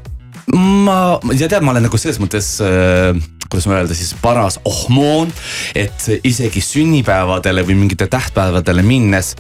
Ma, 0.53 0.99
ja 1.33 1.49
tead, 1.49 1.65
ma 1.65 1.73
olen 1.73 1.87
nagu 1.89 2.01
selles 2.01 2.21
mõttes 2.23 2.57
äh, 2.65 3.15
kuidas 3.49 3.67
ma 3.71 3.79
öelda 3.79 3.95
siis 3.95 4.15
paras 4.23 4.59
ohmoon, 4.65 5.33
et 5.79 6.09
isegi 6.25 6.61
sünnipäevadele 6.65 7.65
või 7.67 7.77
mingite 7.85 8.09
tähtpäevadele 8.11 8.83
minnes 8.83 9.35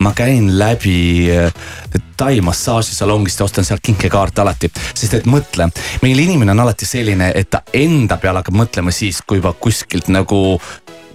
ma 0.00 0.14
käin 0.16 0.54
läbi 0.58 1.28
äh, 1.34 1.52
Tai 2.18 2.40
massaažisalongist 2.42 3.38
ja 3.38 3.44
ostan 3.46 3.64
sealt 3.64 3.80
kinkekaarte 3.86 4.40
alati. 4.42 4.70
sest 4.94 5.12
et 5.14 5.26
mõtle, 5.30 5.68
meil 6.02 6.18
inimene 6.18 6.50
on 6.50 6.64
alati 6.64 6.86
selline, 6.86 7.28
et 7.30 7.46
ta 7.50 7.60
enda 7.72 8.16
peale 8.18 8.42
hakkab 8.42 8.58
mõtlema 8.58 8.90
siis, 8.90 9.20
kui 9.22 9.38
juba 9.38 9.52
kuskilt 9.54 10.10
nagu 10.10 10.58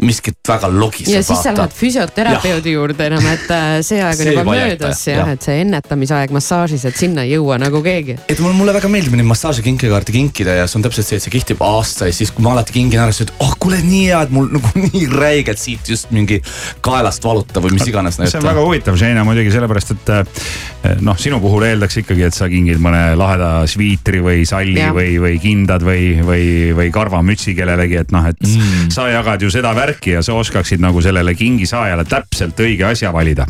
miskit 0.01 0.37
väga 0.47 0.69
logiseb. 0.71 1.13
ja 1.13 1.21
siis 1.23 1.41
sa 1.43 1.53
lähed 1.55 1.75
füsioterapeudi 1.77 2.71
ja. 2.71 2.79
juurde 2.79 3.07
enam, 3.07 3.25
et 3.33 3.51
äh, 3.53 3.77
see 3.85 4.01
aeg 4.03 4.21
on 4.23 4.29
juba 4.31 4.45
möödas 4.47 5.03
jah 5.07 5.21
ja., 5.21 5.37
et 5.37 5.45
see 5.45 5.59
ennetamisaeg 5.63 6.33
massaažis, 6.35 6.85
et 6.89 6.97
sinna 6.99 7.25
ei 7.27 7.35
jõua 7.35 7.59
nagu 7.61 7.81
keegi. 7.85 8.17
et 8.27 8.41
mul, 8.43 8.55
mulle 8.57 8.75
väga 8.75 8.91
meeldib 8.91 9.17
neid 9.17 9.29
massaaži 9.29 9.65
kinkekaarte 9.65 10.15
kinkida 10.15 10.57
ja 10.59 10.67
see 10.67 10.79
on 10.79 10.87
täpselt 10.87 11.09
see, 11.09 11.21
et 11.21 11.25
see 11.25 11.33
kehtib 11.33 11.63
aasta 11.65 12.09
ja 12.09 12.15
siis, 12.15 12.33
kui 12.33 12.45
ma 12.45 12.55
alati 12.55 12.75
kingin 12.75 13.03
ära, 13.03 13.13
siis 13.13 13.27
ütled, 13.27 13.39
oh 13.45 13.55
kuule, 13.61 13.79
nii 13.85 14.03
hea, 14.09 14.23
et 14.27 14.33
mul 14.33 14.49
nagu 14.57 14.73
nii 14.87 15.05
räigelt 15.13 15.61
siit 15.61 15.93
just 15.93 16.11
mingi 16.15 16.41
kaelast 16.85 17.23
valutab 17.23 17.67
või 17.67 17.77
mis 17.77 17.87
iganes. 17.89 18.19
see 18.23 18.41
on 18.41 18.49
väga 18.49 18.65
huvitav, 18.65 18.99
Žeina 18.99 19.25
muidugi 19.27 19.53
sellepärast, 19.53 19.95
et 19.95 20.13
äh, 20.17 20.97
noh, 21.05 21.17
sinu 21.19 21.39
puhul 21.43 21.67
eeldaks 21.69 22.01
ikkagi, 22.03 22.27
et 22.27 22.35
sa 22.35 22.49
kingid 22.51 22.81
mõne 22.83 23.13
laheda 23.19 23.51
sviitri 23.69 24.21
või 24.23 24.43
salli 24.49 24.81
ja. 24.81 24.91
või, 24.95 25.15
või 25.21 25.39
kindad 25.43 25.85
või, 25.85 26.09
või, 26.25 26.45
või 26.75 26.91
karvamütsi 26.93 27.55
kellelegi, 27.57 27.99
et 28.03 28.13
noh, 28.15 28.27
et 28.29 28.41
mm. 28.43 28.91
sa 28.93 29.07
jagad 29.11 29.43
ju 29.43 29.51
seda 29.53 29.73
värki 29.83 30.15
ja 30.15 30.23
sa 30.23 30.33
oskaksid 30.39 30.79
nagu 30.83 31.01
sellele 31.03 31.35
kingisaajale 31.35 32.05
täpselt 32.07 32.59
õige 32.59 32.87
asja 32.91 33.11
valida 33.13 33.47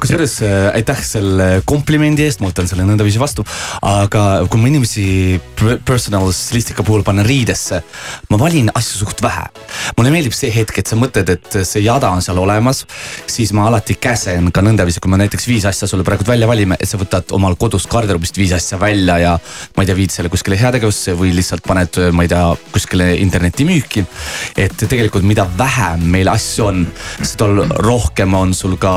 kusjuures 0.00 0.38
äh, 0.46 0.68
aitäh 0.76 1.02
selle 1.06 1.48
komplimendi 1.68 2.26
eest, 2.26 2.42
ma 2.42 2.50
võtan 2.50 2.68
selle 2.70 2.86
nõndaviisi 2.88 3.20
vastu. 3.22 3.44
aga 3.82 4.44
kui 4.50 4.60
ma 4.60 4.70
inimesi 4.70 5.06
personal 5.86 6.30
stilistika 6.36 6.84
puhul 6.86 7.04
panen 7.06 7.26
riidesse, 7.26 7.82
ma 8.30 8.38
valin 8.40 8.70
asju 8.74 9.02
suht 9.02 9.22
vähe. 9.22 9.46
mulle 9.96 10.12
meeldib 10.14 10.34
see 10.36 10.52
hetk, 10.54 10.78
et 10.82 10.90
sa 10.90 10.98
mõtled, 10.98 11.30
et 11.36 11.58
see 11.68 11.84
jada 11.84 12.10
on 12.12 12.22
seal 12.24 12.38
olemas, 12.42 12.84
siis 13.30 13.52
ma 13.56 13.66
alati 13.70 13.96
käsen 14.00 14.50
ka 14.52 14.64
nõndaviisi, 14.64 15.02
kui 15.02 15.12
me 15.12 15.20
näiteks 15.22 15.48
viis 15.48 15.66
asja 15.68 15.88
sulle 15.90 16.06
praegu 16.06 16.26
välja 16.28 16.48
valime, 16.50 16.76
et 16.80 16.88
sa 16.88 17.00
võtad 17.00 17.32
omal 17.36 17.56
kodust 17.60 17.90
garderoobist 17.92 18.38
viis 18.38 18.54
asja 18.56 18.78
välja 18.80 19.18
ja 19.22 19.36
ma 19.76 19.84
ei 19.84 19.90
tea, 19.90 19.98
viid 19.98 20.14
selle 20.14 20.32
kuskile 20.32 20.58
heategevusse 20.60 21.16
või 21.18 21.32
lihtsalt 21.36 21.64
paned, 21.66 22.00
ma 22.12 22.26
ei 22.26 22.32
tea, 22.32 22.44
kuskile 22.72 23.12
internetimüüki. 23.22 24.04
et 24.56 24.76
tegelikult, 24.88 25.24
mida 25.24 25.46
vähem 25.58 26.06
meil 26.12 26.28
asju 26.32 26.68
on, 26.68 26.84
seda 27.22 27.48
rohkem 27.82 28.34
on 28.34 28.54
sul 28.56 28.76
ka 28.80 28.94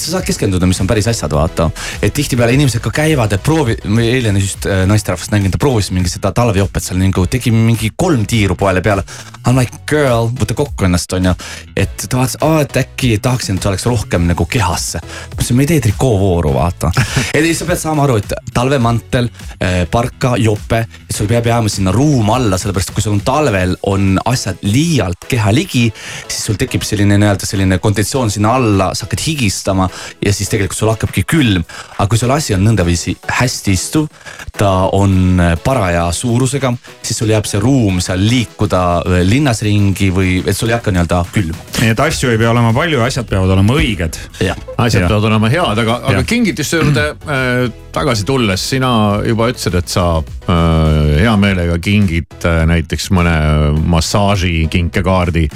sa 0.00 0.16
saad 0.16 0.26
keskenduda, 0.26 0.68
mis 0.68 0.80
on 0.82 0.88
päris 0.90 1.08
asjad, 1.10 1.32
vaata. 1.34 1.70
et 2.02 2.14
tihtipeale 2.14 2.54
inimesed 2.56 2.82
ka 2.84 2.92
käivad, 2.94 3.32
et 3.36 3.42
proovi, 3.44 3.76
eile 4.04 4.32
just 4.38 4.66
äh, 4.66 4.84
naisterahvast 4.88 5.34
nägin, 5.34 5.52
ta 5.52 5.60
proovis 5.60 5.90
mingi 5.94 6.10
seda 6.12 6.32
talvejopet 6.36 6.84
seal 6.84 7.00
nagu 7.00 7.26
tegi 7.30 7.52
mingi 7.54 7.92
kolm 7.96 8.26
tiiru 8.26 8.56
poele 8.58 8.82
peale. 8.84 9.04
I 9.46 9.52
m 9.52 9.58
like 9.58 9.82
girl, 9.88 10.30
võta 10.36 10.54
kokku 10.56 10.86
ennast, 10.86 11.12
on 11.16 11.30
ju. 11.30 11.34
et 11.76 12.06
ta 12.06 12.20
vaatas, 12.20 12.36
et 12.62 12.80
äkki 12.84 13.12
tahaksin, 13.22 13.56
et 13.56 13.62
see 13.64 13.72
oleks 13.72 13.86
rohkem 13.88 14.26
nagu 14.28 14.46
kehasse. 14.46 15.00
ma 15.02 15.36
ütlesin, 15.36 15.56
me 15.56 15.66
ei 15.66 15.72
tee 15.74 15.80
trikoovooru, 15.88 16.54
vaata. 16.54 16.92
siis 17.34 17.58
sa 17.60 17.68
pead 17.68 17.80
saama 17.82 18.06
aru, 18.06 18.20
et 18.20 18.34
talvemantel, 18.54 19.30
äh, 19.60 19.82
parka, 19.90 20.36
jope, 20.40 20.84
et 21.08 21.16
sul 21.16 21.28
peab 21.30 21.46
jääma 21.50 21.68
sinna 21.72 21.92
ruum 21.92 22.30
alla, 22.34 22.58
sellepärast 22.60 22.94
kui 22.94 23.02
sul 23.04 23.16
on 23.18 23.24
talvel 23.26 23.76
on 23.90 24.18
asjad 24.24 24.62
liialt 24.62 25.28
keha 25.28 25.52
ligi, 25.54 25.86
siis 26.28 26.44
sul 26.48 26.58
tekib 26.60 26.84
selline 26.86 27.18
nii-öelda 27.20 27.48
selline 27.48 27.80
konditsioon 27.82 28.30
sinna 28.30 28.54
alla, 28.58 28.90
sa 28.94 29.06
hakkad 29.06 29.24
higistama 29.26 29.89
ja 30.24 30.32
siis 30.34 30.50
tegelikult 30.52 30.78
sul 30.78 30.92
hakkabki 30.92 31.24
külm. 31.28 31.64
aga 31.96 32.08
kui 32.10 32.18
sul 32.18 32.32
asi 32.34 32.54
on 32.56 32.64
nõndaviisi 32.66 33.16
hästi 33.40 33.74
istuv, 33.76 34.08
ta 34.56 34.90
on 34.96 35.40
paraja 35.64 36.08
suurusega, 36.14 36.72
siis 37.02 37.20
sul 37.20 37.32
jääb 37.32 37.48
see 37.48 37.60
ruum 37.62 38.00
seal 38.04 38.22
liikuda 38.24 38.82
äh, 39.00 39.20
linnas 39.26 39.62
ringi 39.66 40.10
või 40.14 40.40
et 40.44 40.56
sul 40.56 40.70
ei 40.70 40.78
hakka 40.78 40.94
nii-öelda 40.94 41.22
külm. 41.34 41.56
nii 41.80 41.94
et 41.94 42.04
asju 42.06 42.32
ei 42.32 42.40
pea 42.40 42.50
olema 42.52 42.72
palju, 42.76 43.02
asjad 43.04 43.28
peavad 43.30 43.54
olema 43.56 43.76
õiged. 43.80 44.18
asjad 44.40 45.04
ja. 45.04 45.08
peavad 45.08 45.30
olema 45.30 45.52
head, 45.52 45.84
aga, 45.84 46.00
aga 46.12 46.24
kingituste 46.28 46.80
juurde 46.80 47.06
äh, 47.10 47.70
tagasi 47.92 48.24
tulles, 48.28 48.62
sina 48.72 48.92
juba 49.26 49.50
ütlesid, 49.50 49.76
et 49.80 49.90
sa 49.90 50.06
äh, 50.20 51.20
hea 51.20 51.36
meelega 51.40 51.78
kingid 51.82 52.46
äh, 52.46 52.62
näiteks 52.70 53.10
mõne 53.16 53.36
massaaži 53.90 54.66
kinkekaardi 54.70 55.48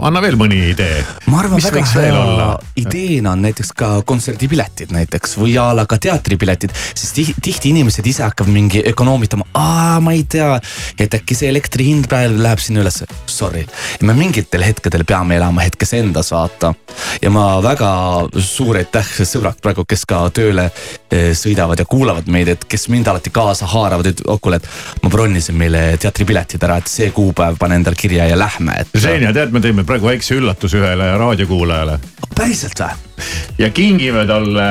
anna 0.00 0.22
veel 0.24 0.38
mõni 0.40 0.60
idee. 0.72 1.04
ma 1.30 1.40
arvan, 1.42 1.62
väga 1.62 1.84
hea 1.94 2.50
ideena 2.80 3.34
on 3.34 3.42
näiteks 3.44 3.72
ka 3.76 3.90
kontserdipiletid 4.06 4.92
näiteks 4.94 5.36
või 5.40 5.56
a 5.60 5.70
la 5.76 5.86
ka 5.88 5.98
teatripiletid, 6.00 6.72
sest 6.94 7.14
tihti, 7.16 7.34
tihti 7.42 7.72
inimesed 7.74 8.06
ise 8.06 8.24
hakkavad 8.24 8.52
mingi 8.52 8.82
ökonoomitama, 8.90 9.46
aa, 9.54 9.98
ma 10.04 10.14
ei 10.16 10.24
tea, 10.28 10.54
et 10.98 11.14
äkki 11.16 11.36
see 11.36 11.50
elektri 11.52 11.88
hind 11.90 12.08
praegu 12.10 12.38
läheb 12.40 12.62
sinna 12.62 12.84
ülesse. 12.84 13.08
Sorry, 13.30 13.64
me 14.06 14.14
mingitel 14.16 14.64
hetkedel 14.64 15.04
peame 15.08 15.36
elama 15.38 15.64
hetkes 15.66 15.94
endas, 15.98 16.32
vaata. 16.34 16.72
ja 17.22 17.30
ma 17.30 17.46
väga 17.64 17.90
suur 18.36 18.80
aitäh 18.80 19.12
sõbrad 19.24 19.60
praegu, 19.62 19.84
kes 19.88 20.06
ka 20.08 20.22
tööle 20.34 20.68
eh, 20.70 21.30
sõidavad 21.36 21.80
ja 21.80 21.88
kuulavad 21.88 22.28
meid, 22.30 22.52
et 22.54 22.64
kes 22.70 22.88
mind 22.92 23.10
alati 23.10 23.32
kaasa 23.34 23.68
haaravad, 23.70 24.12
et 24.12 24.24
kuule, 24.40 24.60
et 24.60 25.02
ma 25.04 25.12
bronnisin 25.12 25.58
meile 25.58 25.84
teatripiletid 26.00 26.62
ära, 26.66 26.80
et 26.80 26.90
see 26.90 27.10
kuupäev 27.14 27.58
pane 27.60 27.80
endale 27.80 27.98
kirja 27.98 28.28
ja 28.30 28.38
lähme, 28.38 28.80
et. 28.84 28.94
Ženja, 29.00 29.32
tead, 29.36 29.49
me 29.52 29.60
teeme 29.60 29.84
praegu 29.86 30.10
väikse 30.10 30.36
üllatuse 30.38 30.80
ühele 30.80 31.10
raadiokuulajale. 31.18 31.98
päriselt 32.34 32.80
või? 32.80 32.90
ja 33.58 33.70
kingime 33.70 34.26
talle 34.26 34.68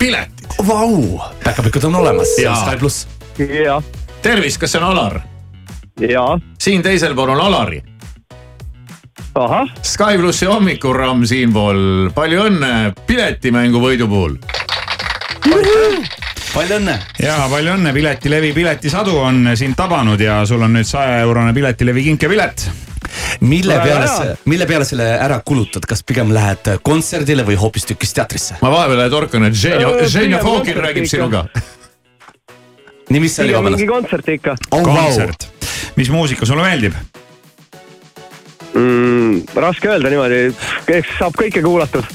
piletid. 0.00 0.32
Vau, 0.66 1.20
päkapikud 1.44 1.84
on 1.84 1.94
olemas, 1.94 2.28
Sky 2.36 2.78
pluss. 2.78 3.06
jah. 3.38 3.82
tervist, 4.22 4.58
kas 4.58 4.72
see 4.72 4.80
on 4.80 4.88
Alar? 4.90 5.20
jaa. 6.00 6.38
siin 6.58 6.82
teisel 6.82 7.14
pool 7.14 7.34
on 7.34 7.40
Alari. 7.40 7.82
ahah. 9.34 9.68
Sky 9.82 10.18
plussi 10.18 10.46
hommikuramm 10.46 11.26
siinpool, 11.26 12.10
palju 12.14 12.48
õnne 12.50 12.92
piletimängu 13.06 13.80
võidu 13.80 14.08
puhul 14.08 14.38
palju 16.56 16.78
õnne. 16.78 16.96
ja 17.20 17.36
palju 17.52 17.74
õnne, 17.76 17.92
Piletilevi 17.92 18.52
piletisadu 18.56 19.16
on 19.20 19.52
sind 19.56 19.76
tabanud 19.76 20.20
ja 20.20 20.40
sul 20.48 20.62
on 20.64 20.78
nüüd 20.78 20.88
saja 20.88 21.20
eurone 21.26 21.52
Piletilevi 21.56 22.08
kinkepilet 22.10 22.70
mille 23.40 23.78
peale 23.82 24.06
sa, 24.10 24.36
mille 24.44 24.66
peale 24.68 24.86
selle 24.88 25.08
ära 25.16 25.40
kulutad, 25.46 25.86
kas 25.88 26.02
pigem 26.06 26.32
lähed 26.34 26.76
kontserdile 26.86 27.46
või 27.46 27.58
hoopistükkis 27.60 28.14
teatrisse? 28.16 28.60
ma 28.62 28.72
vahepeal 28.72 29.10
torkan, 29.12 29.48
et 29.48 29.58
Ženja, 29.58 29.92
Ženja 30.10 30.40
Fokin 30.44 30.80
räägib 30.86 31.08
sinuga. 31.10 31.46
nii, 33.10 33.20
mis 33.20 33.36
see 33.36 33.46
oli, 33.46 33.58
vabandust? 33.58 33.82
mingi 33.82 33.92
kontsert 33.92 34.32
ikka 34.36 34.56
oh,. 34.70 34.82
kontsert, 34.86 35.48
mis 35.96 36.10
muusika 36.12 36.48
sulle 36.48 36.66
meeldib? 36.66 36.96
mm,? 38.74 39.60
raske 39.66 39.90
öelda 39.90 40.12
niimoodi, 40.12 40.40
eks 40.96 41.18
saab 41.18 41.36
kõike 41.38 41.62
kuulatud. 41.64 42.08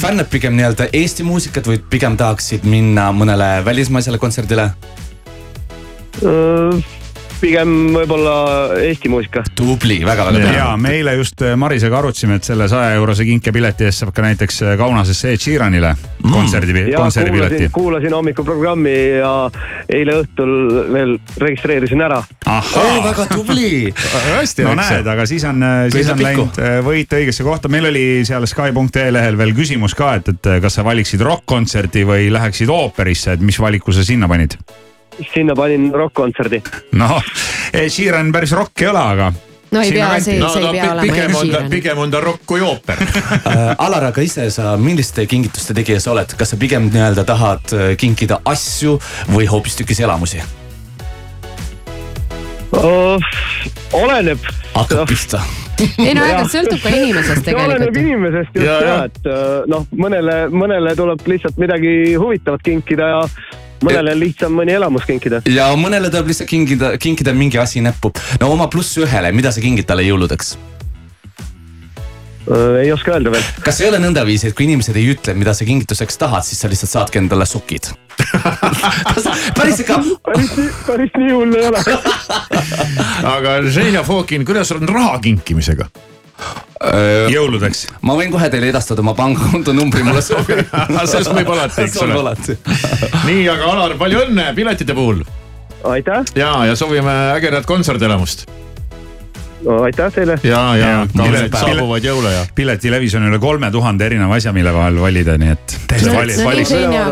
fännad 0.00 0.30
pigem 0.32 0.56
nii-öelda 0.58 0.90
Eesti 0.92 1.26
muusikat 1.26 1.68
või 1.70 1.82
pigem 1.92 2.16
tahaksid 2.20 2.66
minna 2.68 3.10
mõnele 3.16 3.52
välismaisele 3.66 4.20
kontserdile 4.22 4.70
uh,? 6.22 6.99
Pigem 7.40 7.70
võib-olla 7.94 8.34
Eesti 8.84 9.10
muusika. 9.12 9.42
tubli, 9.56 10.00
väga-väga 10.06 10.52
ja 10.54 10.66
me 10.80 10.92
eile 10.98 11.14
just 11.18 11.42
äh, 11.44 11.56
Marisega 11.58 11.98
arutasime, 12.00 12.36
et 12.40 12.46
selle 12.46 12.68
saja 12.70 12.94
eurose 12.98 13.24
kinkepileti 13.28 13.86
eest 13.88 14.04
saab 14.04 14.12
ka 14.16 14.24
näiteks 14.24 14.62
äh, 14.64 14.74
Kaunasesse 14.80 15.32
Ed 15.34 15.42
Sheeranile 15.42 15.94
kontserdi, 16.20 16.74
ja 16.90 17.00
kontserdipileti 17.00 17.70
kuulasin, 17.72 18.14
hommikuprogrammi 18.16 18.96
ja 19.20 19.32
eile 19.88 20.18
õhtul 20.22 20.52
veel 20.92 21.16
registreerisin 21.40 22.04
ära. 22.04 22.20
väga 22.46 23.26
tubli. 23.32 23.88
hästi 24.40 24.68
no 24.68 24.76
näed, 24.78 25.08
aga 25.14 25.26
siis 25.28 25.46
on, 25.48 25.64
siis 25.88 26.04
Sõidab 26.04 26.18
on 26.18 26.26
läinud 26.28 26.60
äh, 26.60 26.76
võit 26.84 27.18
õigesse 27.20 27.46
kohta, 27.46 27.72
meil 27.72 27.88
oli 27.92 28.04
seal 28.28 28.46
Sky.ee 28.50 29.08
lehel 29.14 29.40
veel 29.40 29.56
küsimus 29.56 29.96
ka, 29.98 30.14
et, 30.20 30.30
et 30.34 30.52
kas 30.62 30.78
sa 30.80 30.86
valiksid 30.86 31.24
rokk-kontserti 31.24 32.04
või 32.08 32.30
läheksid 32.32 32.70
ooperisse, 32.72 33.38
et 33.38 33.44
mis 33.44 33.60
valiku 33.60 33.96
sa 33.96 34.04
sinna 34.06 34.28
panid? 34.30 34.58
Sinna 35.34 35.54
panin 35.58 35.90
rokk-kontserdi. 35.94 36.62
noh, 36.98 37.20
Sheeran 37.88 38.32
päris 38.32 38.52
rokk 38.56 38.82
ei 38.82 38.90
ole, 38.90 39.02
aga. 39.14 39.32
no 39.70 39.82
ei 39.82 39.92
pea, 39.94 40.12
see, 40.20 40.38
no 40.40 40.52
see 40.52 40.62
ei 40.62 40.66
no 40.66 40.72
pea 40.74 40.92
olema 40.92 41.02
pigem 41.02 41.30
Ed 41.30 41.34
on 41.34 41.34
ta, 41.34 41.46
Sheeran. 41.46 41.70
pigem 41.70 42.04
on 42.04 42.14
ta 42.14 42.22
rokk 42.24 42.46
kui 42.46 42.62
ooper. 42.66 43.02
Äh, 43.40 43.74
Alar, 43.78 44.10
aga 44.10 44.24
ise 44.26 44.48
sa 44.54 44.76
milliste 44.80 45.26
kingituste 45.30 45.76
tegija 45.76 46.00
sa 46.02 46.14
oled, 46.14 46.36
kas 46.38 46.54
sa 46.54 46.60
pigem 46.60 46.90
nii-öelda 46.92 47.26
tahad 47.28 47.76
äh, 47.76 47.92
kinkida 48.00 48.40
asju 48.44 48.98
või 49.34 49.50
hoopistükkis 49.50 50.02
elamusi? 50.06 50.42
oleneb. 53.92 54.38
hakkab 54.74 55.08
pihta. 55.08 55.40
ei 56.06 56.14
no 56.14 56.22
aeg-ajalt 56.24 56.52
sõltub 56.52 56.82
ka 56.84 56.92
inimesest 56.92 57.44
see 57.46 57.56
oleneb 57.56 57.88
tegelikult. 57.88 58.00
inimesest 58.02 58.54
just 58.54 58.66
Ja, 58.66 58.72
ja, 58.72 58.80
ja. 58.80 58.94
ja, 58.94 59.08
et 59.08 59.28
äh, 59.30 59.48
noh, 59.70 59.86
mõnele, 59.96 60.36
mõnele 60.52 60.94
tuleb 60.98 61.24
lihtsalt 61.32 61.60
midagi 61.60 62.14
huvitavat 62.20 62.64
kinkida 62.66 63.08
ja 63.14 63.22
mõnele 63.84 64.14
on 64.14 64.20
lihtsam 64.20 64.56
mõni 64.56 64.74
elamus 64.76 65.06
kinkida. 65.08 65.42
ja 65.48 65.70
mõnele 65.78 66.10
tuleb 66.12 66.32
lihtsalt 66.32 66.50
kingida, 66.50 66.96
kinkida 67.00 67.34
mingi 67.36 67.58
asi 67.58 67.82
näppu. 67.84 68.12
no 68.40 68.52
oma 68.52 68.68
pluss 68.72 68.98
ühele, 69.00 69.32
mida 69.32 69.52
sa 69.52 69.64
kingid 69.64 69.88
talle 69.88 70.06
jõuludeks? 70.08 70.56
Ei 72.82 72.92
oska 72.92 73.12
öelda 73.14 73.30
veel. 73.30 73.42
kas 73.64 73.80
ei 73.80 73.88
ole 73.90 74.00
nõndaviisi, 74.02 74.50
et 74.50 74.56
kui 74.58 74.66
inimesed 74.66 74.96
ei 74.98 75.10
ütle, 75.12 75.34
mida 75.38 75.54
sa 75.54 75.66
kingituseks 75.68 76.18
tahad, 76.18 76.46
siis 76.46 76.60
sa 76.62 76.70
lihtsalt 76.72 76.92
saadki 76.96 77.20
endale 77.22 77.46
sokid? 77.46 77.92
päris 79.58 79.80
ikka. 79.84 80.00
päris, 80.26 80.54
päris 80.86 81.18
nii 81.18 81.32
hull 81.34 81.56
ei 81.56 81.68
ole. 81.70 81.82
aga 83.34 83.60
Ženja 83.70 84.02
Fokin, 84.06 84.44
kuidas 84.48 84.72
on 84.74 84.88
raha 84.88 85.18
kinkimisega? 85.22 85.86
jõuludeks. 87.34 87.82
Äh, 87.90 87.98
ma 88.08 88.14
võin 88.16 88.30
kohe 88.32 88.48
teile 88.52 88.70
edastada 88.72 89.02
oma 89.04 89.12
pangakonto 89.18 89.74
numbri, 89.76 90.02
mulle 90.06 90.22
sobib. 90.30 90.62
sellest 91.04 91.32
võib 91.36 91.50
alati, 91.56 91.84
eks 91.88 92.00
ole. 92.06 92.34
nii, 93.28 93.44
aga 93.52 93.68
Alar, 93.74 93.96
palju 94.00 94.24
õnne 94.28 94.50
piletite 94.56 94.96
puhul 94.96 95.20
aitäh, 95.90 96.24
ja, 96.36 96.54
ja 96.68 96.74
soovime 96.76 97.12
ägedat 97.36 97.64
kontsertelamust 97.68 98.46
no 99.64 99.82
aitäh 99.84 100.08
teile. 100.12 100.38
ja, 100.44 100.60
ja 100.76 100.90
Ja, 100.90 101.06
kaunid 101.16 101.36
pilet- 101.36 101.56
saabuvaid 101.60 102.04
jõule 102.08 102.32
ja. 102.32 102.42
piletilevis 102.56 103.14
on 103.20 103.28
üle 103.28 103.38
kolme 103.40 103.68
tuhande 103.72 104.06
erineva 104.08 104.36
asja, 104.40 104.52
mille 104.56 104.72
vahel 104.72 105.00
valida, 105.00 105.36
nii 105.40 105.52
et. 105.56 105.76
no 106.06 106.14
vali, 106.16 106.36
nii, 106.36 106.46
vali. 106.48 106.64
Xenia, 106.64 107.10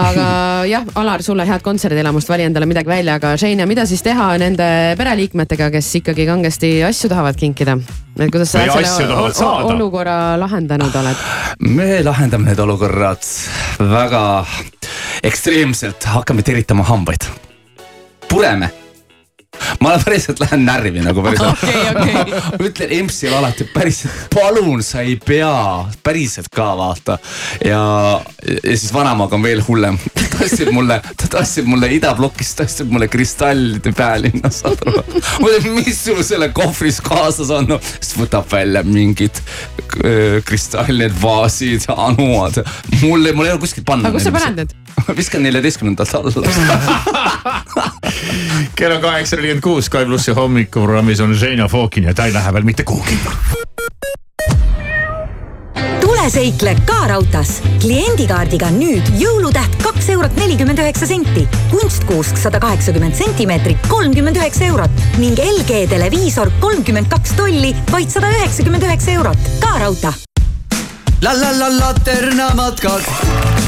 aga 0.00 0.26
jah, 0.68 0.84
Alar, 1.00 1.22
sulle 1.22 1.46
head 1.48 1.62
kontserdielamust, 1.64 2.28
vali 2.30 2.46
endale 2.46 2.66
midagi 2.66 2.88
välja, 2.88 3.16
aga 3.20 3.34
Xenia, 3.40 3.66
mida 3.68 3.86
siis 3.88 4.02
teha 4.04 4.32
nende 4.40 4.66
pereliikmetega, 4.98 5.70
kes 5.74 5.90
ikkagi 6.00 6.26
kangesti 6.28 6.74
asju 6.88 7.10
tahavad 7.12 7.38
kinkida? 7.38 7.76
et 8.18 8.28
kuidas 8.30 8.52
sa 8.52 8.64
Või 8.68 8.84
selle 8.84 9.16
olukorra 9.72 10.36
lahendanud 10.40 10.94
oled? 11.00 11.24
me 11.68 12.02
lahendame 12.04 12.50
need 12.50 12.60
olukorrad 12.60 13.24
väga 13.80 14.22
ekstreemselt, 15.22 16.04
hakkame 16.16 16.42
teritama 16.42 16.84
hambaid. 16.88 17.28
pureme. 18.28 18.81
Ma 19.80 19.96
päriselt 20.04 20.40
lähen 20.42 20.64
närvi 20.66 21.02
nagu 21.04 21.22
päriselt 21.24 21.62
Okei, 21.62 21.82
okei. 21.90 22.40
ma 22.58 22.68
ütlen 22.68 22.94
EMS-ile 22.98 23.36
alati 23.36 23.66
päriselt, 23.74 24.26
palun, 24.34 24.82
sa 24.86 25.02
ei 25.04 25.16
pea, 25.16 25.52
päriselt 26.04 26.50
ka 26.52 26.72
vaata. 26.78 27.18
ja, 27.64 27.82
ja 28.46 28.76
siis 28.76 28.92
vanaemaga 28.94 29.36
on 29.38 29.46
veel 29.46 29.62
hullem, 29.66 29.98
ta 30.14 30.26
tassis 30.36 30.72
mulle, 30.72 30.98
ta 31.16 31.30
tassis 31.36 31.66
mulle 31.68 31.90
idablokist, 31.96 32.56
tassis 32.62 32.88
mulle 32.88 33.08
kristallide 33.12 33.94
pealinna, 33.96 34.50
saad 34.52 34.82
aru. 34.86 35.04
ma 35.42 35.52
ütlen, 35.52 35.78
mis 35.80 36.04
sul 36.04 36.22
selle 36.26 36.50
kohvris 36.54 37.00
kaasas 37.04 37.52
on, 37.54 37.70
no 37.74 37.80
siis 37.94 38.14
võtab 38.20 38.48
välja 38.52 38.84
mingid 38.86 39.42
äh, 39.42 40.38
kristallid, 40.46 41.14
vaasid, 41.22 41.88
anuad. 41.96 42.62
mul, 43.00 43.32
mul 43.34 43.48
ei 43.48 43.56
ole 43.56 43.60
kuskilt 43.62 43.86
panna. 43.88 44.10
aga 44.10 44.18
kus 44.18 44.30
sa 44.30 44.34
paned 44.36 44.62
need? 44.62 44.78
viskan 45.16 45.42
neljateistkümnendalt 45.42 46.14
alla. 46.14 46.32
kell 48.76 48.92
on 48.92 49.00
kaheksa 49.00 49.36
nelikümmend 49.36 49.62
kuus, 49.62 49.86
Sky 49.86 50.04
plussi 50.06 50.32
hommikuprogrammis 50.32 51.20
on 51.20 51.34
Ženja 51.34 51.68
Fokin 51.68 52.04
ja 52.04 52.14
ta 52.14 52.24
ei 52.26 52.32
lähe 52.32 52.52
veel 52.52 52.62
mitte 52.62 52.84
kuhugi. 52.84 53.18
tule 56.00 56.30
seikle 56.30 56.76
ka 56.86 57.06
raudtees. 57.08 57.62
kliendikaardiga 57.80 58.70
nüüd 58.70 59.12
jõulutäht 59.18 59.76
kaks 59.82 60.10
eurot 60.14 60.36
nelikümmend 60.36 60.78
üheksa 60.78 61.06
senti, 61.06 61.48
kunstkuusk 61.70 62.36
sada 62.36 62.60
kaheksakümmend 62.60 63.14
sentimeetrit, 63.14 63.86
kolmkümmend 63.88 64.36
üheksa 64.36 64.64
eurot 64.64 65.02
ning 65.18 65.38
LG 65.38 65.86
televiisor 65.90 66.50
kolmkümmend 66.60 67.10
kaks 67.10 67.36
tolli, 67.38 67.74
vaid 67.92 68.10
sada 68.10 68.30
üheksakümmend 68.38 68.82
üheksa 68.82 69.10
eurot. 69.10 69.50
ka 69.60 69.78
raudtee. 69.78 70.14
la 71.22 71.40
la 71.40 71.58
la 71.58 71.78
Laterna 71.78 72.54
matkad. 72.54 73.61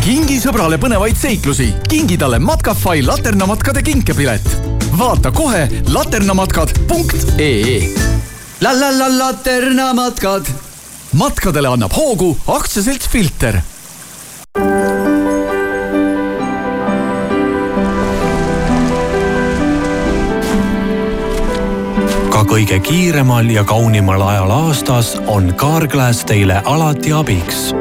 Kingi 0.00 0.38
sõbrale 0.40 0.78
põnevaid 0.80 1.18
seiklusi, 1.18 1.68
kingi 1.88 2.16
talle 2.20 2.38
Matkafai 2.40 3.02
laternamatkade 3.04 3.82
kinkepilet. 3.84 4.46
vaata 4.98 5.30
kohe 5.30 5.68
laternamatkad.ee. 5.92 7.94
la 8.60 8.72
la 8.80 8.98
la 8.98 9.18
Laterna 9.18 9.92
matkad. 9.94 10.46
matkadele 11.12 11.68
annab 11.68 11.92
hoogu 11.92 12.38
aktsiaselts 12.46 13.08
Filter 13.08 13.60
ka 22.30 22.44
kõige 22.48 22.80
kiiremal 22.80 23.50
ja 23.50 23.64
kaunimal 23.64 24.22
ajal 24.22 24.50
aastas 24.50 25.16
on 25.26 25.54
Carglass 25.54 26.24
teile 26.24 26.62
alati 26.64 27.12
abiks. 27.12 27.79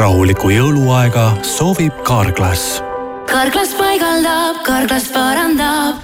Rahulikku 0.00 0.48
jõuluaega 0.48 1.24
soovib 1.44 1.98
Carglass 2.06 2.78
Karklas 3.28 3.74
paigaldab, 3.76 4.62
Karklas 4.64 5.10
parandab. 5.12 6.00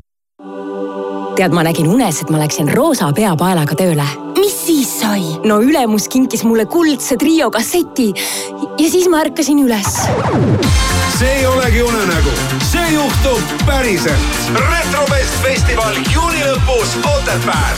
tead, 1.37 1.55
ma 1.57 1.65
nägin 1.65 1.89
unes, 1.89 2.21
et 2.21 2.31
ma 2.33 2.43
läksin 2.43 2.69
roosa 2.77 3.09
peapaelaga 3.17 3.79
tööle. 3.79 4.05
mis 4.37 4.59
siis 4.67 4.91
sai? 5.01 5.39
no 5.49 5.63
ülemus 5.65 6.11
kinkis 6.13 6.45
mulle 6.45 6.67
kuldse 6.69 7.17
trio 7.17 7.49
kasseti 7.51 8.11
ja 8.77 8.91
siis 8.91 9.09
ma 9.09 9.25
ärkasin 9.25 9.65
üles 9.65 9.89
see 11.17 11.33
ei 11.39 11.47
olegi 11.49 11.83
unenägu, 11.83 12.37
see 12.67 12.95
juhtub 12.95 13.43
päriselt. 13.67 14.51
retrofest 14.71 15.35
festival 15.43 15.95
juuni 16.14 16.43
lõpus 16.45 16.97
Otepääl. 17.17 17.77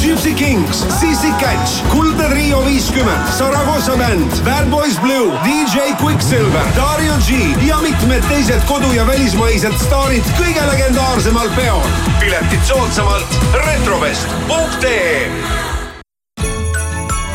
Gypsy 0.00 0.34
Kings, 0.34 0.86
CC 1.00 1.32
Catch, 1.40 1.84
Kuldne 1.88 2.28
Trio 2.28 2.64
viiskümmend, 2.64 3.32
Saragossa 3.38 3.96
bänd, 3.96 4.32
Bad 4.44 4.70
Boys 4.70 4.98
Blue, 5.00 5.32
DJ 5.44 5.92
Quicksilver, 6.02 6.64
Dario 6.76 7.14
G 7.26 7.30
ja 7.66 7.76
mitmed 7.82 8.24
teised 8.28 8.62
kodu- 8.66 8.92
ja 8.92 9.06
välismaised 9.06 9.76
staarid 9.82 10.24
kõige 10.38 10.66
legendaarsemal 10.70 11.50
peol. 11.56 11.82
piletid 12.20 12.64
soodsamalt 12.64 13.38
retrofest.ee 13.66 15.30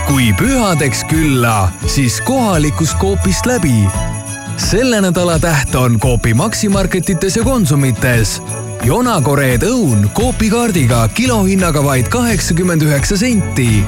kui 0.07 0.34
pühadeks 0.34 1.03
külla, 1.09 1.70
siis 1.88 2.22
kohalikust 2.22 2.97
Coopist 2.97 3.45
läbi. 3.45 4.14
Selle 4.58 5.01
nädala 5.01 5.39
täht 5.39 5.76
on 5.76 5.99
Coopi 5.99 6.34
Maximarketites 6.34 7.36
ja 7.36 7.43
Konsumites. 7.43 8.41
jonakoreed 8.84 9.64
õun 9.64 10.10
Coopi 10.14 10.49
kaardiga 10.49 11.08
kilohinnaga 11.08 11.84
vaid 11.84 12.08
kaheksakümmend 12.08 12.82
üheksa 12.82 13.18
senti. 13.18 13.84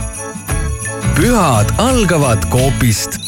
pühad 1.15 1.73
algavad 1.77 2.49
Coopist 2.49 3.19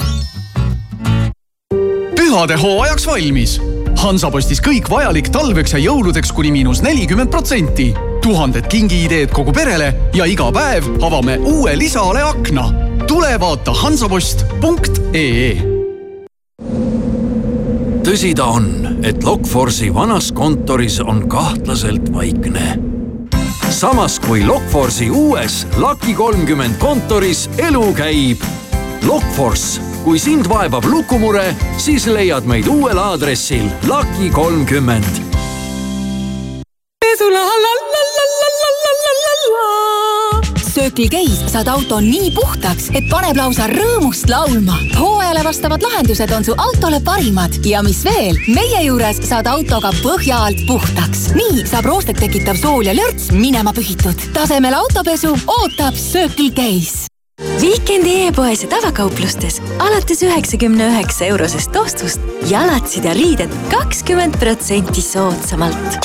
pühade 2.29 2.55
hooajaks 2.61 3.07
valmis. 3.09 3.55
Hansapostis 3.97 4.61
kõik 4.61 4.89
vajalik 4.91 5.31
talveks 5.33 5.73
ja 5.73 5.79
jõuludeks 5.81 6.29
kuni 6.35 6.51
miinus 6.53 6.83
nelikümmend 6.85 7.31
protsenti. 7.33 7.93
tuhanded 8.21 8.67
kingiideed 8.67 9.31
kogu 9.33 9.51
perele 9.55 9.93
ja 10.13 10.25
iga 10.25 10.51
päev 10.51 10.85
avame 11.01 11.37
uue 11.37 11.77
lisaale 11.77 12.21
akna. 12.21 12.69
tule 13.07 13.39
vaata 13.39 13.73
hansapost.ee 13.73 15.68
tõsi 18.09 18.31
ta 18.33 18.47
on, 18.57 19.03
et 19.05 19.21
Lokforce'i 19.21 19.91
vanas 19.93 20.31
kontoris 20.33 20.95
on 21.03 21.27
kahtlaselt 21.29 22.07
vaikne. 22.13 22.79
samas 23.69 24.17
kui 24.19 24.41
Lokforce'i 24.45 25.09
uues 25.09 25.67
Lucky 25.77 26.13
kolmkümmend 26.17 26.79
kontoris 26.81 27.49
elu 27.57 27.93
käib. 27.93 28.41
Lokforce, 29.05 29.81
kui 30.03 30.19
sind 30.19 30.49
vaevab 30.49 30.89
lukumure, 30.89 31.55
siis 31.77 32.07
leiad 32.07 32.49
meid 32.49 32.67
uuel 32.67 32.97
aadressil 32.97 33.69
Lucky 33.85 34.33
kolmkümmend. 34.33 35.28
Circle 40.99 41.19
K-s 41.23 41.51
saad 41.53 41.67
auto 41.71 42.01
nii 42.03 42.27
puhtaks, 42.35 42.89
et 42.91 43.05
paneb 43.07 43.37
lausa 43.39 43.69
rõõmust 43.71 44.27
laulma. 44.27 44.75
hooajale 44.97 45.45
vastavad 45.45 45.83
lahendused 45.85 46.31
on 46.35 46.43
su 46.43 46.55
autole 46.59 46.99
parimad 46.99 47.53
ja 47.63 47.79
mis 47.85 48.01
veel, 48.03 48.35
meie 48.51 48.81
juures 48.83 49.21
saad 49.23 49.47
autoga 49.47 49.93
põhja 50.01 50.41
alt 50.49 50.65
puhtaks. 50.67 51.29
nii 51.37 51.63
saab 51.69 51.87
roostet 51.87 52.19
tekitav 52.19 52.59
sool 52.59 52.83
ja 52.83 52.91
lörts 52.97 53.29
minema 53.31 53.71
pühitud. 53.71 54.25
tasemel 54.35 54.75
autopesu 54.75 55.31
ootab 55.47 55.95
Circle 55.95 56.51
K-s 56.51 57.07
Viikendi 57.61 58.25
e-poes 58.25 58.65
ja 58.65 58.69
tavakauplustes 58.73 59.61
alates 59.79 60.23
üheksakümne 60.27 60.89
üheksa 60.89 61.29
eurosest 61.31 61.75
ostust 61.79 62.19
jalatsid 62.49 63.07
ja 63.07 63.13
riided 63.15 63.55
kakskümmend 63.71 64.35
protsenti 64.39 65.01
soodsamalt. 65.01 66.03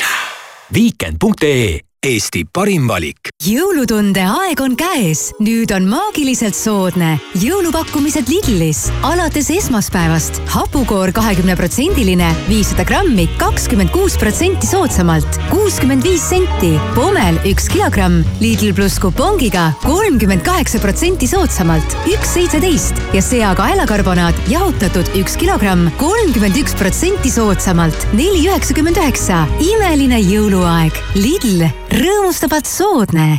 Viikend.ee 0.74 1.93
Eesti 2.04 2.42
parim 2.44 2.84
valik. 2.84 3.30
jõulutunde 3.40 4.20
aeg 4.28 4.60
on 4.60 4.74
käes, 4.76 5.30
nüüd 5.40 5.70
on 5.72 5.86
maagiliselt 5.88 6.56
soodne. 6.56 7.14
Jõulupakkumised 7.40 8.28
Lidlis. 8.28 8.90
alates 9.00 9.48
esmaspäevast. 9.48 10.42
Hapukoor 10.52 11.14
kahekümneprotsendiline, 11.16 12.28
viissada 12.48 12.84
grammi, 12.84 13.24
kakskümmend 13.40 13.88
kuus 13.94 14.18
protsenti 14.20 14.68
soodsamalt, 14.68 15.38
kuuskümmend 15.48 16.04
viis 16.04 16.26
senti. 16.28 16.74
Pommel 16.94 17.40
üks 17.48 17.70
kilogramm, 17.72 18.20
Lidl 18.40 18.74
pluss 18.76 19.00
kupongiga 19.00 19.70
kolmkümmend 19.86 20.44
kaheksa 20.44 20.82
protsenti 20.84 21.24
soodsamalt, 21.30 21.96
üks 22.12 22.34
seitseteist. 22.36 23.00
Ja 23.16 23.24
seakaelakarbonaat 23.24 24.36
jahutatud 24.52 25.08
üks 25.16 25.38
kilogramm, 25.40 25.88
kolmkümmend 25.96 26.60
üks 26.60 26.76
protsenti 26.76 27.32
soodsamalt, 27.32 27.96
neli 28.12 28.44
üheksakümmend 28.44 29.00
üheksa. 29.00 29.46
imeline 29.72 30.20
jõuluaeg, 30.20 31.00
Lidl 31.16 31.64
rõõmustavalt 31.94 32.66
soodne. 32.66 33.36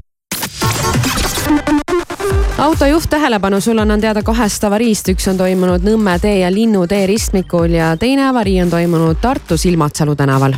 autojuht 2.57 3.09
tähelepanu, 3.09 3.61
sul 3.61 3.77
on, 3.77 3.91
on 3.91 4.01
teada 4.01 4.23
kahest 4.23 4.63
avariist, 4.63 5.09
üks 5.11 5.27
on 5.27 5.37
toimunud 5.37 5.83
Nõmme 5.83 6.15
tee 6.23 6.39
ja 6.39 6.51
Linnutee 6.51 7.05
ristmikul 7.07 7.75
ja 7.75 7.95
teine 7.99 8.29
avarii 8.29 8.61
on 8.63 8.69
toimunud 8.69 9.19
Tartus 9.21 9.65
Ilmatsalu 9.65 10.15
tänaval 10.15 10.55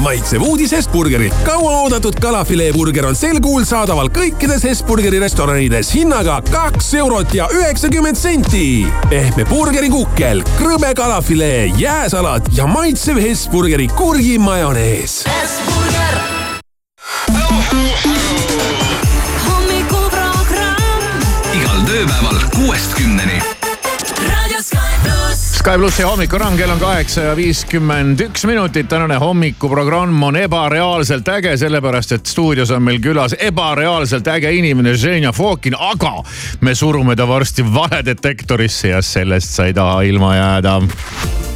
maitsev 0.00 0.42
uudis 0.42 0.72
Hesburgerilt. 0.72 1.34
kauaoodatud 1.44 2.14
kalafileeburger 2.20 3.06
on 3.06 3.16
sel 3.16 3.40
kuul 3.40 3.66
saadaval 3.68 4.08
kõikides 4.08 4.64
Hesburgeri 4.64 5.18
restoranides 5.20 5.92
hinnaga 5.94 6.38
kaks 6.50 6.94
eurot 6.94 7.34
ja 7.34 7.48
üheksakümmend 7.52 8.16
senti. 8.16 8.86
pehme 9.10 9.44
burgerikukkel, 9.44 10.42
krõbe 10.56 10.94
kalafilee, 10.96 11.72
jääsalat 11.76 12.48
ja 12.56 12.66
maitsev 12.66 13.20
Hesburgeri 13.20 13.88
kurgimajonees. 13.88 15.24
Hesburger 15.28 15.99
igal 21.54 21.80
tööpäeval 21.86 22.38
kuuest 22.56 22.94
kümneni. 22.98 23.59
Sky 25.60 25.76
plussi 25.76 26.02
hommikuramm, 26.02 26.56
kell 26.56 26.70
on 26.72 26.78
kaheksa 26.80 27.20
ja 27.20 27.32
viiskümmend 27.36 28.20
üks 28.24 28.46
minutit. 28.48 28.88
tänane 28.88 29.18
hommikuprogramm 29.20 30.22
on 30.22 30.36
ebareaalselt 30.36 31.28
äge, 31.28 31.56
sellepärast 31.60 32.12
et 32.16 32.26
stuudios 32.26 32.70
on 32.70 32.82
meil 32.82 32.96
külas 33.04 33.34
ebareaalselt 33.38 34.28
äge 34.32 34.52
inimene 34.56 34.94
Ženja 34.96 35.32
Fokin, 35.36 35.76
aga 35.76 36.22
me 36.60 36.74
surume 36.74 37.16
ta 37.16 37.28
varsti 37.28 37.64
valedetektorisse 37.74 38.88
ja 38.88 39.02
sellest 39.02 39.52
sa 39.52 39.66
ei 39.68 39.74
taha 39.76 40.00
ilma 40.08 40.32
jääda 40.36 40.80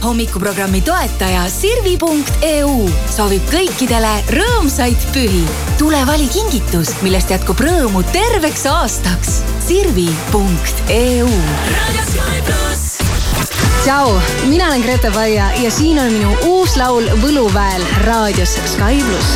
hommikuprogrammi 0.05 0.83
toetaja 0.85 1.47
Sirvi.eu 1.49 2.75
soovib 3.09 3.49
kõikidele 3.49 4.13
rõõmsaid 4.37 5.09
pühi. 5.17 5.47
tule 5.81 6.05
vali 6.07 6.29
kingitus, 6.29 6.93
millest 7.01 7.33
jätkub 7.33 7.65
rõõmu 7.65 8.05
terveks 8.13 8.67
aastaks. 8.69 9.41
Sirvi.eu. 9.65 11.33
tšau, 13.85 14.21
mina 14.49 14.67
olen 14.67 14.83
Grete 14.83 15.11
Paia 15.11 15.51
ja 15.63 15.71
siin 15.71 15.99
on 15.99 16.13
minu 16.13 16.31
uus 16.49 16.77
laul 16.77 17.07
Võluväel 17.23 17.85
raadios 18.07 18.55
Sky 18.73 19.01
pluss. 19.05 19.33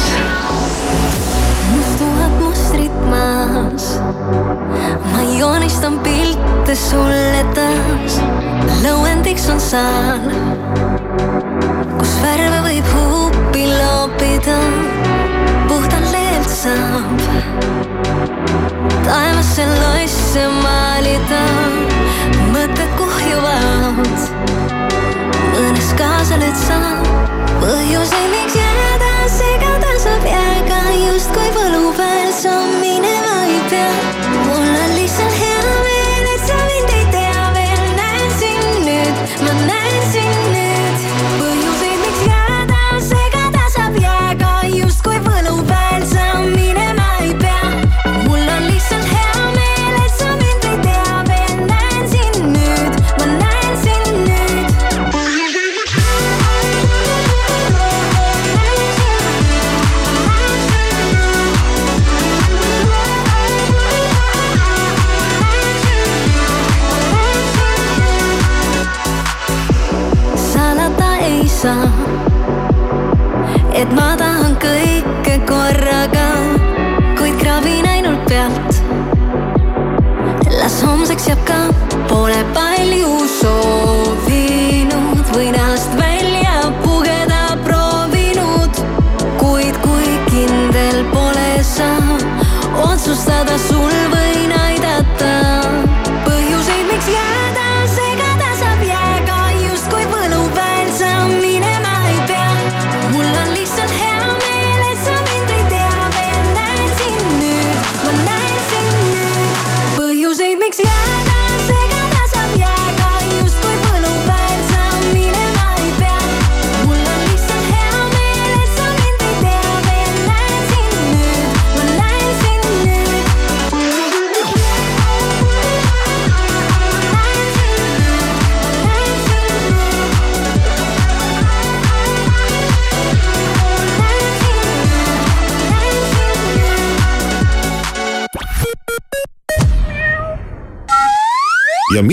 mustuvad 1.73 2.35
mustrid 2.41 2.95
maas, 3.11 3.89
ma 5.13 5.23
joonistan 5.39 5.99
pilte 6.05 6.77
sulle 6.77 7.45
taas. 7.55 8.21
lõuendiks 8.85 9.49
on 9.53 9.61
saal, 9.61 10.31
kus 11.99 12.15
värve 12.23 12.63
võib 12.69 12.93
huupi 12.95 13.67
loopida, 13.73 14.59
puhtalt 15.69 16.11
leelt 16.15 16.51
saab 16.51 17.27
taevasse 19.09 19.65
losse 19.67 20.45
maalida, 20.63 21.43
mõtted 22.53 22.91
kuhjuvad. 23.29 24.21
mõnes 25.53 25.91
kaasa 25.99 26.39
nüüd 26.41 26.57
saab 26.57 27.05
põhjuseid, 27.61 28.31
miks 28.33 28.57
jääda, 28.57 29.13
segada 29.33 29.93
saab 30.05 30.25
jääga 30.25 30.81
justkui 30.97 31.51
võlupäev 31.57 32.33
sa 32.33 32.57
minema 32.81 33.37
ei 33.45 33.61
pea. 33.71 33.93
mul 34.47 34.65
on 34.65 34.97
lihtsalt 34.97 35.33
hea 35.33 35.39
meel, 35.39 35.48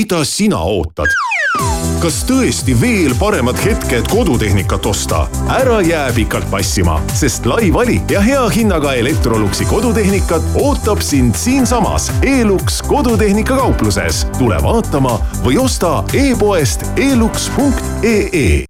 mida 0.06 0.22
sina 0.26 0.60
ootad? 0.62 1.10
kas 1.97 2.20
tõesti 2.30 2.76
veel 2.78 3.16
paremat 3.18 3.58
hetke, 3.64 4.01
et 4.03 4.10
kodutehnikat 4.12 4.86
osta? 4.86 5.24
ära 5.49 5.80
jää 5.82 6.12
pikalt 6.14 6.45
passima, 6.51 6.99
sest 7.18 7.47
lai 7.49 7.72
valik 7.74 8.14
ja 8.14 8.22
hea 8.22 8.43
hinnaga 8.53 8.93
Electroluxi 8.99 9.66
kodutehnikat 9.66 10.45
ootab 10.62 11.01
sind 11.01 11.34
siinsamas 11.39 12.12
Elux 12.22 12.84
kodutehnika 12.86 13.58
kaupluses. 13.58 14.28
tule 14.38 14.62
vaatama 14.62 15.18
või 15.41 15.58
osta 15.64 16.03
e-poest 16.14 16.86
elux.ee 17.01 18.66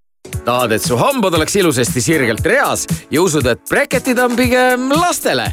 tahad, 0.45 0.71
et 0.71 0.87
su 0.87 0.95
hambad 0.95 1.35
oleks 1.35 1.55
ilusasti 1.59 2.01
sirgelt 2.01 2.45
reas 2.45 2.87
ja 3.11 3.21
usud, 3.21 3.43
et 3.49 3.67
breketid 3.69 4.19
on 4.23 4.39
pigem 4.39 4.87
lastele? 4.93 5.51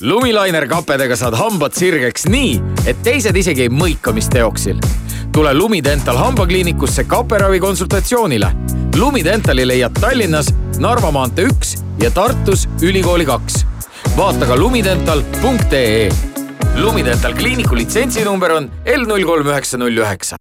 Lumilainer 0.00 0.66
kapedega 0.68 1.16
saad 1.16 1.34
hambad 1.38 1.74
sirgeks 1.74 2.26
nii, 2.30 2.58
et 2.86 2.98
teised 3.02 3.36
isegi 3.36 3.66
ei 3.66 3.72
mõika, 3.72 4.12
mis 4.14 4.28
teoksil. 4.30 4.78
tule 5.32 5.54
Lumidental 5.54 6.16
hambakliinikusse 6.16 7.04
kaperavi 7.04 7.60
konsultatsioonile. 7.60 8.52
Lumidentali 8.96 9.66
leiad 9.66 10.00
Tallinnas 10.00 10.54
Narva 10.78 11.10
maantee 11.10 11.46
üks 11.50 11.76
ja 12.02 12.10
Tartus 12.10 12.68
Ülikooli 12.82 13.26
kaks. 13.26 13.64
vaata 14.16 14.46
ka 14.46 14.56
lumidental.ee. 14.56 16.08
Lumidental 16.76 17.34
kliiniku 17.34 17.76
litsentsinumber 17.76 18.52
on 18.52 18.70
L 18.86 19.06
null 19.06 19.24
kolm 19.24 19.46
üheksa 19.46 19.78
null 19.78 19.98
üheksa 19.98 20.36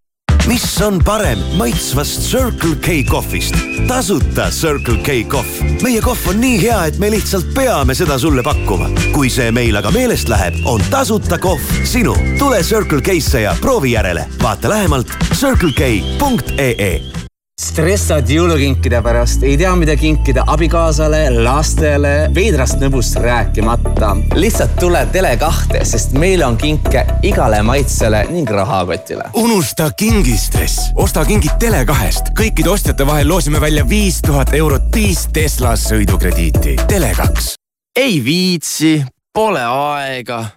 mis 0.47 0.81
on 0.81 0.99
parem 1.03 1.39
maitsvast 1.57 2.21
Circle 2.21 2.75
K 2.81 3.03
kohvist? 3.09 3.55
tasuta 3.87 4.49
Circle 4.51 4.97
K 5.03 5.23
kohv. 5.29 5.81
meie 5.81 6.01
kohv 6.01 6.27
on 6.31 6.41
nii 6.41 6.61
hea, 6.61 6.79
et 6.85 6.99
me 6.99 7.11
lihtsalt 7.11 7.53
peame 7.53 7.95
seda 7.95 8.17
sulle 8.19 8.43
pakkuma. 8.43 8.89
kui 9.11 9.29
see 9.29 9.51
meil 9.51 9.75
aga 9.75 9.91
meelest 9.91 10.29
läheb, 10.31 10.59
on 10.65 10.81
tasuta 10.91 11.37
kohv 11.37 11.83
sinu. 11.83 12.15
tule 12.39 12.63
Circle 12.63 13.01
K-sse 13.01 13.41
ja 13.41 13.55
proovi 13.61 13.91
järele. 13.91 14.25
vaata 14.43 14.69
lähemalt 14.69 15.11
circlek.ee 15.33 17.26
stressad 17.57 18.29
jõulukinkide 18.29 18.99
pärast, 19.05 19.43
ei 19.45 19.57
tea, 19.57 19.71
mida 19.77 19.95
kinkida 19.97 20.43
abikaasale, 20.49 21.23
lastele, 21.45 22.13
veidrast 22.33 22.77
nõbust 22.81 23.17
rääkimata. 23.21 24.15
lihtsalt 24.37 24.75
tule 24.81 25.03
Tele2-te, 25.13 25.83
sest 25.85 26.13
meil 26.17 26.43
on 26.45 26.57
kinke 26.57 27.03
igale 27.25 27.61
maitsele 27.61 28.23
ning 28.29 28.49
rahakotile. 28.49 29.29
unusta 29.33 29.91
kingistress, 29.97 30.91
osta 30.95 31.25
kingid 31.25 31.57
Tele2-st. 31.63 32.33
kõikide 32.37 32.69
ostjate 32.69 33.07
vahel 33.07 33.29
loosime 33.29 33.61
välja 33.61 33.85
viis 33.89 34.21
tuhat 34.21 34.53
eurot 34.53 34.93
viis 34.95 35.27
Tesla 35.33 35.75
sõidukrediiti. 35.75 36.77
Tele2. 36.89 37.53
ei 37.95 38.23
viitsi, 38.23 39.05
pole 39.33 39.65
aega 39.65 40.56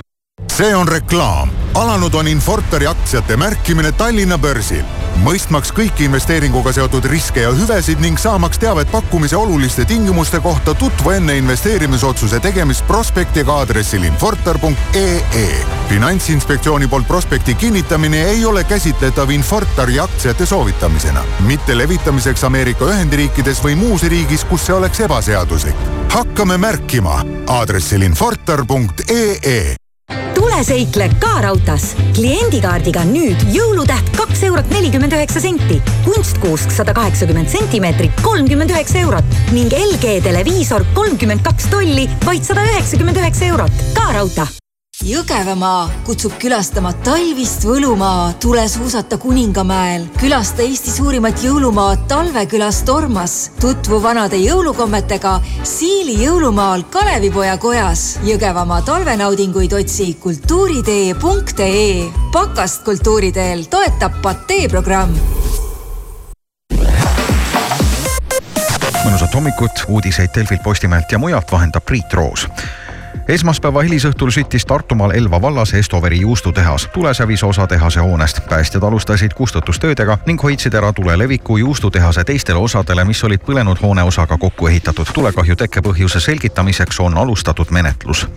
see 0.61 0.75
on 0.75 0.87
reklaam. 0.87 1.49
alanud 1.73 2.13
on 2.13 2.27
Infortari 2.27 2.87
aktsiate 2.87 3.37
märkimine 3.37 3.91
Tallinna 3.91 4.37
börsil. 4.37 4.83
mõistmaks 5.23 5.71
kõiki 5.73 6.05
investeeringuga 6.05 6.71
seotud 6.73 7.05
riske 7.09 7.41
ja 7.41 7.49
hüvesid 7.51 7.99
ning 7.99 8.19
saamaks 8.19 8.59
teavet 8.61 8.91
pakkumise 8.91 9.35
oluliste 9.35 9.85
tingimuste 9.85 10.39
kohta, 10.39 10.73
tutvu 10.73 11.11
enne 11.11 11.37
investeerimisotsuse 11.37 12.39
tegemist 12.39 12.87
prospektiga 12.87 13.53
aadressil 13.53 14.03
infortar.ee. 14.03 15.65
finantsinspektsiooni 15.89 16.87
poolt 16.87 17.07
prospekti 17.07 17.55
kinnitamine 17.55 18.23
ei 18.23 18.45
ole 18.45 18.63
käsitletav 18.63 19.29
Infortari 19.29 19.99
aktsiate 19.99 20.45
soovitamisena, 20.45 21.23
mitte 21.39 21.77
levitamiseks 21.77 22.43
Ameerika 22.43 22.85
Ühendriikides 22.85 23.63
või 23.63 23.75
muus 23.75 24.03
riigis, 24.03 24.45
kus 24.45 24.65
see 24.65 24.75
oleks 24.75 24.99
ebaseaduslik. 24.99 25.75
hakkame 26.13 26.57
märkima 26.57 27.23
aadressil 27.47 28.01
infortar.ee 28.01 29.75
seikle 30.63 31.09
ka 31.21 31.33
raudtees. 31.45 31.91
kliendikaardiga 32.15 33.03
nüüd 33.09 33.43
jõulutäht 33.55 34.13
kaks 34.17 34.43
eurot 34.49 34.71
nelikümmend 34.73 35.15
üheksa 35.17 35.41
senti, 35.43 35.81
kunstkuusk 36.05 36.71
sada 36.75 36.95
kaheksakümmend 36.97 37.49
sentimeetrit, 37.51 38.23
kolmkümmend 38.25 38.73
üheksa 38.73 39.03
eurot 39.05 39.37
ning 39.55 39.73
LG 39.73 40.17
televiisor 40.23 40.85
kolmkümmend 40.95 41.43
kaks 41.45 41.69
tolli, 41.73 42.09
vaid 42.25 42.47
sada 42.47 42.65
üheksakümmend 42.73 43.21
üheksa 43.23 43.53
eurot. 43.53 43.85
ka 43.97 44.11
raudtee 44.17 44.60
Jõgevamaa 45.01 45.87
kutsub 46.05 46.35
külastama 46.37 46.91
talvist 47.01 47.63
võlumaa, 47.65 48.35
tule 48.37 48.67
suusata 48.69 49.17
Kuningamäel. 49.17 50.03
külasta 50.19 50.61
Eesti 50.61 50.91
suurimat 50.93 51.41
jõulumaad 51.41 52.03
Talvekülas 52.07 52.83
Tormas. 52.85 53.51
tutvu 53.59 53.97
vanade 54.03 54.37
jõulukommetega 54.37 55.41
Siili 55.63 56.19
jõulumaal 56.21 56.83
Kalevipoja 56.83 57.57
kojas. 57.57 58.19
Jõgevamaa 58.23 58.81
talvenaudinguid 58.81 59.73
otsi 59.73 60.13
kultuuritee.ee. 60.13 62.11
pakast 62.31 62.83
kultuuriteel 62.83 63.65
toetab 63.65 64.21
Patee 64.21 64.69
programm 64.69 65.17
mõnusat 69.05 69.33
hommikut, 69.33 69.85
uudiseid 69.87 70.29
Delfilt, 70.35 70.63
Postimehelt 70.63 71.11
ja 71.11 71.17
mujalt 71.17 71.51
vahendab 71.51 71.85
Priit 71.85 72.13
Roos 72.13 72.47
esmaspäeva 73.27 73.81
hilisõhtul 73.81 74.31
süttis 74.31 74.65
Tartumaal 74.65 75.11
Elva 75.11 75.41
vallas 75.41 75.73
Estoveri 75.73 76.19
juustutehas. 76.21 76.89
tule 76.93 77.13
sävis 77.13 77.43
osa 77.43 77.67
tehase 77.67 77.99
hoonest. 77.99 78.39
päästjad 78.49 78.83
alustasid 78.83 79.31
kustutustöödega 79.33 80.17
ning 80.25 80.43
hoidsid 80.43 80.73
ära 80.73 80.93
tule 80.93 81.17
leviku 81.17 81.57
juustutehase 81.57 82.23
teistele 82.23 82.59
osadele, 82.59 83.03
mis 83.03 83.23
olid 83.23 83.39
põlenud 83.39 83.81
hooneosaga 83.81 84.37
kokku 84.37 84.67
ehitatud. 84.67 85.05
tulekahju 85.13 85.55
tekkepõhjuse 85.55 86.19
selgitamiseks 86.19 86.99
on 86.99 87.17
alustatud 87.17 87.71
menetlus. 87.71 88.27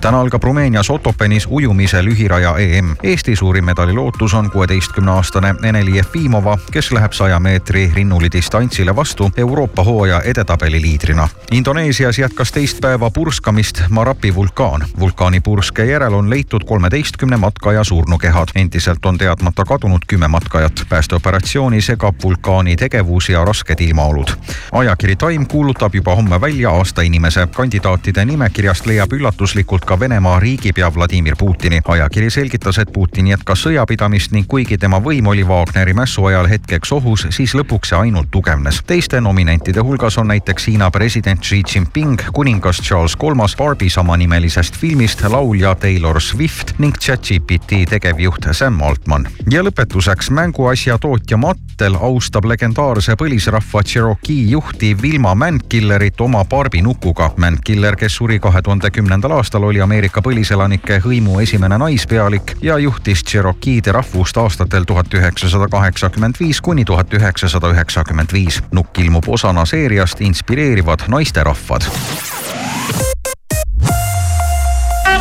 täna 0.00 0.20
algab 0.20 0.42
Rumeenias 0.42 0.90
Otopenis 0.90 1.46
ujumise 1.50 2.02
lühiraja 2.04 2.56
EM. 2.58 2.96
Eesti 3.02 3.36
suurim 3.36 3.64
medalilootus 3.64 4.34
on 4.34 4.50
kuueteistkümneaastane 4.50 5.54
Eneli 5.62 5.96
Jefimova, 5.96 6.58
kes 6.72 6.92
läheb 6.92 7.12
saja 7.12 7.40
meetri 7.40 7.90
rinnulidistantsile 7.94 8.96
vastu 8.96 9.32
Euroopa 9.36 9.84
hooaja 9.84 10.22
edetabeli 10.22 10.82
liidrina. 10.82 11.28
Indoneesias 11.50 12.18
jätkas 12.18 12.52
teist 12.52 12.80
päeva 12.80 13.10
purskamist 13.10 13.82
Marapi 13.88 14.17
Kapi 14.18 14.34
vulkaan. 14.34 14.84
vulkaani 14.98 15.40
purske 15.40 15.84
järel 15.84 16.14
on 16.14 16.30
leitud 16.30 16.64
kolmeteistkümne 16.64 17.36
matkaja 17.36 17.84
surnukehad. 17.84 18.48
endiselt 18.54 19.06
on 19.06 19.18
teadmata 19.18 19.64
kadunud 19.64 19.98
kümme 20.06 20.28
matkajat. 20.28 20.72
päästeoperatsiooni 20.88 21.80
segab 21.80 22.14
vulkaani 22.22 22.76
tegevus 22.76 23.28
ja 23.28 23.44
rasked 23.44 23.80
ilmaolud. 23.80 24.26
ajakiri 24.72 25.16
Time 25.16 25.44
kuulutab 25.44 25.94
juba 25.94 26.14
homme 26.14 26.40
välja 26.40 26.70
aasta 26.70 27.02
inimese. 27.02 27.48
kandidaatide 27.56 28.24
nimekirjast 28.24 28.86
leiab 28.86 29.12
üllatuslikult 29.12 29.84
ka 29.84 30.00
Venemaa 30.00 30.40
riigipea 30.40 30.94
Vladimir 30.94 31.36
Putini. 31.38 31.80
ajakiri 31.88 32.30
selgitas, 32.30 32.78
et 32.78 32.92
Putin 32.92 33.26
jätkas 33.26 33.62
sõjapidamist 33.66 34.32
ning 34.32 34.46
kuigi 34.48 34.78
tema 34.78 34.98
võim 35.00 35.26
oli 35.26 35.44
Wagneri 35.44 35.94
mässu 35.94 36.24
ajal 36.24 36.46
hetkeks 36.46 36.92
ohus, 36.92 37.26
siis 37.30 37.54
lõpuks 37.54 37.88
see 37.88 37.98
ainult 37.98 38.30
tugevnes. 38.30 38.82
teiste 38.86 39.20
nominentide 39.20 39.80
hulgas 39.80 40.18
on 40.18 40.28
näiteks 40.28 40.66
Hiina 40.66 40.90
president 40.90 41.40
Xi 41.40 41.62
Jinping, 41.74 42.20
kuningas 42.32 42.80
Charles 42.82 43.16
Kolmas, 43.16 43.56
Barbie 43.56 43.90
Sam 43.90 44.07
samanimelisest 44.08 44.76
filmist 44.76 45.20
laulja 45.28 45.74
Taylor 45.74 46.20
Swift 46.20 46.78
ning 46.78 46.94
ChatGPT 47.00 47.84
tegevjuht 47.88 48.46
Sam 48.52 48.80
Altman. 48.82 49.28
ja 49.50 49.60
lõpetuseks 49.62 50.30
mänguasja 50.32 50.96
tootja 50.98 51.36
Mattel 51.36 51.94
austab 52.00 52.48
legendaarse 52.48 53.16
põlisrahva 53.20 53.82
Cherokee 53.84 54.46
juhti 54.48 54.96
Vilma 55.02 55.34
Mankillerit 55.34 56.20
oma 56.20 56.44
barbinukuga. 56.44 57.30
Mankiller, 57.36 57.96
kes 57.96 58.16
suri 58.16 58.40
kahe 58.40 58.62
tuhande 58.62 58.90
kümnendal 58.90 59.36
aastal, 59.36 59.68
oli 59.68 59.80
Ameerika 59.80 60.24
põliselanike 60.24 61.02
hõimu 61.04 61.42
esimene 61.44 61.78
naispealik 61.78 62.56
ja 62.62 62.78
juhtis 62.78 63.24
Cherokee'de 63.24 63.92
rahvust 63.92 64.40
aastatel 64.40 64.88
tuhat 64.88 65.14
üheksasada 65.14 65.68
kaheksakümmend 65.68 66.40
viis 66.40 66.60
kuni 66.60 66.84
tuhat 66.84 67.12
üheksasada 67.12 67.74
üheksakümmend 67.76 68.32
viis. 68.32 68.62
nukk 68.72 68.98
ilmub 68.98 69.28
osana 69.28 69.68
seeriast 69.68 70.20
Inspireerivad 70.20 71.04
naisterahvad 71.08 71.92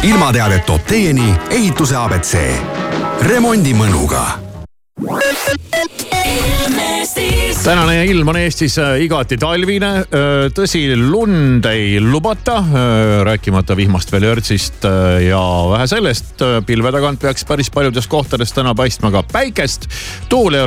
ilmateadet 0.03 0.65
toob 0.65 0.83
teieni 0.87 1.33
ehituse 1.49 1.95
abc. 1.97 2.37
remondimõnuga 3.21 4.25
tänane 7.67 8.05
ilm 8.07 8.29
on 8.31 8.37
Eestis 8.39 8.77
äh, 8.79 8.93
igati 9.03 9.35
talvine. 9.39 9.89
Äh, 9.99 10.45
tõsi, 10.55 10.85
lund 10.95 11.65
ei 11.67 11.97
lubata, 11.99 12.61
äh, 12.63 13.23
rääkimata 13.27 13.75
vihmast 13.75 14.11
veel 14.13 14.23
lörtsist 14.23 14.85
ja 15.25 15.41
vähe 15.71 15.87
sellest, 15.91 16.39
pilve 16.67 16.93
tagant 16.95 17.19
peaks 17.19 17.43
päris 17.47 17.71
paljudes 17.73 18.07
kohtades 18.07 18.55
täna 18.55 18.71
paistma 18.77 19.11
ka 19.11 19.23
päikest. 19.33 19.89
tuul 20.29 20.55
ei 20.55 20.61
ole 20.61 20.65